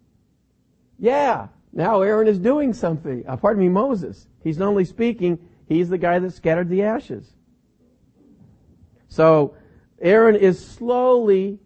Yeah, 0.99 1.49
now 1.73 2.03
Aaron 2.03 2.29
is 2.29 2.39
doing 2.39 2.73
something. 2.73 3.25
Uh, 3.27 3.37
pardon 3.37 3.63
me, 3.63 3.69
Moses. 3.69 4.27
He's 4.43 4.59
not 4.59 4.69
only 4.69 4.85
speaking, 4.85 5.39
he's 5.71 5.89
the 5.89 5.97
guy 5.97 6.19
that 6.19 6.33
scattered 6.33 6.69
the 6.69 6.83
ashes. 6.83 7.33
So 9.09 9.55
Aaron 10.01 10.37
is 10.37 10.63
slowly 10.65 11.61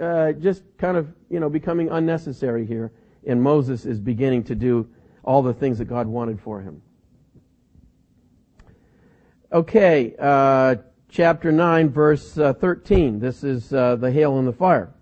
uh, 0.00 0.32
just 0.32 0.62
kind 0.78 0.96
of, 0.96 1.08
you 1.30 1.40
know, 1.40 1.48
becoming 1.48 1.88
unnecessary 1.88 2.66
here, 2.66 2.92
and 3.26 3.42
Moses 3.42 3.86
is 3.86 3.98
beginning 3.98 4.44
to 4.44 4.54
do 4.54 4.88
all 5.24 5.42
the 5.42 5.54
things 5.54 5.78
that 5.78 5.86
God 5.86 6.06
wanted 6.06 6.38
for 6.38 6.60
him. 6.60 6.82
Okay, 9.50 10.14
uh, 10.18 10.76
chapter 11.08 11.50
9, 11.50 11.88
verse 11.88 12.36
uh, 12.36 12.52
13. 12.52 13.18
This 13.18 13.42
is 13.42 13.72
uh, 13.72 13.96
the 13.96 14.12
hail 14.12 14.38
and 14.38 14.46
the 14.46 14.52
fire. 14.52 14.92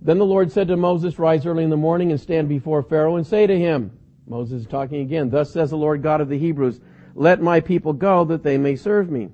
Then 0.00 0.18
the 0.18 0.26
Lord 0.26 0.50
said 0.50 0.68
to 0.68 0.76
Moses, 0.76 1.18
Rise 1.18 1.44
early 1.44 1.64
in 1.64 1.70
the 1.70 1.76
morning 1.76 2.10
and 2.10 2.20
stand 2.20 2.48
before 2.48 2.82
Pharaoh 2.82 3.16
and 3.16 3.26
say 3.26 3.46
to 3.46 3.58
him, 3.58 3.98
Moses 4.26 4.62
is 4.62 4.66
talking 4.66 5.00
again, 5.00 5.30
Thus 5.30 5.52
says 5.52 5.70
the 5.70 5.76
Lord 5.76 6.02
God 6.02 6.20
of 6.20 6.28
the 6.28 6.38
Hebrews, 6.38 6.80
Let 7.14 7.42
my 7.42 7.60
people 7.60 7.92
go 7.92 8.24
that 8.24 8.42
they 8.42 8.58
may 8.58 8.76
serve 8.76 9.10
me. 9.10 9.30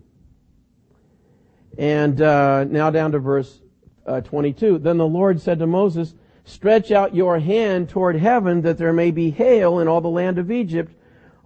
And 1.78 2.20
uh, 2.20 2.64
now 2.64 2.90
down 2.90 3.12
to 3.12 3.18
verse 3.18 3.60
uh, 4.06 4.20
22. 4.20 4.78
Then 4.78 4.96
the 4.96 5.06
Lord 5.06 5.40
said 5.40 5.58
to 5.60 5.66
Moses, 5.66 6.14
Stretch 6.44 6.90
out 6.90 7.14
your 7.14 7.38
hand 7.38 7.88
toward 7.88 8.16
heaven 8.16 8.62
that 8.62 8.78
there 8.78 8.92
may 8.92 9.10
be 9.10 9.30
hail 9.30 9.78
in 9.78 9.86
all 9.86 10.00
the 10.00 10.08
land 10.08 10.38
of 10.38 10.50
Egypt 10.50 10.92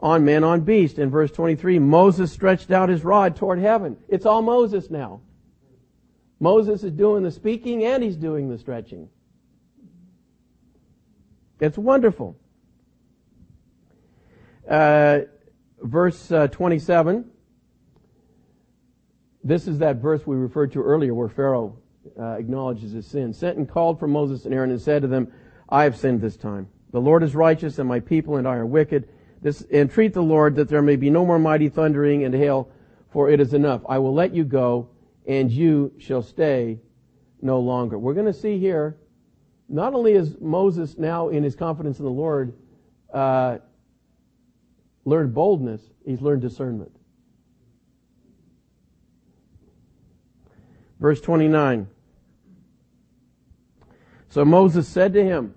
on 0.00 0.24
man, 0.24 0.44
on 0.44 0.62
beast. 0.62 0.98
In 0.98 1.10
verse 1.10 1.30
23, 1.30 1.78
Moses 1.78 2.32
stretched 2.32 2.70
out 2.70 2.88
his 2.88 3.04
rod 3.04 3.36
toward 3.36 3.58
heaven. 3.58 3.96
It's 4.08 4.26
all 4.26 4.42
Moses 4.42 4.90
now. 4.90 5.20
Moses 6.40 6.84
is 6.84 6.92
doing 6.92 7.22
the 7.22 7.30
speaking 7.30 7.84
and 7.84 8.02
he's 8.02 8.16
doing 8.16 8.48
the 8.48 8.58
stretching. 8.58 9.08
It's 11.60 11.78
wonderful. 11.78 12.36
Uh, 14.68 15.20
verse 15.82 16.32
uh, 16.32 16.48
27. 16.48 17.30
This 19.42 19.68
is 19.68 19.78
that 19.78 19.96
verse 19.96 20.26
we 20.26 20.36
referred 20.36 20.72
to 20.72 20.82
earlier 20.82 21.14
where 21.14 21.28
Pharaoh 21.28 21.76
uh, 22.18 22.32
acknowledges 22.32 22.92
his 22.92 23.06
sin. 23.06 23.32
Sent 23.32 23.58
and 23.58 23.68
called 23.68 23.98
for 23.98 24.06
Moses 24.06 24.46
and 24.46 24.54
Aaron 24.54 24.70
and 24.70 24.80
said 24.80 25.02
to 25.02 25.08
them, 25.08 25.30
I 25.68 25.84
have 25.84 25.96
sinned 25.96 26.20
this 26.20 26.36
time. 26.36 26.68
The 26.92 27.00
Lord 27.00 27.22
is 27.22 27.34
righteous 27.34 27.78
and 27.78 27.88
my 27.88 28.00
people 28.00 28.36
and 28.36 28.48
I 28.48 28.56
are 28.56 28.66
wicked. 28.66 29.08
This, 29.42 29.66
entreat 29.70 30.14
the 30.14 30.22
Lord 30.22 30.56
that 30.56 30.68
there 30.68 30.80
may 30.80 30.96
be 30.96 31.10
no 31.10 31.26
more 31.26 31.38
mighty 31.38 31.68
thundering 31.68 32.24
and 32.24 32.34
hail, 32.34 32.70
for 33.10 33.28
it 33.28 33.40
is 33.40 33.52
enough. 33.52 33.82
I 33.86 33.98
will 33.98 34.14
let 34.14 34.34
you 34.34 34.44
go, 34.44 34.88
and 35.26 35.50
you 35.50 35.92
shall 35.98 36.22
stay 36.22 36.80
no 37.42 37.60
longer. 37.60 37.98
We're 37.98 38.14
going 38.14 38.26
to 38.26 38.32
see 38.32 38.58
here, 38.58 38.96
not 39.68 39.92
only 39.92 40.14
is 40.14 40.40
Moses 40.40 40.96
now 40.96 41.28
in 41.28 41.42
his 41.42 41.54
confidence 41.54 41.98
in 41.98 42.06
the 42.06 42.10
Lord, 42.10 42.54
uh, 43.12 43.58
learned 45.04 45.34
boldness, 45.34 45.82
he's 46.04 46.20
learned 46.20 46.42
discernment. 46.42 46.94
Verse 51.00 51.20
29. 51.20 51.88
So 54.30 54.44
Moses 54.44 54.88
said 54.88 55.12
to 55.12 55.24
him, 55.24 55.54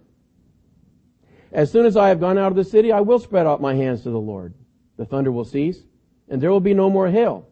as 1.51 1.71
soon 1.71 1.85
as 1.85 1.95
I 1.95 2.09
have 2.09 2.19
gone 2.19 2.37
out 2.37 2.51
of 2.51 2.55
the 2.55 2.63
city, 2.63 2.91
I 2.91 3.01
will 3.01 3.19
spread 3.19 3.47
out 3.47 3.61
my 3.61 3.73
hands 3.73 4.03
to 4.03 4.09
the 4.09 4.19
Lord. 4.19 4.53
The 4.97 5.05
thunder 5.05 5.31
will 5.31 5.45
cease, 5.45 5.79
and 6.27 6.41
there 6.41 6.51
will 6.51 6.59
be 6.59 6.73
no 6.73 6.89
more 6.89 7.09
hail. 7.09 7.47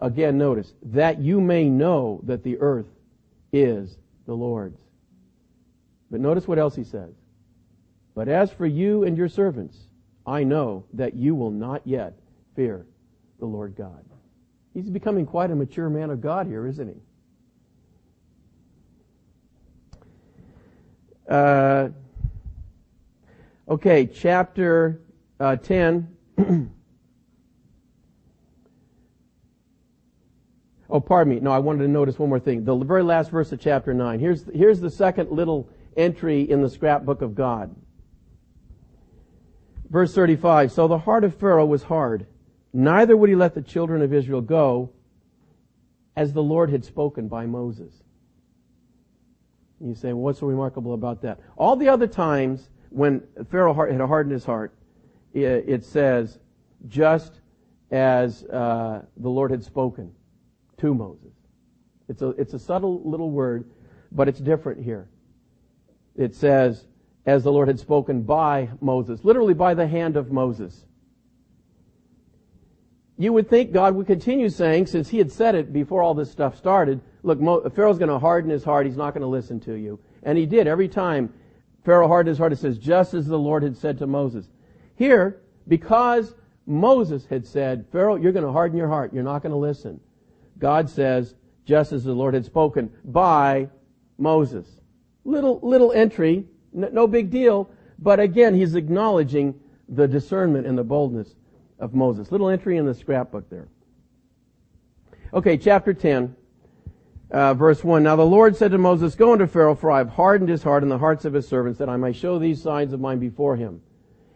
Again, 0.00 0.36
notice, 0.36 0.72
that 0.82 1.20
you 1.20 1.40
may 1.40 1.68
know 1.68 2.20
that 2.24 2.42
the 2.42 2.58
earth 2.58 2.88
is 3.52 3.96
the 4.26 4.34
Lord's. 4.34 4.80
But 6.10 6.20
notice 6.20 6.48
what 6.48 6.58
else 6.58 6.74
he 6.74 6.84
says. 6.84 7.14
But 8.14 8.28
as 8.28 8.50
for 8.50 8.66
you 8.66 9.04
and 9.04 9.16
your 9.16 9.28
servants, 9.28 9.78
I 10.26 10.44
know 10.44 10.84
that 10.92 11.14
you 11.14 11.34
will 11.34 11.50
not 11.50 11.82
yet 11.84 12.14
fear 12.54 12.86
the 13.38 13.46
Lord 13.46 13.74
God. 13.76 14.04
He's 14.74 14.90
becoming 14.90 15.26
quite 15.26 15.50
a 15.50 15.54
mature 15.54 15.90
man 15.90 16.10
of 16.10 16.20
God 16.20 16.46
here, 16.46 16.66
isn't 16.66 16.88
he? 16.88 17.00
Uh, 21.28 21.88
Okay, 23.68 24.06
chapter 24.06 25.00
uh, 25.38 25.56
10. 25.56 26.16
oh, 30.90 31.00
pardon 31.00 31.34
me. 31.34 31.40
No, 31.40 31.52
I 31.52 31.58
wanted 31.58 31.84
to 31.84 31.88
notice 31.88 32.18
one 32.18 32.28
more 32.28 32.40
thing. 32.40 32.64
The 32.64 32.76
very 32.76 33.02
last 33.04 33.30
verse 33.30 33.52
of 33.52 33.60
chapter 33.60 33.94
9. 33.94 34.18
Here's, 34.18 34.44
here's 34.52 34.80
the 34.80 34.90
second 34.90 35.30
little 35.30 35.68
entry 35.96 36.42
in 36.42 36.60
the 36.60 36.68
scrapbook 36.68 37.22
of 37.22 37.34
God. 37.34 37.74
Verse 39.92 40.14
35. 40.14 40.72
So 40.72 40.88
the 40.88 40.98
heart 40.98 41.22
of 41.22 41.36
Pharaoh 41.36 41.66
was 41.66 41.82
hard. 41.82 42.26
Neither 42.72 43.14
would 43.14 43.28
he 43.28 43.36
let 43.36 43.54
the 43.54 43.60
children 43.60 44.00
of 44.00 44.14
Israel 44.14 44.40
go 44.40 44.90
as 46.16 46.32
the 46.32 46.42
Lord 46.42 46.70
had 46.70 46.82
spoken 46.82 47.28
by 47.28 47.44
Moses. 47.44 47.92
You 49.80 49.94
say, 49.94 50.08
well, 50.14 50.22
what's 50.22 50.40
so 50.40 50.46
remarkable 50.46 50.94
about 50.94 51.20
that? 51.22 51.40
All 51.56 51.76
the 51.76 51.90
other 51.90 52.06
times 52.06 52.70
when 52.88 53.22
Pharaoh 53.50 53.74
had 53.74 54.00
hardened 54.00 54.32
his 54.32 54.44
heart, 54.46 54.74
it 55.34 55.84
says, 55.84 56.38
just 56.88 57.40
as 57.90 58.44
uh, 58.44 59.02
the 59.18 59.28
Lord 59.28 59.50
had 59.50 59.62
spoken 59.62 60.12
to 60.78 60.94
Moses. 60.94 61.34
It's 62.08 62.22
a, 62.22 62.28
it's 62.30 62.54
a 62.54 62.58
subtle 62.58 63.02
little 63.04 63.30
word, 63.30 63.68
but 64.10 64.26
it's 64.28 64.40
different 64.40 64.82
here. 64.82 65.08
It 66.16 66.34
says, 66.34 66.86
as 67.24 67.44
the 67.44 67.52
Lord 67.52 67.68
had 67.68 67.78
spoken 67.78 68.22
by 68.22 68.68
Moses, 68.80 69.24
literally 69.24 69.54
by 69.54 69.74
the 69.74 69.86
hand 69.86 70.16
of 70.16 70.32
Moses. 70.32 70.84
You 73.18 73.32
would 73.32 73.48
think 73.48 73.72
God 73.72 73.94
would 73.94 74.06
continue 74.06 74.48
saying, 74.48 74.86
since 74.86 75.10
he 75.10 75.18
had 75.18 75.30
said 75.30 75.54
it 75.54 75.72
before 75.72 76.02
all 76.02 76.14
this 76.14 76.30
stuff 76.30 76.56
started, 76.56 77.00
look, 77.22 77.38
Pharaoh's 77.74 77.98
going 77.98 78.08
to 78.08 78.18
harden 78.18 78.50
his 78.50 78.64
heart, 78.64 78.86
he's 78.86 78.96
not 78.96 79.14
going 79.14 79.22
to 79.22 79.28
listen 79.28 79.60
to 79.60 79.74
you. 79.74 80.00
And 80.24 80.36
he 80.36 80.46
did 80.46 80.66
every 80.66 80.88
time 80.88 81.32
Pharaoh 81.84 82.08
hardened 82.08 82.30
his 82.30 82.38
heart. 82.38 82.52
It 82.52 82.58
says, 82.58 82.78
just 82.78 83.14
as 83.14 83.26
the 83.26 83.38
Lord 83.38 83.62
had 83.62 83.76
said 83.76 83.98
to 83.98 84.06
Moses. 84.06 84.48
Here, 84.96 85.42
because 85.68 86.34
Moses 86.66 87.26
had 87.26 87.46
said, 87.46 87.86
Pharaoh, 87.92 88.16
you're 88.16 88.32
going 88.32 88.46
to 88.46 88.52
harden 88.52 88.78
your 88.78 88.88
heart. 88.88 89.12
You're 89.12 89.22
not 89.22 89.42
going 89.42 89.52
to 89.52 89.58
listen. 89.58 90.00
God 90.58 90.88
says, 90.88 91.34
just 91.64 91.92
as 91.92 92.04
the 92.04 92.12
Lord 92.12 92.34
had 92.34 92.44
spoken 92.44 92.90
by 93.04 93.68
Moses. 94.18 94.66
Little, 95.24 95.60
little 95.62 95.92
entry, 95.92 96.46
no 96.72 97.06
big 97.06 97.30
deal, 97.30 97.70
but 97.98 98.20
again, 98.20 98.54
he's 98.54 98.74
acknowledging 98.74 99.58
the 99.88 100.08
discernment 100.08 100.66
and 100.66 100.76
the 100.76 100.84
boldness 100.84 101.34
of 101.78 101.94
Moses. 101.94 102.32
Little 102.32 102.48
entry 102.48 102.76
in 102.76 102.86
the 102.86 102.94
scrapbook 102.94 103.48
there. 103.50 103.68
Okay, 105.34 105.56
chapter 105.56 105.94
10 105.94 106.36
uh, 107.32 107.54
verse 107.54 107.82
1. 107.82 108.02
Now 108.02 108.14
the 108.14 108.24
Lord 108.24 108.56
said 108.56 108.70
to 108.72 108.78
Moses, 108.78 109.14
Go 109.14 109.32
unto 109.32 109.46
Pharaoh, 109.46 109.74
for 109.74 109.90
I 109.90 109.98
have 109.98 110.10
hardened 110.10 110.50
his 110.50 110.62
heart 110.62 110.82
and 110.82 110.92
the 110.92 110.98
hearts 110.98 111.24
of 111.24 111.32
his 111.32 111.48
servants, 111.48 111.78
that 111.78 111.88
I 111.88 111.96
may 111.96 112.12
show 112.12 112.38
these 112.38 112.62
signs 112.62 112.92
of 112.92 113.00
mine 113.00 113.18
before 113.18 113.56
him, 113.56 113.80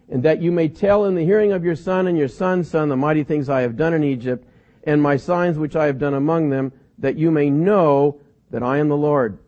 and 0.09 0.23
that 0.23 0.41
you 0.41 0.51
may 0.51 0.69
tell 0.69 1.05
in 1.05 1.15
the 1.15 1.25
hearing 1.25 1.53
of 1.53 1.65
your 1.65 1.77
son 1.77 2.07
and 2.07 2.17
your 2.17 2.29
son's 2.29 2.71
son 2.71 2.89
the 2.89 2.97
mighty 2.97 3.23
things 3.23 3.49
I 3.49 3.61
have 3.61 3.77
done 3.77 3.93
in 3.93 4.03
Egypt, 4.03 4.49
and 4.85 5.03
my 5.03 5.17
signs 5.17 5.59
which 5.59 5.77
I 5.77 5.87
have 5.87 5.99
done 5.99 6.15
among 6.15 6.49
them, 6.49 6.73
that 6.99 7.17
you 7.17 7.31
may 7.31 7.51
know 7.51 8.19
that 8.51 8.63
I 8.63 8.79
am 8.79 8.89
the 8.89 8.97
Lord. 8.97 9.39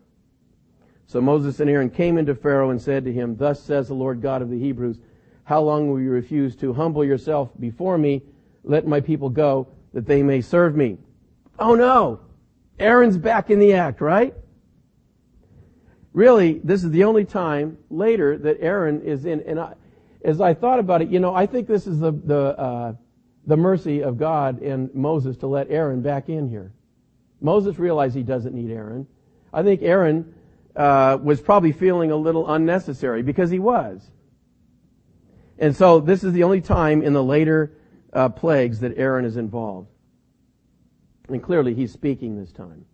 So 1.09 1.19
Moses 1.19 1.59
and 1.59 1.67
Aaron 1.67 1.89
came 1.89 2.19
into 2.19 2.35
Pharaoh 2.35 2.69
and 2.69 2.79
said 2.79 3.03
to 3.05 3.11
him, 3.11 3.35
Thus 3.35 3.61
says 3.63 3.87
the 3.87 3.95
Lord 3.95 4.21
God 4.21 4.43
of 4.43 4.51
the 4.51 4.59
Hebrews, 4.59 4.99
How 5.43 5.59
long 5.59 5.89
will 5.89 5.99
you 5.99 6.11
refuse 6.11 6.55
to 6.57 6.71
humble 6.71 7.03
yourself 7.03 7.49
before 7.59 7.97
me? 7.97 8.21
Let 8.63 8.85
my 8.85 9.01
people 9.01 9.29
go, 9.29 9.67
that 9.93 10.05
they 10.05 10.21
may 10.21 10.41
serve 10.41 10.75
me. 10.75 10.99
Oh 11.57 11.73
no! 11.73 12.19
Aaron's 12.79 13.17
back 13.17 13.49
in 13.49 13.57
the 13.57 13.73
act, 13.73 14.01
right? 14.01 14.35
really, 16.13 16.59
this 16.63 16.83
is 16.83 16.91
the 16.91 17.03
only 17.03 17.25
time 17.25 17.77
later 17.89 18.37
that 18.37 18.57
Aaron 18.59 19.01
is 19.01 19.25
in, 19.25 19.41
and 19.41 19.59
I, 19.59 19.73
as 20.23 20.41
I 20.41 20.53
thought 20.53 20.79
about 20.79 21.01
it, 21.01 21.09
you 21.09 21.19
know, 21.19 21.33
I 21.33 21.45
think 21.45 21.67
this 21.67 21.87
is 21.87 21.99
the, 21.99 22.11
the, 22.11 22.59
uh, 22.59 22.93
the 23.47 23.57
mercy 23.57 24.03
of 24.03 24.17
God 24.17 24.61
and 24.61 24.93
Moses 24.93 25.37
to 25.37 25.47
let 25.47 25.69
Aaron 25.69 26.01
back 26.01 26.29
in 26.29 26.49
here. 26.49 26.73
Moses 27.41 27.79
realized 27.79 28.15
he 28.15 28.23
doesn't 28.23 28.53
need 28.53 28.69
Aaron. 28.69 29.07
I 29.53 29.63
think 29.63 29.81
Aaron 29.81 30.33
uh, 30.75 31.17
was 31.21 31.41
probably 31.41 31.71
feeling 31.71 32.11
a 32.11 32.15
little 32.15 32.51
unnecessary 32.51 33.21
because 33.21 33.49
he 33.49 33.59
was. 33.59 34.11
And 35.57 35.75
so 35.75 35.99
this 35.99 36.23
is 36.23 36.33
the 36.33 36.43
only 36.43 36.61
time 36.61 37.01
in 37.01 37.13
the 37.13 37.23
later 37.23 37.77
uh, 38.13 38.29
plagues 38.29 38.79
that 38.79 38.97
Aaron 38.97 39.25
is 39.25 39.37
involved. 39.37 39.89
And 41.27 41.43
clearly 41.43 41.73
he's 41.73 41.91
speaking 41.91 42.39
this 42.39 42.51
time. 42.51 42.85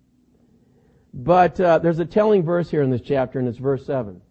But 1.14 1.60
uh, 1.60 1.80
there's 1.80 2.00
a 2.00 2.06
telling 2.06 2.44
verse 2.44 2.70
here 2.70 2.82
in 2.82 2.90
this 2.90 3.02
chapter, 3.02 3.40
and 3.40 3.48
it's 3.48 3.58
verse 3.58 3.86
7. 3.86 4.22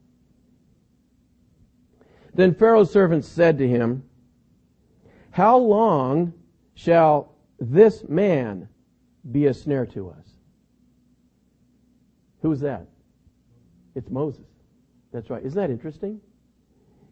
Then 2.34 2.54
Pharaoh's 2.54 2.90
servants 2.90 3.28
said 3.28 3.58
to 3.58 3.68
him, 3.68 4.04
How 5.30 5.56
long 5.56 6.34
shall 6.74 7.36
this 7.58 8.06
man 8.08 8.68
be 9.30 9.46
a 9.46 9.54
snare 9.54 9.86
to 9.86 10.10
us? 10.10 10.26
Who's 12.42 12.60
that? 12.60 12.88
It's 13.94 14.10
Moses. 14.10 14.46
That's 15.12 15.30
right. 15.30 15.44
Isn't 15.44 15.60
that 15.60 15.70
interesting? 15.70 16.20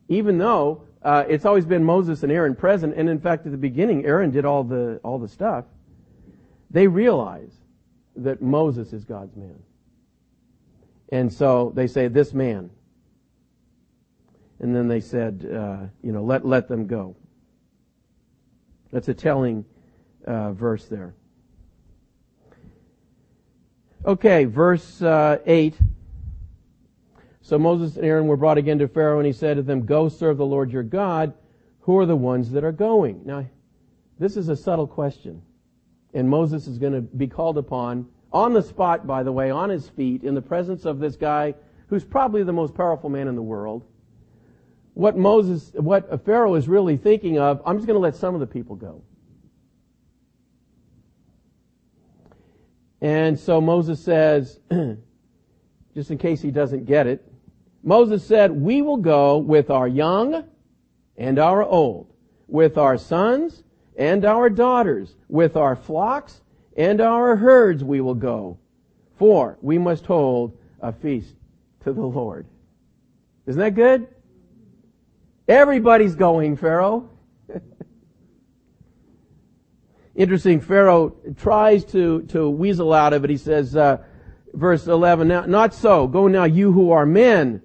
Even 0.08 0.38
though 0.38 0.84
uh, 1.02 1.24
it's 1.28 1.44
always 1.44 1.64
been 1.64 1.84
Moses 1.84 2.22
and 2.22 2.32
Aaron 2.32 2.54
present, 2.54 2.94
and 2.96 3.08
in 3.08 3.20
fact, 3.20 3.46
at 3.46 3.52
the 3.52 3.58
beginning, 3.58 4.04
Aaron 4.04 4.30
did 4.30 4.44
all 4.44 4.64
the 4.64 5.00
all 5.02 5.18
the 5.18 5.28
stuff. 5.28 5.64
They 6.70 6.86
realize 6.86 7.52
that 8.16 8.42
Moses 8.42 8.92
is 8.92 9.04
God's 9.04 9.36
man, 9.36 9.58
and 11.10 11.32
so 11.32 11.72
they 11.74 11.86
say, 11.86 12.08
"This 12.08 12.34
man." 12.34 12.70
And 14.58 14.74
then 14.74 14.88
they 14.88 15.00
said, 15.00 15.48
uh, 15.52 15.86
"You 16.02 16.12
know, 16.12 16.24
let 16.24 16.44
let 16.44 16.68
them 16.68 16.86
go." 16.86 17.16
That's 18.92 19.08
a 19.08 19.14
telling 19.14 19.64
uh, 20.26 20.52
verse 20.52 20.86
there. 20.86 21.14
Okay, 24.04 24.44
verse 24.46 25.00
uh, 25.00 25.38
8. 25.46 25.74
So 27.42 27.58
Moses 27.58 27.96
and 27.96 28.04
Aaron 28.04 28.28
were 28.28 28.36
brought 28.36 28.58
again 28.58 28.78
to 28.78 28.88
Pharaoh, 28.88 29.18
and 29.18 29.26
he 29.26 29.32
said 29.32 29.56
to 29.56 29.62
them, 29.62 29.84
Go 29.84 30.08
serve 30.08 30.38
the 30.38 30.46
Lord 30.46 30.70
your 30.70 30.84
God. 30.84 31.34
Who 31.80 31.98
are 31.98 32.06
the 32.06 32.16
ones 32.16 32.52
that 32.52 32.62
are 32.62 32.72
going? 32.72 33.22
Now, 33.24 33.46
this 34.18 34.36
is 34.36 34.48
a 34.48 34.56
subtle 34.56 34.86
question. 34.86 35.42
And 36.14 36.28
Moses 36.28 36.68
is 36.68 36.78
going 36.78 36.92
to 36.92 37.00
be 37.00 37.26
called 37.26 37.58
upon 37.58 38.06
on 38.32 38.52
the 38.52 38.62
spot, 38.62 39.06
by 39.06 39.24
the 39.24 39.32
way, 39.32 39.50
on 39.50 39.70
his 39.70 39.88
feet, 39.88 40.22
in 40.22 40.34
the 40.34 40.42
presence 40.42 40.84
of 40.84 41.00
this 41.00 41.16
guy 41.16 41.54
who's 41.88 42.04
probably 42.04 42.44
the 42.44 42.52
most 42.52 42.74
powerful 42.74 43.10
man 43.10 43.26
in 43.26 43.34
the 43.34 43.42
world. 43.42 43.84
What 44.94 45.16
Moses, 45.16 45.72
what 45.74 46.24
Pharaoh 46.24 46.54
is 46.54 46.68
really 46.68 46.96
thinking 46.96 47.38
of, 47.38 47.60
I'm 47.66 47.76
just 47.76 47.86
going 47.86 47.96
to 47.96 48.00
let 48.00 48.14
some 48.14 48.34
of 48.34 48.40
the 48.40 48.46
people 48.46 48.76
go. 48.76 49.02
And 53.00 53.38
so 53.38 53.60
Moses 53.60 54.02
says, 54.02 54.60
just 55.94 56.10
in 56.10 56.18
case 56.18 56.40
he 56.40 56.52
doesn't 56.52 56.84
get 56.84 57.08
it, 57.08 57.31
Moses 57.82 58.24
said, 58.24 58.52
we 58.52 58.82
will 58.82 58.96
go 58.96 59.38
with 59.38 59.70
our 59.70 59.88
young 59.88 60.44
and 61.16 61.38
our 61.38 61.62
old, 61.62 62.12
with 62.46 62.78
our 62.78 62.96
sons 62.96 63.64
and 63.96 64.24
our 64.24 64.48
daughters, 64.48 65.16
with 65.28 65.56
our 65.56 65.76
flocks 65.76 66.40
and 66.76 67.00
our 67.00 67.36
herds 67.36 67.82
we 67.84 68.00
will 68.00 68.14
go. 68.14 68.58
For 69.16 69.58
we 69.60 69.78
must 69.78 70.06
hold 70.06 70.56
a 70.80 70.92
feast 70.92 71.34
to 71.84 71.92
the 71.92 72.00
Lord. 72.00 72.46
Isn't 73.46 73.60
that 73.60 73.74
good? 73.74 74.08
Everybody's 75.48 76.14
going, 76.14 76.56
Pharaoh. 76.56 77.10
Interesting, 80.14 80.60
Pharaoh 80.60 81.16
tries 81.36 81.84
to, 81.86 82.22
to 82.22 82.48
weasel 82.48 82.92
out 82.92 83.12
of 83.12 83.24
it. 83.24 83.30
He 83.30 83.36
says, 83.36 83.74
uh, 83.74 83.98
verse 84.54 84.86
11, 84.86 85.28
now, 85.28 85.46
not 85.46 85.74
so. 85.74 86.06
Go 86.06 86.28
now, 86.28 86.44
you 86.44 86.72
who 86.72 86.92
are 86.92 87.06
men, 87.06 87.62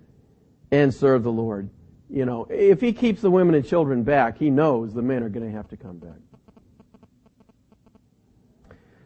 and 0.71 0.93
serve 0.93 1.23
the 1.23 1.31
Lord. 1.31 1.69
You 2.09 2.25
know, 2.25 2.47
if 2.49 2.79
he 2.79 2.93
keeps 2.93 3.21
the 3.21 3.31
women 3.31 3.55
and 3.55 3.65
children 3.65 4.03
back, 4.03 4.37
he 4.37 4.49
knows 4.49 4.93
the 4.93 5.01
men 5.01 5.23
are 5.23 5.29
going 5.29 5.45
to 5.45 5.55
have 5.55 5.67
to 5.69 5.77
come 5.77 5.97
back. 5.97 6.17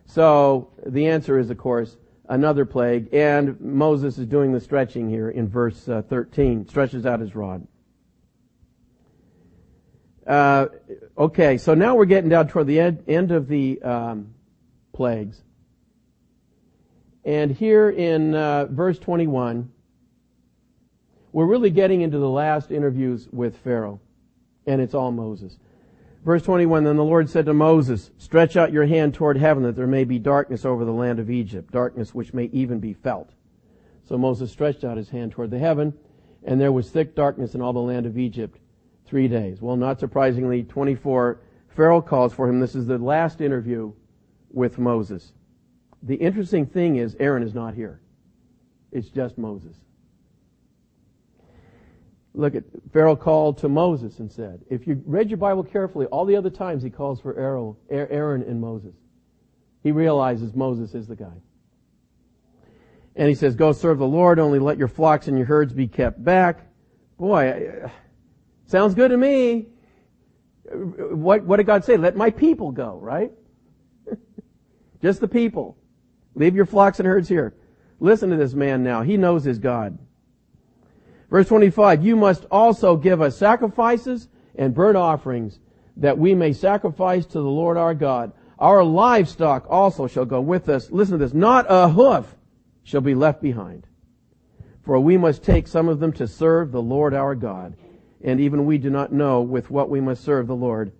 So, 0.06 0.72
the 0.86 1.08
answer 1.08 1.40
is, 1.40 1.50
of 1.50 1.58
course, 1.58 1.96
another 2.28 2.66
plague, 2.66 3.14
and 3.14 3.60
Moses 3.62 4.18
is 4.18 4.26
doing 4.26 4.52
the 4.52 4.60
stretching 4.60 5.10
here 5.10 5.30
in 5.30 5.48
verse 5.48 5.88
uh, 5.88 6.02
13, 6.02 6.68
stretches 6.68 7.06
out 7.06 7.22
his 7.22 7.34
rod. 7.34 7.66
Uh, 10.28 10.68
okay, 11.18 11.58
so 11.58 11.74
now 11.74 11.96
we're 11.96 12.06
getting 12.06 12.30
down 12.30 12.48
toward 12.48 12.68
the 12.68 12.80
end, 12.80 13.04
end 13.08 13.32
of 13.32 13.48
the 13.48 13.82
um, 13.82 14.34
plagues. 14.94 15.42
And 17.24 17.52
here 17.52 17.90
in 17.90 18.36
uh, 18.36 18.66
verse 18.66 19.00
21, 19.00 19.72
we're 21.32 21.46
really 21.46 21.70
getting 21.70 22.02
into 22.02 22.18
the 22.18 22.30
last 22.30 22.72
interviews 22.72 23.28
with 23.32 23.58
Pharaoh, 23.58 24.00
and 24.66 24.82
it's 24.82 24.94
all 24.94 25.12
Moses. 25.12 25.58
Verse 26.24 26.44
21, 26.44 26.84
then 26.84 26.98
the 26.98 27.04
Lord 27.04 27.30
said 27.30 27.46
to 27.48 27.54
Moses, 27.54 28.12
stretch 28.18 28.56
out 28.56 28.72
your 28.72 28.86
hand 28.86 29.14
toward 29.14 29.38
heaven 29.38 29.64
that 29.64 29.76
there 29.76 29.88
may 29.88 30.04
be 30.04 30.20
darkness 30.20 30.66
over 30.66 30.86
the 30.86 30.92
land 30.92 31.20
of 31.20 31.32
Egypt, 31.32 31.72
darkness 31.72 32.14
which 32.14 32.34
may 32.34 32.46
even 32.46 32.80
be 32.80 32.94
felt. 32.94 33.32
So 34.08 34.18
Moses 34.18 34.52
stretched 34.52 34.84
out 34.84 34.98
his 34.98 35.10
hand 35.10 35.32
toward 35.32 35.50
the 35.50 35.58
heaven, 35.58 35.94
and 36.44 36.62
there 36.62 36.72
was 36.72 36.90
thick 36.90 37.16
darkness 37.16 37.56
in 37.56 37.62
all 37.62 37.74
the 37.74 37.80
land 37.80 38.06
of 38.06 38.20
Egypt 38.20 38.60
three 39.06 39.28
days. 39.28 39.62
Well, 39.62 39.78
not 39.78 40.00
surprisingly, 40.00 40.64
24, 40.64 41.40
Pharaoh 41.70 42.02
calls 42.02 42.34
for 42.34 42.48
him. 42.48 42.60
This 42.60 42.76
is 42.76 42.86
the 42.86 42.98
last 42.98 43.42
interview 43.42 43.92
with 44.52 44.78
Moses. 44.78 45.34
The 46.04 46.16
interesting 46.16 46.66
thing 46.66 46.98
is 46.98 47.16
Aaron 47.20 47.42
is 47.42 47.54
not 47.54 47.74
here. 47.74 48.00
It's 48.92 49.10
just 49.10 49.38
Moses. 49.38 49.76
Look 52.34 52.56
at 52.56 52.64
Pharaoh 52.94 53.16
called 53.16 53.58
to 53.60 53.70
Moses 53.70 54.20
and 54.20 54.32
said, 54.32 54.62
if 54.70 54.88
you 54.88 55.02
read 55.06 55.30
your 55.30 55.38
Bible 55.38 55.64
carefully, 55.64 56.06
all 56.08 56.26
the 56.26 56.36
other 56.36 56.50
times 56.50 56.82
he 56.82 56.90
calls 56.90 57.20
for 57.20 57.36
Aaron 57.90 58.44
and 58.44 58.62
Moses. 58.62 58.96
He 59.84 59.92
realizes 59.92 60.54
Moses 60.54 60.96
is 60.96 61.08
the 61.08 61.16
guy. 61.16 61.42
And 63.16 63.28
he 63.28 63.36
says, 63.36 63.56
go 63.56 63.74
serve 63.74 63.98
the 63.98 64.08
Lord, 64.08 64.40
only 64.40 64.60
let 64.60 64.78
your 64.78 64.88
flocks 64.88 65.28
and 65.28 65.38
your 65.38 65.48
herds 65.48 65.74
be 65.74 65.88
kept 65.88 66.24
back. 66.24 66.66
Boy, 67.18 67.82
uh, 67.84 67.90
Sounds 68.72 68.96
good 68.96 69.10
to 69.10 69.18
me. 69.18 69.66
What, 70.74 71.44
what 71.44 71.58
did 71.58 71.66
God 71.66 71.84
say? 71.84 71.98
Let 71.98 72.16
my 72.16 72.30
people 72.30 72.72
go, 72.72 72.98
right? 73.02 73.34
Just 75.02 75.20
the 75.20 75.28
people. 75.28 75.78
Leave 76.36 76.56
your 76.56 76.66
flocks 76.66 77.02
and 77.02 77.06
herds 77.06 77.28
here. 77.28 77.54
Listen 78.00 78.30
to 78.30 78.38
this 78.38 78.54
man 78.54 78.82
now. 78.82 79.02
He 79.02 79.18
knows 79.18 79.44
his 79.44 79.60
God. 79.60 80.00
Verse 81.32 81.48
25, 81.48 82.06
you 82.06 82.16
must 82.16 82.46
also 82.52 82.96
give 82.96 83.22
us 83.22 83.38
sacrifices 83.38 84.28
and 84.56 84.76
burnt 84.76 84.98
offerings 84.98 85.60
that 85.98 86.18
we 86.18 86.36
may 86.36 86.54
sacrifice 86.54 87.26
to 87.26 87.40
the 87.40 87.50
Lord 87.50 87.78
our 87.78 87.96
God. 87.96 88.34
Our 88.60 88.84
livestock 88.84 89.66
also 89.70 90.06
shall 90.06 90.26
go 90.26 90.42
with 90.42 90.70
us. 90.70 90.92
Listen 90.92 91.18
to 91.18 91.26
this. 91.26 91.34
Not 91.34 91.66
a 91.70 91.90
hoof 91.90 92.36
shall 92.84 93.02
be 93.02 93.16
left 93.16 93.42
behind. 93.42 93.88
For 94.84 95.00
we 95.00 95.18
must 95.18 95.44
take 95.44 95.68
some 95.68 95.90
of 95.90 96.00
them 96.00 96.14
to 96.14 96.28
serve 96.28 96.72
the 96.72 96.82
Lord 96.82 97.14
our 97.14 97.34
God 97.34 97.76
and 98.24 98.40
even 98.40 98.66
we 98.66 98.78
do 98.78 98.90
not 98.90 99.12
know 99.12 99.42
with 99.42 99.72
what 99.72 99.90
we 99.90 100.00
must 100.00 100.24
serve 100.24 100.48
the 100.48 100.56
Lord 100.56 100.92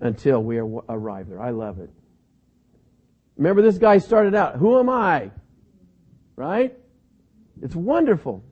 until 0.00 0.42
we 0.42 0.58
arrive 0.58 1.28
there. 1.28 1.40
I 1.40 1.50
love 1.50 1.78
it. 1.78 1.90
Remember 3.36 3.62
this 3.62 3.78
guy 3.78 3.98
started 3.98 4.34
out, 4.34 4.56
who 4.56 4.78
am 4.78 4.88
I? 4.88 5.30
Right? 6.36 6.76
It's 7.62 7.76
wonderful. 7.76 8.44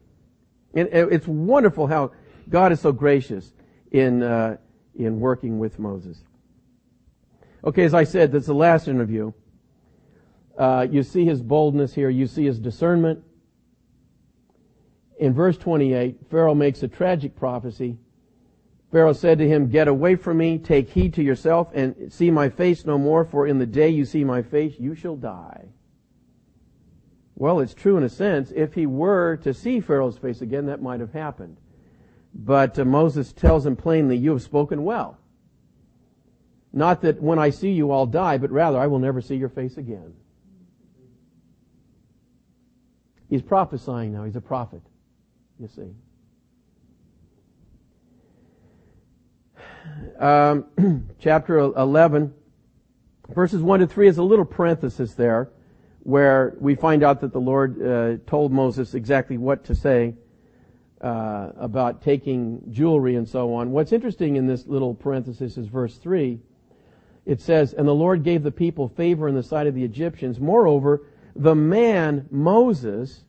It's 0.75 1.27
wonderful 1.27 1.87
how 1.87 2.13
God 2.49 2.73
is 2.73 2.81
so 2.81 2.93
gracious 2.93 3.53
in, 3.91 4.23
uh, 4.23 4.57
in 4.95 5.21
working 5.21 5.59
with 5.59 5.79
Moses. 5.79 6.19
Okay, 7.65 7.85
as 7.85 7.95
I 7.95 8.05
said, 8.05 8.33
that's 8.33 8.47
the 8.47 8.55
last 8.55 8.89
interview. 8.89 9.33
Uh, 10.59 10.87
you 10.91 11.03
see 11.03 11.25
his 11.25 11.43
boldness 11.43 11.95
here. 11.95 12.11
You 12.11 12.27
see 12.27 12.45
his 12.45 12.59
discernment. 12.59 13.23
In 15.19 15.33
verse 15.33 15.57
28, 15.57 16.19
Pharaoh 16.31 16.55
makes 16.55 16.83
a 16.83 16.89
tragic 16.89 17.37
prophecy 17.37 17.99
Pharaoh 18.93 19.15
said 19.15 19.39
to 19.39 19.49
him, 19.49 19.69
Get 19.69 19.89
away 19.89 20.17
from 20.17 20.37
me, 20.37 20.59
take 20.59 20.91
heed 20.91 21.15
to 21.15 21.23
yourself, 21.23 21.71
and 21.73 22.13
see 22.13 22.31
my 22.31 22.51
face 22.51 22.85
no 22.85 22.99
more, 22.99 23.25
for 23.25 23.47
in 23.47 23.59
the 23.59 23.67
day 23.67 23.89
you 23.89 24.05
see 24.05 24.23
my 24.23 24.43
face, 24.43 24.75
you 24.79 24.95
shall 24.95 25.17
die. 25.17 25.69
Well, 27.43 27.59
it's 27.59 27.75
true 27.75 27.97
in 27.97 28.05
a 28.05 28.09
sense. 28.09 28.53
If 28.55 28.75
he 28.75 28.87
were 28.87 29.37
to 29.39 29.53
see 29.53 29.81
Pharaoh's 29.81 30.17
face 30.17 30.43
again, 30.43 30.67
that 30.67 30.81
might 30.81 31.01
have 31.01 31.13
happened. 31.13 31.57
But 32.33 32.79
uh, 32.79 32.85
Moses 32.85 33.33
tells 33.33 33.67
him 33.67 33.75
plainly, 33.75 34.17
You 34.17 34.31
have 34.31 34.43
spoken 34.43 34.85
well. 34.85 35.19
Not 36.73 37.03
that 37.03 37.21
when 37.21 37.41
I 37.41 37.51
see 37.51 37.73
you 37.73 37.91
I'll 37.91 38.07
die, 38.07 38.39
but 38.39 38.53
rather 38.53 38.79
I 38.79 38.87
will 38.87 39.01
never 39.01 39.21
see 39.21 39.35
your 39.35 39.49
face 39.49 39.77
again. 39.77 40.15
He's 43.29 43.43
prophesying 43.43 44.13
now. 44.13 44.23
He's 44.23 44.37
a 44.37 44.41
prophet. 44.41 44.83
you 45.59 45.67
see. 45.67 45.97
Um, 50.21 51.09
chapter 51.19 51.59
11, 51.59 52.33
verses 53.31 53.63
1 53.63 53.81
to 53.81 53.89
3 53.89 54.07
is 54.07 54.19
a 54.19 54.23
little 54.23 54.45
parenthesis 54.45 55.15
there 55.15 55.51
where 56.03 56.55
we 56.59 56.75
find 56.75 57.03
out 57.03 57.21
that 57.21 57.33
the 57.33 57.41
Lord 57.41 57.81
uh, 57.81 58.17
told 58.27 58.53
Moses 58.53 58.95
exactly 58.95 59.39
what 59.39 59.65
to 59.65 59.75
say 59.75 60.15
uh, 61.01 61.51
about 61.57 62.03
taking 62.03 62.63
jewelry 62.71 63.17
and 63.17 63.29
so 63.29 63.55
on. 63.55 63.71
What's 63.71 63.93
interesting 63.93 64.37
in 64.37 64.47
this 64.47 64.67
little 64.67 64.95
parenthesis 64.95 65.57
is 65.57 65.67
verse 65.67 65.97
3. 65.99 66.41
It 67.25 67.41
says, 67.41 67.73
And 67.73 67.87
the 67.87 67.95
Lord 67.95 68.25
gave 68.25 68.43
the 68.43 68.51
people 68.51 68.89
favor 68.89 69.29
in 69.29 69.35
the 69.35 69.43
sight 69.43 69.67
of 69.67 69.75
the 69.75 69.85
Egyptians. 69.85 70.41
Moreover, 70.41 71.03
the 71.37 71.55
man 71.55 72.27
Moses 72.31 73.25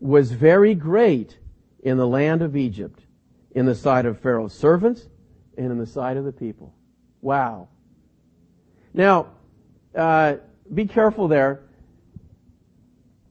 was 0.00 0.32
very 0.32 0.74
great 0.74 1.38
in 1.82 1.98
the 1.98 2.06
land 2.06 2.42
of 2.42 2.56
Egypt, 2.56 3.00
in 3.52 3.66
the 3.66 3.74
sight 3.74 4.06
of 4.06 4.18
Pharaoh's 4.18 4.54
servants 4.54 5.08
and 5.56 5.70
in 5.70 5.78
the 5.78 5.86
sight 5.86 6.16
of 6.16 6.24
the 6.24 6.32
people. 6.32 6.74
Wow. 7.20 7.68
Now, 8.92 9.28
uh, 9.94 10.36
be 10.72 10.86
careful 10.86 11.28
there. 11.28 11.60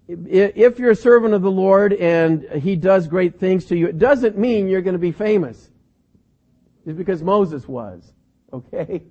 If 0.07 0.79
you're 0.79 0.91
a 0.91 0.95
servant 0.95 1.33
of 1.33 1.41
the 1.41 1.51
Lord 1.51 1.93
and 1.93 2.43
He 2.61 2.75
does 2.75 3.07
great 3.07 3.39
things 3.39 3.65
to 3.65 3.77
you, 3.77 3.87
it 3.87 3.97
doesn't 3.97 4.37
mean 4.37 4.67
you're 4.67 4.81
going 4.81 4.93
to 4.93 4.99
be 4.99 5.11
famous. 5.11 5.69
Just 6.85 6.97
because 6.97 7.21
Moses 7.21 7.67
was. 7.67 8.11
Okay? 8.53 9.01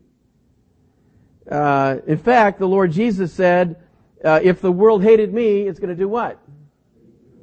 Uh, 1.51 1.97
in 2.07 2.17
fact, 2.17 2.61
the 2.61 2.69
Lord 2.69 2.93
Jesus 2.93 3.33
said, 3.33 3.75
uh, 4.25 4.39
if 4.41 4.61
the 4.61 4.71
world 4.71 5.03
hated 5.03 5.35
me, 5.35 5.63
it's 5.63 5.81
going 5.81 5.91
to 5.91 5.97
do 5.97 6.07
what? 6.07 6.39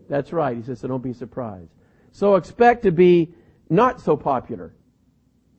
That's 0.08 0.32
right. 0.32 0.56
He 0.56 0.64
says, 0.64 0.80
so 0.80 0.88
don't 0.88 1.04
be 1.04 1.12
surprised. 1.12 1.70
So 2.14 2.36
expect 2.36 2.84
to 2.84 2.92
be 2.92 3.34
not 3.70 4.00
so 4.00 4.16
popular 4.16 4.74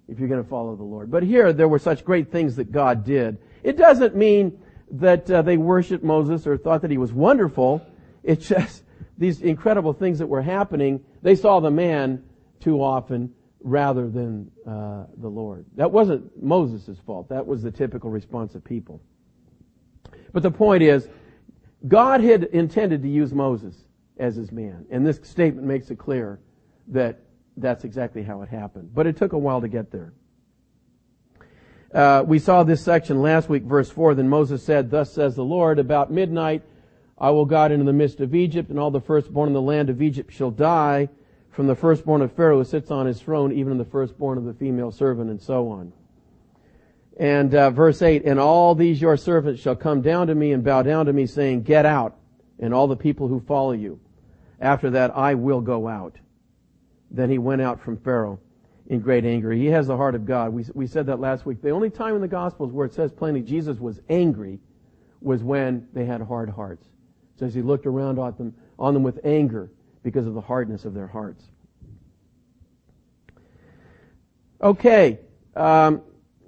if 0.08 0.18
you're 0.18 0.28
going 0.28 0.42
to 0.42 0.48
follow 0.48 0.74
the 0.76 0.82
Lord. 0.82 1.10
But 1.10 1.22
here, 1.22 1.52
there 1.52 1.68
were 1.68 1.78
such 1.78 2.04
great 2.04 2.32
things 2.32 2.56
that 2.56 2.72
God 2.72 3.04
did. 3.04 3.38
It 3.62 3.76
doesn't 3.76 4.16
mean 4.16 4.59
that 4.92 5.30
uh, 5.30 5.42
they 5.42 5.56
worshiped 5.56 6.04
Moses 6.04 6.46
or 6.46 6.56
thought 6.56 6.82
that 6.82 6.90
he 6.90 6.98
was 6.98 7.12
wonderful. 7.12 7.84
It's 8.22 8.48
just 8.48 8.84
these 9.18 9.42
incredible 9.42 9.92
things 9.92 10.18
that 10.18 10.26
were 10.26 10.42
happening. 10.42 11.04
They 11.22 11.34
saw 11.34 11.60
the 11.60 11.70
man 11.70 12.24
too 12.60 12.82
often 12.82 13.32
rather 13.62 14.08
than 14.08 14.50
uh, 14.66 15.04
the 15.18 15.28
Lord. 15.28 15.66
That 15.76 15.90
wasn't 15.90 16.42
Moses' 16.42 16.98
fault. 17.06 17.28
That 17.28 17.46
was 17.46 17.62
the 17.62 17.70
typical 17.70 18.10
response 18.10 18.54
of 18.54 18.64
people. 18.64 19.00
But 20.32 20.42
the 20.42 20.50
point 20.50 20.82
is, 20.82 21.08
God 21.88 22.20
had 22.20 22.44
intended 22.44 23.02
to 23.02 23.08
use 23.08 23.32
Moses 23.32 23.74
as 24.18 24.36
his 24.36 24.52
man. 24.52 24.86
And 24.90 25.06
this 25.06 25.20
statement 25.22 25.66
makes 25.66 25.90
it 25.90 25.98
clear 25.98 26.40
that 26.88 27.20
that's 27.56 27.84
exactly 27.84 28.22
how 28.22 28.42
it 28.42 28.48
happened. 28.48 28.94
But 28.94 29.06
it 29.06 29.16
took 29.16 29.32
a 29.32 29.38
while 29.38 29.60
to 29.60 29.68
get 29.68 29.90
there. 29.90 30.12
Uh, 31.92 32.22
we 32.24 32.38
saw 32.38 32.62
this 32.62 32.82
section 32.82 33.20
last 33.20 33.48
week, 33.48 33.64
verse 33.64 33.90
4. 33.90 34.14
Then 34.14 34.28
Moses 34.28 34.62
said, 34.62 34.90
Thus 34.90 35.12
says 35.12 35.34
the 35.34 35.44
Lord, 35.44 35.78
about 35.78 36.12
midnight 36.12 36.62
I 37.18 37.30
will 37.30 37.44
go 37.44 37.56
out 37.56 37.72
into 37.72 37.84
the 37.84 37.92
midst 37.92 38.20
of 38.20 38.34
Egypt, 38.34 38.70
and 38.70 38.78
all 38.78 38.90
the 38.90 39.00
firstborn 39.00 39.48
in 39.48 39.52
the 39.52 39.60
land 39.60 39.90
of 39.90 40.00
Egypt 40.00 40.32
shall 40.32 40.50
die, 40.50 41.08
from 41.50 41.66
the 41.66 41.74
firstborn 41.74 42.22
of 42.22 42.32
Pharaoh 42.32 42.58
who 42.58 42.64
sits 42.64 42.90
on 42.90 43.06
his 43.06 43.20
throne, 43.20 43.52
even 43.52 43.76
the 43.76 43.84
firstborn 43.84 44.38
of 44.38 44.44
the 44.44 44.54
female 44.54 44.92
servant, 44.92 45.30
and 45.30 45.42
so 45.42 45.68
on. 45.68 45.92
And 47.18 47.54
uh, 47.54 47.70
verse 47.70 48.00
8, 48.00 48.24
And 48.24 48.38
all 48.38 48.74
these 48.74 49.00
your 49.00 49.16
servants 49.16 49.60
shall 49.60 49.76
come 49.76 50.00
down 50.00 50.28
to 50.28 50.34
me 50.34 50.52
and 50.52 50.64
bow 50.64 50.82
down 50.82 51.06
to 51.06 51.12
me, 51.12 51.26
saying, 51.26 51.64
Get 51.64 51.84
out, 51.84 52.16
and 52.60 52.72
all 52.72 52.86
the 52.86 52.96
people 52.96 53.26
who 53.26 53.40
follow 53.40 53.72
you. 53.72 54.00
After 54.60 54.90
that 54.90 55.16
I 55.16 55.34
will 55.34 55.60
go 55.60 55.88
out. 55.88 56.16
Then 57.10 57.28
he 57.28 57.38
went 57.38 57.60
out 57.60 57.80
from 57.80 57.96
Pharaoh 57.96 58.38
in 58.90 58.98
great 58.98 59.24
anger. 59.24 59.52
He 59.52 59.66
has 59.66 59.86
the 59.86 59.96
heart 59.96 60.16
of 60.16 60.26
God. 60.26 60.52
We, 60.52 60.66
we 60.74 60.86
said 60.88 61.06
that 61.06 61.20
last 61.20 61.46
week. 61.46 61.62
The 61.62 61.70
only 61.70 61.90
time 61.90 62.16
in 62.16 62.20
the 62.20 62.28
Gospels 62.28 62.72
where 62.72 62.84
it 62.84 62.92
says 62.92 63.12
plainly 63.12 63.40
Jesus 63.40 63.78
was 63.78 64.00
angry 64.08 64.58
was 65.20 65.44
when 65.44 65.86
they 65.94 66.04
had 66.04 66.20
hard 66.20 66.50
hearts. 66.50 66.84
So 67.38 67.46
as 67.46 67.54
he 67.54 67.62
looked 67.62 67.86
around 67.86 68.18
on 68.18 68.34
them, 68.36 68.54
on 68.80 68.92
them 68.92 69.04
with 69.04 69.20
anger 69.24 69.70
because 70.02 70.26
of 70.26 70.34
the 70.34 70.40
hardness 70.40 70.84
of 70.84 70.92
their 70.92 71.06
hearts. 71.06 71.44
Okay. 74.60 75.20
Um, 75.54 76.02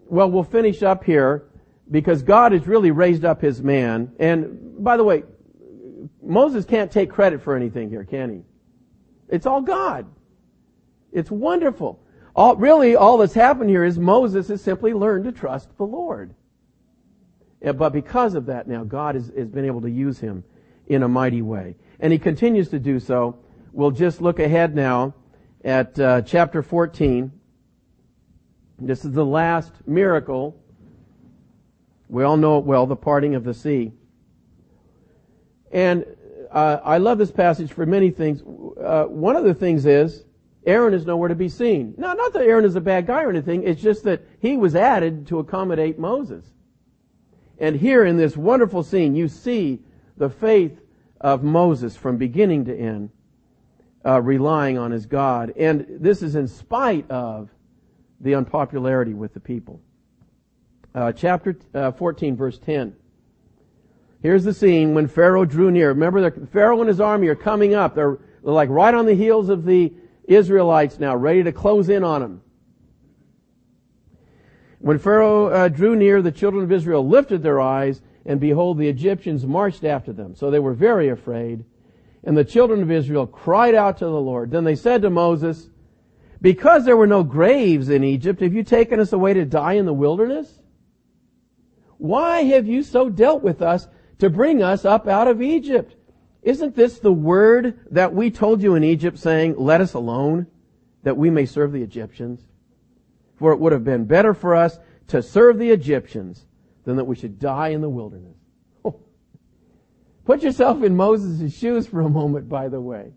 well, 0.07 0.28
we'll 0.28 0.43
finish 0.43 0.82
up 0.82 1.05
here 1.05 1.45
because 1.93 2.24
God 2.24 2.51
has 2.51 2.66
really 2.66 2.90
raised 2.90 3.24
up 3.24 3.40
his 3.40 3.62
man. 3.62 4.12
And 4.18 4.82
by 4.82 4.97
the 4.97 5.05
way, 5.05 5.22
Moses 6.20 6.64
can't 6.64 6.90
take 6.90 7.09
credit 7.09 7.40
for 7.40 7.55
anything 7.55 7.88
here, 7.88 8.05
can 8.05 8.30
he? 8.30 8.40
It's 9.28 9.47
all 9.47 9.61
God. 9.61 10.07
It's 11.12 11.30
wonderful. 11.30 12.01
All, 12.35 12.57
really, 12.57 12.97
all 12.97 13.18
that's 13.18 13.35
happened 13.35 13.68
here 13.68 13.85
is 13.85 13.99
Moses 13.99 14.49
has 14.49 14.62
simply 14.62 14.95
learned 14.95 15.24
to 15.24 15.33
trust 15.33 15.76
the 15.76 15.85
Lord. 15.85 16.35
But 17.61 17.91
because 17.91 18.35
of 18.35 18.47
that 18.47 18.66
now, 18.66 18.85
God 18.85 19.14
has, 19.14 19.30
has 19.37 19.49
been 19.49 19.64
able 19.64 19.83
to 19.83 19.91
use 19.91 20.18
him 20.18 20.43
in 20.87 21.03
a 21.03 21.09
mighty 21.09 21.43
way. 21.43 21.76
And 22.01 22.12
he 22.12 22.18
continues 22.18 22.68
to 22.70 22.78
do 22.78 22.99
so. 22.99 23.39
We'll 23.72 23.91
just 23.91 24.20
look 24.20 24.39
ahead 24.39 24.74
now 24.74 25.14
at 25.64 25.99
uh, 25.99 26.22
chapter 26.22 26.62
14. 26.62 27.30
This 28.78 29.05
is 29.05 29.12
the 29.12 29.24
last 29.24 29.72
miracle. 29.87 30.59
We 32.09 32.24
all 32.24 32.37
know 32.37 32.59
it 32.59 32.64
well, 32.64 32.87
the 32.87 32.97
parting 32.97 33.35
of 33.35 33.45
the 33.45 33.55
sea. 33.55 33.93
And 35.70 36.05
uh, 36.51 36.80
I 36.83 36.99
love 36.99 37.18
this 37.18 37.30
passage 37.30 37.72
for 37.72 37.87
many 37.87 38.11
things. 38.11 38.43
Uh, 38.43 39.05
one 39.05 39.37
of 39.37 39.45
the 39.45 39.55
things 39.55 39.87
is 39.87 40.24
Aaron 40.64 40.94
is 40.94 41.06
nowhere 41.06 41.28
to 41.28 41.34
be 41.34 41.48
seen. 41.48 41.94
Now, 41.96 42.14
not 42.14 42.32
that 42.34 42.42
Aaron 42.42 42.64
is 42.64 42.76
a 42.76 42.80
bad 42.80 43.06
guy 43.06 43.24
or 43.24 43.30
anything. 43.30 43.64
It's 43.64 43.82
just 43.82 44.04
that 44.04 44.22
he 44.40 44.56
was 44.56 44.76
added 44.76 45.26
to 45.28 45.40
accommodate 45.40 45.98
Moses. 45.98 46.44
And 47.58 47.76
here 47.76 48.04
in 48.04 48.16
this 48.16 48.36
wonderful 48.36 48.82
scene, 48.82 49.14
you 49.14 49.28
see 49.28 49.80
the 50.16 50.30
faith 50.30 50.80
of 51.20 51.42
Moses 51.42 51.96
from 51.96 52.16
beginning 52.16 52.64
to 52.66 52.76
end, 52.76 53.10
uh, 54.04 54.20
relying 54.20 54.78
on 54.78 54.90
his 54.90 55.06
God. 55.06 55.52
And 55.56 55.86
this 55.88 56.22
is 56.22 56.34
in 56.36 56.48
spite 56.48 57.10
of 57.10 57.50
the 58.20 58.34
unpopularity 58.34 59.14
with 59.14 59.34
the 59.34 59.40
people. 59.40 59.80
Uh, 60.94 61.12
chapter 61.12 61.56
uh, 61.74 61.90
14, 61.92 62.36
verse 62.36 62.58
10. 62.58 62.94
Here's 64.22 64.44
the 64.44 64.54
scene 64.54 64.94
when 64.94 65.08
Pharaoh 65.08 65.44
drew 65.44 65.70
near. 65.70 65.88
Remember, 65.88 66.30
Pharaoh 66.46 66.80
and 66.80 66.88
his 66.88 67.00
army 67.00 67.26
are 67.28 67.34
coming 67.34 67.74
up. 67.74 67.94
They're, 67.94 68.18
they're 68.44 68.52
like 68.52 68.68
right 68.68 68.94
on 68.94 69.06
the 69.06 69.14
heels 69.14 69.48
of 69.48 69.64
the 69.64 69.92
Israelites 70.25 70.99
now, 70.99 71.16
ready 71.16 71.43
to 71.43 71.53
close 71.53 71.89
in 71.89 72.05
on 72.05 72.20
them. 72.20 72.43
When 74.79 74.99
Pharaoh 74.99 75.47
uh, 75.47 75.68
drew 75.68 75.95
near, 75.95 76.23
the 76.23 76.33
children 76.33 76.64
of 76.64 76.73
Israel 76.73 77.07
lifted 77.07 77.43
their 77.43 77.61
eyes, 77.61 78.03
and 78.27 78.41
behold, 78.41 78.79
the 78.79 78.89
Egyptians 78.89 79.47
marched 79.47 79.85
after 79.85 80.12
them. 80.12 80.35
So 80.35 80.51
they 80.51 80.59
were 80.59 80.75
very 80.75 81.09
afraid. 81.09 81.64
And 82.25 82.37
the 82.37 82.45
children 82.45 82.83
of 82.83 82.91
Israel 82.91 83.27
cried 83.27 83.75
out 83.75 83.99
to 83.99 84.05
the 84.05 84.11
Lord. 84.11 84.51
Then 84.51 84.64
they 84.64 84.77
said 84.77 85.03
to 85.03 85.11
Moses, 85.11 85.68
Because 86.41 86.85
there 86.85 86.97
were 86.97 87.07
no 87.07 87.23
graves 87.23 87.89
in 87.89 88.05
Egypt, 88.05 88.41
have 88.41 88.55
you 88.55 88.62
taken 88.62 89.01
us 89.01 89.12
away 89.12 89.35
to 89.35 89.45
die 89.45 89.75
in 89.75 89.87
the 89.87 89.93
wilderness? 89.93 90.61
Why 91.99 92.43
have 92.45 92.66
you 92.66 92.83
so 92.83 93.09
dealt 93.09 93.43
with 93.43 93.62
us 93.62 93.89
to 94.23 94.31
bring 94.31 94.62
us 94.62 94.85
up 94.85 95.09
out 95.09 95.27
of 95.27 95.43
Egypt. 95.43 95.97
Isn't 96.43 96.74
this 96.74 96.99
the 96.99 97.12
word 97.12 97.78
that 97.90 98.14
we 98.14 98.30
told 98.30 98.62
you 98.62 98.74
in 98.74 98.82
Egypt 98.82 99.18
saying, 99.18 99.55
let 99.57 99.80
us 99.80 99.95
alone 99.95 100.49
that 101.05 101.16
we 101.16 101.30
may 101.30 101.47
serve 101.47 101.72
the 101.72 101.82
Egyptians? 101.82 102.45
For 103.36 103.53
it 103.53 103.61
would 103.61 103.72
have 103.72 103.84
been 103.84 104.05
better 104.05 104.34
for 104.34 104.57
us 104.57 104.78
to 105.09 105.22
serve 105.22 105.59
the 105.59 105.70
Egyptians 105.70 106.45
than 106.84 106.97
that 106.97 107.05
we 107.05 107.14
should 107.14 107.38
die 107.38 107.68
in 107.68 107.80
the 107.80 107.88
wilderness. 107.88 108.36
Put 110.24 110.43
yourself 110.43 110.82
in 110.82 110.97
Moses' 110.97 111.57
shoes 111.57 111.86
for 111.86 112.01
a 112.01 112.09
moment, 112.09 112.49
by 112.49 112.68
the 112.68 112.80
way. 112.80 113.12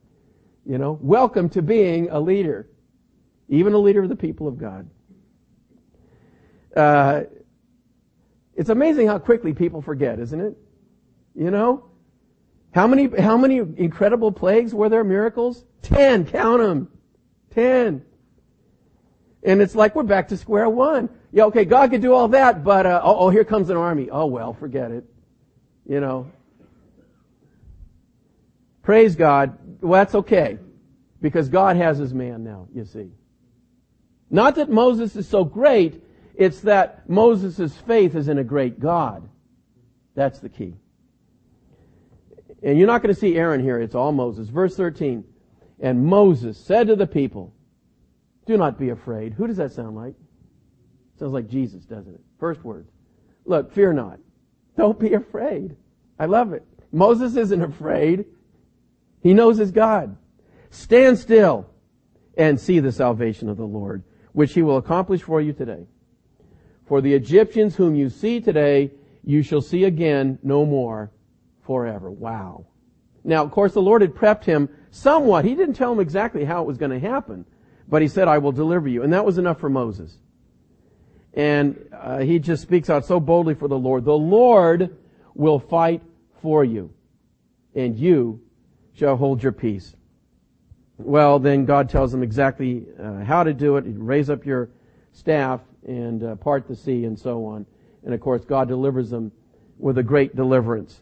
You 0.63 0.77
know, 0.77 0.99
welcome 1.01 1.49
to 1.49 1.61
being 1.61 2.09
a 2.09 2.19
leader, 2.19 2.69
even 3.49 3.73
a 3.73 3.77
leader 3.77 4.03
of 4.03 4.09
the 4.09 4.15
people 4.15 4.47
of 4.47 4.57
God. 4.57 4.89
Uh, 6.75 7.23
it's 8.55 8.69
amazing 8.69 9.07
how 9.07 9.17
quickly 9.17 9.53
people 9.53 9.81
forget, 9.81 10.19
isn't 10.19 10.39
it? 10.39 10.57
You 11.35 11.51
know? 11.51 11.85
How 12.75 12.87
many, 12.87 13.07
how 13.07 13.37
many 13.37 13.59
incredible 13.59 14.33
plagues 14.33 14.73
were 14.73 14.89
there, 14.89 15.05
miracles? 15.05 15.63
Ten, 15.81 16.25
count 16.25 16.61
them. 16.61 16.89
Ten. 17.51 18.03
And 19.43 19.61
it's 19.61 19.75
like 19.75 19.95
we're 19.95 20.03
back 20.03 20.27
to 20.27 20.37
square 20.37 20.69
one. 20.69 21.07
Yeah, 21.31 21.45
okay, 21.45 21.63
God 21.63 21.91
could 21.91 22.01
do 22.01 22.13
all 22.13 22.27
that, 22.29 22.65
but, 22.65 22.85
uh, 22.85 22.99
oh, 23.01 23.29
here 23.29 23.45
comes 23.45 23.69
an 23.69 23.77
army. 23.77 24.09
Oh 24.09 24.25
well, 24.25 24.51
forget 24.51 24.91
it. 24.91 25.05
You 25.87 26.01
know. 26.01 26.29
Praise 28.83 29.15
God. 29.15 29.57
Well, 29.79 30.01
that's 30.01 30.15
okay. 30.15 30.59
Because 31.21 31.47
God 31.47 31.77
has 31.77 31.97
his 31.97 32.13
man 32.13 32.43
now, 32.43 32.67
you 32.75 32.83
see. 32.83 33.09
Not 34.29 34.55
that 34.55 34.69
Moses 34.69 35.15
is 35.15 35.29
so 35.29 35.45
great, 35.45 36.03
it's 36.35 36.59
that 36.61 37.09
Moses' 37.09 37.73
faith 37.87 38.15
is 38.15 38.27
in 38.27 38.37
a 38.37 38.43
great 38.43 38.81
God. 38.81 39.29
That's 40.13 40.39
the 40.39 40.49
key. 40.49 40.73
And 42.65 42.79
you're 42.79 42.87
not 42.87 43.03
going 43.03 43.13
to 43.13 43.19
see 43.19 43.37
Aaron 43.37 43.61
here. 43.61 43.79
It's 43.79 43.93
all 43.93 44.11
Moses. 44.11 44.49
Verse 44.49 44.75
13. 44.75 45.23
And 45.79 46.03
Moses 46.03 46.57
said 46.57 46.87
to 46.87 46.95
the 46.95 47.05
people, 47.05 47.53
do 48.45 48.57
not 48.57 48.79
be 48.79 48.89
afraid. 48.89 49.33
Who 49.33 49.47
does 49.47 49.57
that 49.57 49.71
sound 49.71 49.95
like? 49.95 50.15
Sounds 51.19 51.31
like 51.31 51.47
Jesus, 51.47 51.85
doesn't 51.85 52.13
it? 52.13 52.21
First 52.39 52.63
words. 52.63 52.89
Look, 53.45 53.71
fear 53.71 53.93
not. 53.93 54.19
Don't 54.77 54.99
be 54.99 55.13
afraid. 55.13 55.75
I 56.19 56.25
love 56.25 56.53
it. 56.53 56.65
Moses 56.91 57.35
isn't 57.35 57.61
afraid. 57.61 58.25
He 59.21 59.33
knows 59.33 59.57
his 59.57 59.71
God. 59.71 60.17
Stand 60.71 61.19
still 61.19 61.67
and 62.37 62.59
see 62.59 62.79
the 62.79 62.91
salvation 62.91 63.47
of 63.47 63.57
the 63.57 63.65
Lord, 63.65 64.03
which 64.33 64.53
he 64.53 64.61
will 64.61 64.77
accomplish 64.77 65.21
for 65.21 65.39
you 65.39 65.53
today. 65.53 65.85
For 66.87 66.99
the 66.99 67.13
Egyptians 67.13 67.75
whom 67.75 67.95
you 67.95 68.09
see 68.09 68.41
today, 68.41 68.91
you 69.23 69.41
shall 69.41 69.61
see 69.61 69.83
again 69.83 70.39
no 70.43 70.65
more 70.65 71.11
forever. 71.65 72.09
Wow. 72.11 72.65
Now, 73.23 73.43
of 73.43 73.51
course, 73.51 73.73
the 73.73 73.81
Lord 73.81 74.01
had 74.01 74.13
prepped 74.13 74.45
him 74.45 74.69
somewhat. 74.91 75.45
He 75.45 75.55
didn't 75.55 75.73
tell 75.73 75.91
him 75.91 75.99
exactly 75.99 76.45
how 76.45 76.61
it 76.61 76.67
was 76.67 76.77
going 76.77 76.91
to 76.91 76.99
happen, 76.99 77.45
but 77.87 78.01
he 78.01 78.07
said, 78.07 78.27
I 78.27 78.37
will 78.37 78.51
deliver 78.51 78.87
you. 78.87 79.03
And 79.03 79.11
that 79.13 79.25
was 79.25 79.37
enough 79.37 79.59
for 79.59 79.69
Moses. 79.69 80.17
And 81.33 81.89
uh, 81.91 82.19
he 82.19 82.39
just 82.39 82.61
speaks 82.61 82.89
out 82.89 83.05
so 83.05 83.19
boldly 83.19 83.55
for 83.55 83.67
the 83.67 83.77
Lord. 83.77 84.05
The 84.05 84.13
Lord 84.13 84.95
will 85.33 85.59
fight 85.59 86.01
for 86.41 86.63
you, 86.63 86.93
and 87.73 87.97
you 87.97 88.41
shall 88.93 89.17
hold 89.17 89.43
your 89.43 89.51
peace. 89.51 89.95
Well, 90.97 91.39
then 91.39 91.65
God 91.65 91.89
tells 91.89 92.13
him 92.13 92.23
exactly 92.23 92.85
uh, 92.97 93.23
how 93.25 93.43
to 93.43 93.53
do 93.53 93.75
it. 93.75 93.83
Raise 93.87 94.29
up 94.29 94.45
your 94.45 94.69
staff 95.11 95.59
and 95.85 96.23
uh, 96.23 96.35
part 96.35 96.67
the 96.67 96.75
sea 96.75 97.03
and 97.05 97.19
so 97.19 97.45
on. 97.45 97.65
And 98.05 98.13
of 98.13 98.21
course, 98.21 98.45
God 98.45 98.67
delivers 98.67 99.09
them 99.09 99.31
with 99.77 99.97
a 99.97 100.03
great 100.03 100.35
deliverance. 100.35 101.01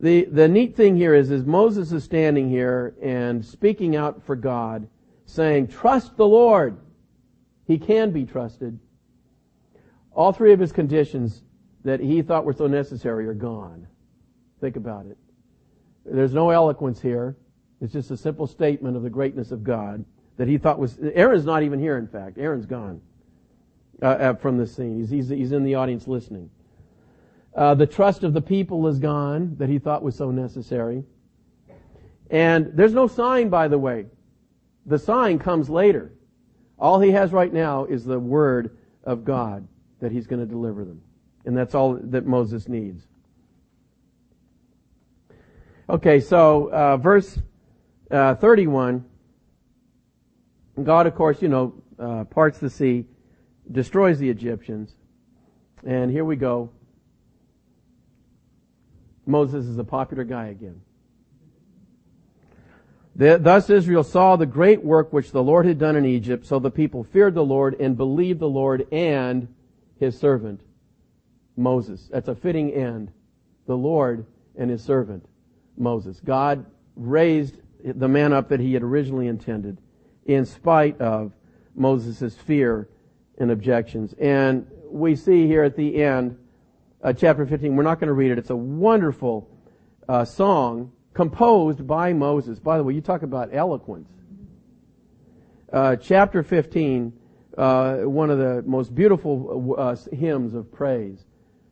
The, 0.00 0.24
the 0.24 0.48
neat 0.48 0.76
thing 0.76 0.96
here 0.96 1.14
is, 1.14 1.30
is 1.30 1.44
Moses 1.44 1.92
is 1.92 2.04
standing 2.04 2.48
here 2.48 2.94
and 3.02 3.44
speaking 3.44 3.96
out 3.96 4.24
for 4.24 4.34
God, 4.34 4.88
saying, 5.26 5.68
trust 5.68 6.16
the 6.16 6.26
Lord. 6.26 6.78
He 7.66 7.78
can 7.78 8.10
be 8.10 8.24
trusted. 8.24 8.78
All 10.12 10.32
three 10.32 10.52
of 10.52 10.58
his 10.58 10.72
conditions 10.72 11.42
that 11.84 12.00
he 12.00 12.22
thought 12.22 12.46
were 12.46 12.54
so 12.54 12.66
necessary 12.66 13.26
are 13.26 13.34
gone. 13.34 13.86
Think 14.60 14.76
about 14.76 15.06
it. 15.06 15.18
There's 16.04 16.34
no 16.34 16.50
eloquence 16.50 17.00
here. 17.00 17.36
It's 17.82 17.92
just 17.92 18.10
a 18.10 18.16
simple 18.16 18.46
statement 18.46 18.96
of 18.96 19.02
the 19.02 19.10
greatness 19.10 19.52
of 19.52 19.62
God 19.62 20.04
that 20.38 20.48
he 20.48 20.56
thought 20.56 20.78
was, 20.78 20.98
Aaron's 21.14 21.44
not 21.44 21.62
even 21.62 21.78
here, 21.78 21.98
in 21.98 22.06
fact. 22.06 22.38
Aaron's 22.38 22.66
gone 22.66 23.02
uh, 24.02 24.06
uh, 24.06 24.34
from 24.34 24.56
the 24.56 24.66
scene. 24.66 24.98
He's, 24.98 25.10
he's, 25.10 25.28
he's 25.28 25.52
in 25.52 25.64
the 25.64 25.74
audience 25.74 26.08
listening. 26.08 26.50
Uh, 27.54 27.74
the 27.74 27.86
trust 27.86 28.22
of 28.22 28.32
the 28.32 28.40
people 28.40 28.86
is 28.86 28.98
gone 28.98 29.56
that 29.58 29.68
he 29.68 29.78
thought 29.78 30.02
was 30.02 30.16
so 30.16 30.30
necessary. 30.30 31.04
And 32.30 32.70
there's 32.74 32.94
no 32.94 33.08
sign, 33.08 33.48
by 33.48 33.68
the 33.68 33.78
way. 33.78 34.06
The 34.86 34.98
sign 34.98 35.38
comes 35.38 35.68
later. 35.68 36.12
All 36.78 37.00
he 37.00 37.10
has 37.10 37.32
right 37.32 37.52
now 37.52 37.84
is 37.84 38.04
the 38.04 38.18
word 38.18 38.78
of 39.04 39.24
God 39.24 39.66
that 40.00 40.12
he's 40.12 40.26
going 40.26 40.40
to 40.40 40.46
deliver 40.46 40.84
them. 40.84 41.02
And 41.44 41.56
that's 41.56 41.74
all 41.74 41.98
that 42.00 42.26
Moses 42.26 42.68
needs. 42.68 43.02
Okay, 45.88 46.20
so 46.20 46.70
uh, 46.70 46.96
verse 46.98 47.38
uh, 48.10 48.34
31, 48.36 49.04
God, 50.82 51.06
of 51.06 51.14
course, 51.14 51.42
you 51.42 51.48
know, 51.48 51.74
uh, 51.98 52.24
parts 52.24 52.58
the 52.58 52.70
sea, 52.70 53.06
destroys 53.70 54.18
the 54.18 54.28
Egyptians, 54.28 54.94
and 55.84 56.10
here 56.10 56.24
we 56.24 56.36
go. 56.36 56.70
Moses 59.26 59.66
is 59.66 59.78
a 59.78 59.84
popular 59.84 60.24
guy 60.24 60.46
again. 60.46 60.80
Thus 63.14 63.68
Israel 63.68 64.02
saw 64.02 64.36
the 64.36 64.46
great 64.46 64.82
work 64.82 65.12
which 65.12 65.32
the 65.32 65.42
Lord 65.42 65.66
had 65.66 65.78
done 65.78 65.96
in 65.96 66.06
Egypt, 66.06 66.46
so 66.46 66.58
the 66.58 66.70
people 66.70 67.04
feared 67.04 67.34
the 67.34 67.44
Lord 67.44 67.78
and 67.78 67.96
believed 67.96 68.40
the 68.40 68.48
Lord 68.48 68.86
and 68.92 69.48
his 69.98 70.18
servant 70.18 70.62
Moses. 71.56 72.08
That's 72.10 72.28
a 72.28 72.34
fitting 72.34 72.72
end. 72.72 73.12
The 73.66 73.76
Lord 73.76 74.24
and 74.56 74.70
his 74.70 74.82
servant 74.82 75.26
Moses. 75.76 76.20
God 76.24 76.64
raised 76.96 77.58
the 77.84 78.08
man 78.08 78.32
up 78.32 78.48
that 78.48 78.60
he 78.60 78.72
had 78.74 78.82
originally 78.82 79.26
intended 79.26 79.78
in 80.24 80.46
spite 80.46 81.00
of 81.00 81.32
Moses' 81.74 82.36
fear 82.36 82.88
and 83.38 83.50
objections. 83.50 84.14
And 84.18 84.66
we 84.88 85.14
see 85.14 85.46
here 85.46 85.62
at 85.62 85.76
the 85.76 86.02
end, 86.02 86.38
uh, 87.02 87.12
chapter 87.12 87.46
15, 87.46 87.76
we're 87.76 87.82
not 87.82 87.98
going 87.98 88.08
to 88.08 88.14
read 88.14 88.30
it. 88.30 88.38
It's 88.38 88.50
a 88.50 88.56
wonderful 88.56 89.48
uh, 90.08 90.24
song 90.24 90.92
composed 91.14 91.86
by 91.86 92.12
Moses. 92.12 92.58
By 92.58 92.76
the 92.76 92.84
way, 92.84 92.94
you 92.94 93.00
talk 93.00 93.22
about 93.22 93.50
eloquence. 93.52 94.08
Uh, 95.72 95.96
chapter 95.96 96.42
15, 96.42 97.12
uh, 97.56 97.96
one 97.98 98.30
of 98.30 98.38
the 98.38 98.62
most 98.66 98.94
beautiful 98.94 99.76
uh, 99.78 99.96
hymns 100.12 100.54
of 100.54 100.70
praise 100.72 101.24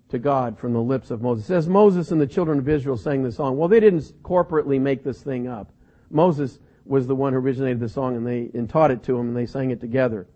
to 0.09 0.19
God 0.19 0.59
from 0.59 0.73
the 0.73 0.81
lips 0.81 1.11
of 1.11 1.21
Moses. 1.21 1.45
It 1.45 1.49
says 1.49 1.69
Moses 1.69 2.11
and 2.11 2.21
the 2.21 2.27
children 2.27 2.59
of 2.59 2.69
Israel 2.69 2.97
sang 2.97 3.23
the 3.23 3.33
song. 3.33 3.59
Well, 3.59 3.69
they 3.69 3.81
didn't 3.81 4.23
corporately 4.23 4.81
make 4.81 5.05
this 5.05 5.23
thing 5.23 5.47
up. 5.47 5.71
Moses 6.11 6.59
was 6.87 7.07
the 7.07 7.15
one 7.15 7.35
who 7.35 7.39
originated 7.39 7.81
the 7.81 7.89
song 7.89 8.17
and 8.17 8.27
they 8.27 8.51
and 8.55 8.71
taught 8.71 8.91
it 8.91 9.03
to 9.03 9.19
him 9.19 9.29
and 9.29 9.37
they 9.37 9.45
sang 9.45 9.71
it 9.71 9.81
together. 9.81 10.27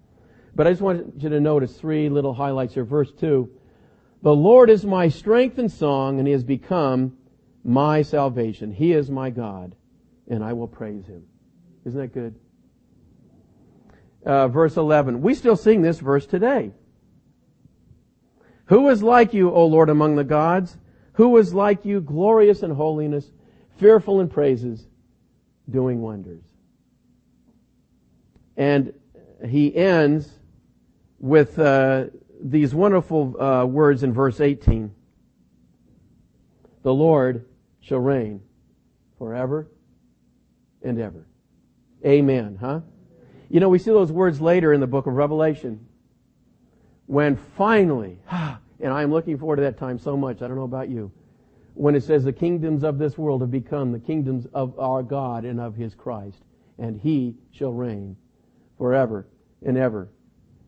But 0.54 0.66
I 0.66 0.70
just 0.70 0.82
want 0.82 1.14
you 1.16 1.30
to 1.30 1.40
notice 1.40 1.78
three 1.78 2.10
little 2.10 2.34
highlights 2.34 2.74
here. 2.74 2.84
Verse 2.84 3.10
two. 3.10 3.50
The 4.22 4.34
Lord 4.34 4.70
is 4.70 4.84
my 4.84 5.08
strength 5.08 5.58
and 5.58 5.70
song 5.70 6.18
and 6.18 6.26
he 6.26 6.32
has 6.32 6.44
become 6.44 7.16
my 7.64 8.02
salvation. 8.02 8.72
He 8.72 8.92
is 8.92 9.10
my 9.10 9.30
God 9.30 9.74
and 10.28 10.44
I 10.44 10.52
will 10.52 10.68
praise 10.68 11.06
him. 11.06 11.24
Isn't 11.84 12.00
that 12.00 12.14
good? 12.14 12.34
Uh, 14.24 14.46
verse 14.46 14.76
11. 14.76 15.20
We 15.20 15.34
still 15.34 15.56
sing 15.56 15.82
this 15.82 15.98
verse 15.98 16.26
today. 16.26 16.70
Who 18.66 18.88
is 18.88 19.02
like 19.02 19.34
you, 19.34 19.50
O 19.50 19.66
Lord, 19.66 19.90
among 19.90 20.14
the 20.14 20.24
gods? 20.24 20.78
Who 21.14 21.36
is 21.36 21.52
like 21.52 21.84
you, 21.84 22.00
glorious 22.00 22.62
in 22.62 22.70
holiness, 22.70 23.30
fearful 23.76 24.20
in 24.20 24.28
praises, 24.28 24.86
doing 25.68 26.00
wonders? 26.00 26.42
And 28.56 28.94
he 29.46 29.74
ends 29.74 30.30
with 31.18 31.58
uh, 31.58 32.06
these 32.42 32.74
wonderful 32.74 33.40
uh, 33.40 33.64
words 33.64 34.02
in 34.02 34.12
verse 34.12 34.40
18. 34.40 34.92
The 36.82 36.92
Lord 36.92 37.46
shall 37.80 38.00
reign 38.00 38.42
forever 39.18 39.68
and 40.82 41.00
ever. 41.00 41.26
Amen, 42.04 42.58
huh? 42.60 42.80
You 43.48 43.60
know, 43.60 43.68
we 43.68 43.78
see 43.78 43.90
those 43.90 44.10
words 44.10 44.40
later 44.40 44.72
in 44.72 44.80
the 44.80 44.86
book 44.86 45.06
of 45.06 45.14
Revelation 45.14 45.86
when 47.06 47.36
finally, 47.36 48.18
and 48.30 48.92
I 48.92 49.02
am 49.02 49.12
looking 49.12 49.38
forward 49.38 49.56
to 49.56 49.62
that 49.62 49.78
time 49.78 49.98
so 49.98 50.16
much, 50.16 50.42
I 50.42 50.48
don't 50.48 50.56
know 50.56 50.62
about 50.62 50.88
you, 50.88 51.12
when 51.74 51.94
it 51.94 52.02
says 52.02 52.24
the 52.24 52.32
kingdoms 52.32 52.82
of 52.82 52.98
this 52.98 53.16
world 53.16 53.40
have 53.40 53.50
become 53.50 53.92
the 53.92 53.98
kingdoms 53.98 54.46
of 54.52 54.78
our 54.78 55.02
God 55.02 55.44
and 55.44 55.60
of 55.60 55.74
His 55.76 55.94
Christ, 55.94 56.42
and 56.78 57.00
He 57.00 57.36
shall 57.52 57.72
reign 57.72 58.16
forever 58.78 59.26
and 59.64 59.76
ever. 59.76 60.08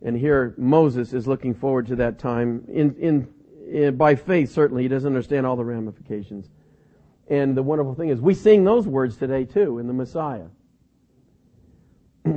And 0.05 0.17
here 0.17 0.55
Moses 0.57 1.13
is 1.13 1.27
looking 1.27 1.55
forward 1.55 1.87
to 1.89 1.97
that 1.97 2.19
time 2.19 2.65
in, 2.69 2.95
in, 3.01 3.29
in, 3.69 3.97
by 3.97 4.15
faith, 4.15 4.53
certainly. 4.53 4.83
He 4.83 4.89
doesn't 4.89 5.09
understand 5.09 5.47
all 5.47 5.57
the 5.57 5.65
ramifications. 5.65 6.49
And 7.29 7.57
the 7.57 7.63
wonderful 7.63 7.95
thing 7.95 8.11
is 8.11 8.21
we 8.21 8.35
sing 8.35 8.65
those 8.65 8.87
words 8.87 9.17
today 9.17 9.45
too 9.45 9.79
in 9.79 9.87
the 9.87 9.93
Messiah. 9.93 10.47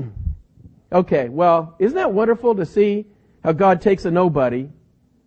okay, 0.92 1.30
well, 1.30 1.76
isn't 1.78 1.96
that 1.96 2.12
wonderful 2.12 2.56
to 2.56 2.66
see 2.66 3.06
how 3.48 3.54
God 3.54 3.82
takes 3.82 4.04
a 4.04 4.12
nobody. 4.12 4.68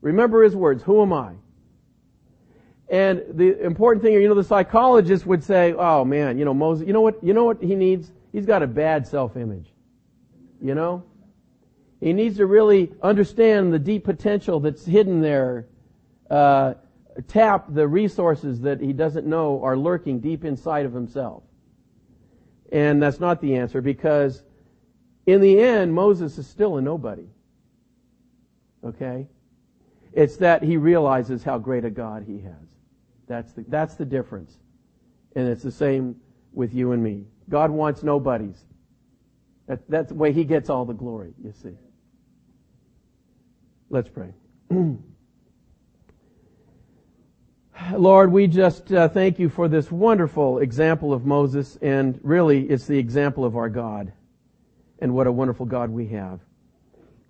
Remember 0.02 0.42
his 0.42 0.54
words, 0.54 0.82
who 0.82 1.00
am 1.00 1.10
I? 1.10 1.32
And 2.90 3.22
the 3.30 3.58
important 3.64 4.02
thing, 4.04 4.12
you 4.12 4.28
know, 4.28 4.34
the 4.34 4.44
psychologist 4.44 5.24
would 5.24 5.42
say, 5.42 5.72
oh 5.72 6.04
man, 6.04 6.38
you 6.38 6.44
know, 6.44 6.52
Moses, 6.52 6.86
you 6.86 6.92
know 6.92 7.00
what, 7.00 7.22
you 7.24 7.32
know 7.32 7.44
what 7.44 7.62
he 7.62 7.74
needs? 7.74 8.12
He's 8.30 8.44
got 8.44 8.62
a 8.62 8.66
bad 8.66 9.06
self-image. 9.06 9.72
You 10.60 10.74
know? 10.74 11.02
He 12.00 12.12
needs 12.12 12.38
to 12.38 12.46
really 12.46 12.92
understand 13.02 13.72
the 13.72 13.78
deep 13.78 14.04
potential 14.04 14.58
that's 14.60 14.86
hidden 14.86 15.20
there, 15.20 15.66
uh, 16.30 16.74
tap 17.28 17.66
the 17.68 17.86
resources 17.86 18.62
that 18.62 18.80
he 18.80 18.92
doesn't 18.92 19.26
know 19.26 19.62
are 19.62 19.76
lurking 19.76 20.20
deep 20.20 20.44
inside 20.44 20.86
of 20.86 20.92
himself. 20.92 21.42
And 22.72 23.02
that's 23.02 23.20
not 23.20 23.40
the 23.40 23.56
answer 23.56 23.80
because 23.82 24.42
in 25.26 25.40
the 25.40 25.60
end, 25.60 25.92
Moses 25.92 26.38
is 26.38 26.46
still 26.46 26.78
a 26.78 26.80
nobody. 26.80 27.26
Okay? 28.84 29.26
It's 30.12 30.36
that 30.38 30.62
he 30.62 30.76
realizes 30.76 31.42
how 31.42 31.58
great 31.58 31.84
a 31.84 31.90
God 31.90 32.24
he 32.26 32.40
has. 32.40 32.68
That's 33.26 33.52
the, 33.52 33.64
that's 33.68 33.94
the 33.94 34.04
difference. 34.04 34.56
And 35.36 35.46
it's 35.46 35.62
the 35.62 35.70
same 35.70 36.16
with 36.52 36.74
you 36.74 36.92
and 36.92 37.02
me. 37.02 37.26
God 37.48 37.70
wants 37.70 38.02
nobodies. 38.02 38.64
That, 39.66 39.88
that's 39.88 40.08
the 40.08 40.14
way 40.14 40.32
he 40.32 40.44
gets 40.44 40.70
all 40.70 40.84
the 40.84 40.94
glory, 40.94 41.34
you 41.42 41.52
see. 41.52 41.76
Let's 43.92 44.08
pray. 44.08 44.32
Lord, 47.92 48.30
we 48.30 48.46
just 48.46 48.92
uh, 48.92 49.08
thank 49.08 49.40
you 49.40 49.48
for 49.48 49.66
this 49.66 49.90
wonderful 49.90 50.60
example 50.60 51.12
of 51.12 51.26
Moses, 51.26 51.76
and 51.82 52.20
really 52.22 52.70
it's 52.70 52.86
the 52.86 52.96
example 52.96 53.44
of 53.44 53.56
our 53.56 53.68
God. 53.68 54.12
And 55.00 55.12
what 55.12 55.26
a 55.26 55.32
wonderful 55.32 55.66
God 55.66 55.90
we 55.90 56.06
have. 56.06 56.38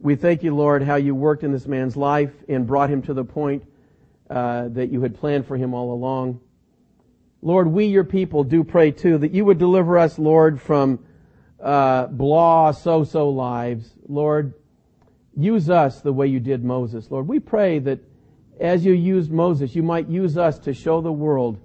We 0.01 0.17
thank 0.17 0.43
you, 0.43 0.55
Lord, 0.55 0.83
how 0.83 0.97
you 0.97 1.15
worked 1.15 1.45
in 1.45 1.53
this 1.53 1.67
man's 1.67 1.97
life 1.97 2.35
and 2.47 2.67
brought 2.67 2.91
him 2.91 3.01
to 3.03 3.15
the 3.15 3.25
point 3.25 3.65
uh, 4.29 4.69
that 4.69 4.91
you 4.93 5.01
had 5.01 5.19
planned 5.19 5.47
for 5.47 5.57
him 5.57 5.73
all 5.73 5.95
along. 5.95 6.41
Lord, 7.41 7.69
we, 7.69 7.87
your 7.87 8.05
people, 8.05 8.45
do 8.45 8.65
pray 8.65 8.91
too 8.91 9.17
that 9.17 9.33
you 9.33 9.47
would 9.47 9.57
deliver 9.57 9.97
us, 9.97 10.19
Lord, 10.19 10.61
from 10.61 10.99
uh, 11.59 12.09
blah, 12.09 12.73
so-so 12.73 13.31
lives. 13.31 13.95
Lord, 14.07 14.53
use 15.45 15.71
us 15.71 16.01
the 16.01 16.13
way 16.13 16.27
you 16.27 16.41
did 16.41 16.65
Moses. 16.65 17.11
Lord, 17.11 17.29
we 17.29 17.39
pray 17.39 17.79
that 17.81 18.01
as 18.61 18.85
you 18.85 18.93
used 18.93 19.31
Moses, 19.31 19.75
you 19.75 19.83
might 19.83 20.09
use 20.09 20.37
us 20.37 20.59
to 20.61 20.75
show 20.75 21.01
the 21.01 21.13
world 21.13 21.59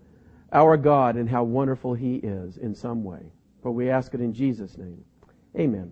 our 0.52 0.78
God 0.78 1.18
and 1.18 1.30
how 1.30 1.44
wonderful 1.44 1.94
he 1.94 2.16
is 2.16 2.58
in 2.58 2.74
some 2.74 3.04
way. 3.04 3.32
For 3.62 3.72
we 3.72 3.90
ask 3.90 4.14
it 4.14 4.22
in 4.22 4.34
Jesus' 4.34 4.78
name. 4.78 5.04
Amen. 5.58 5.92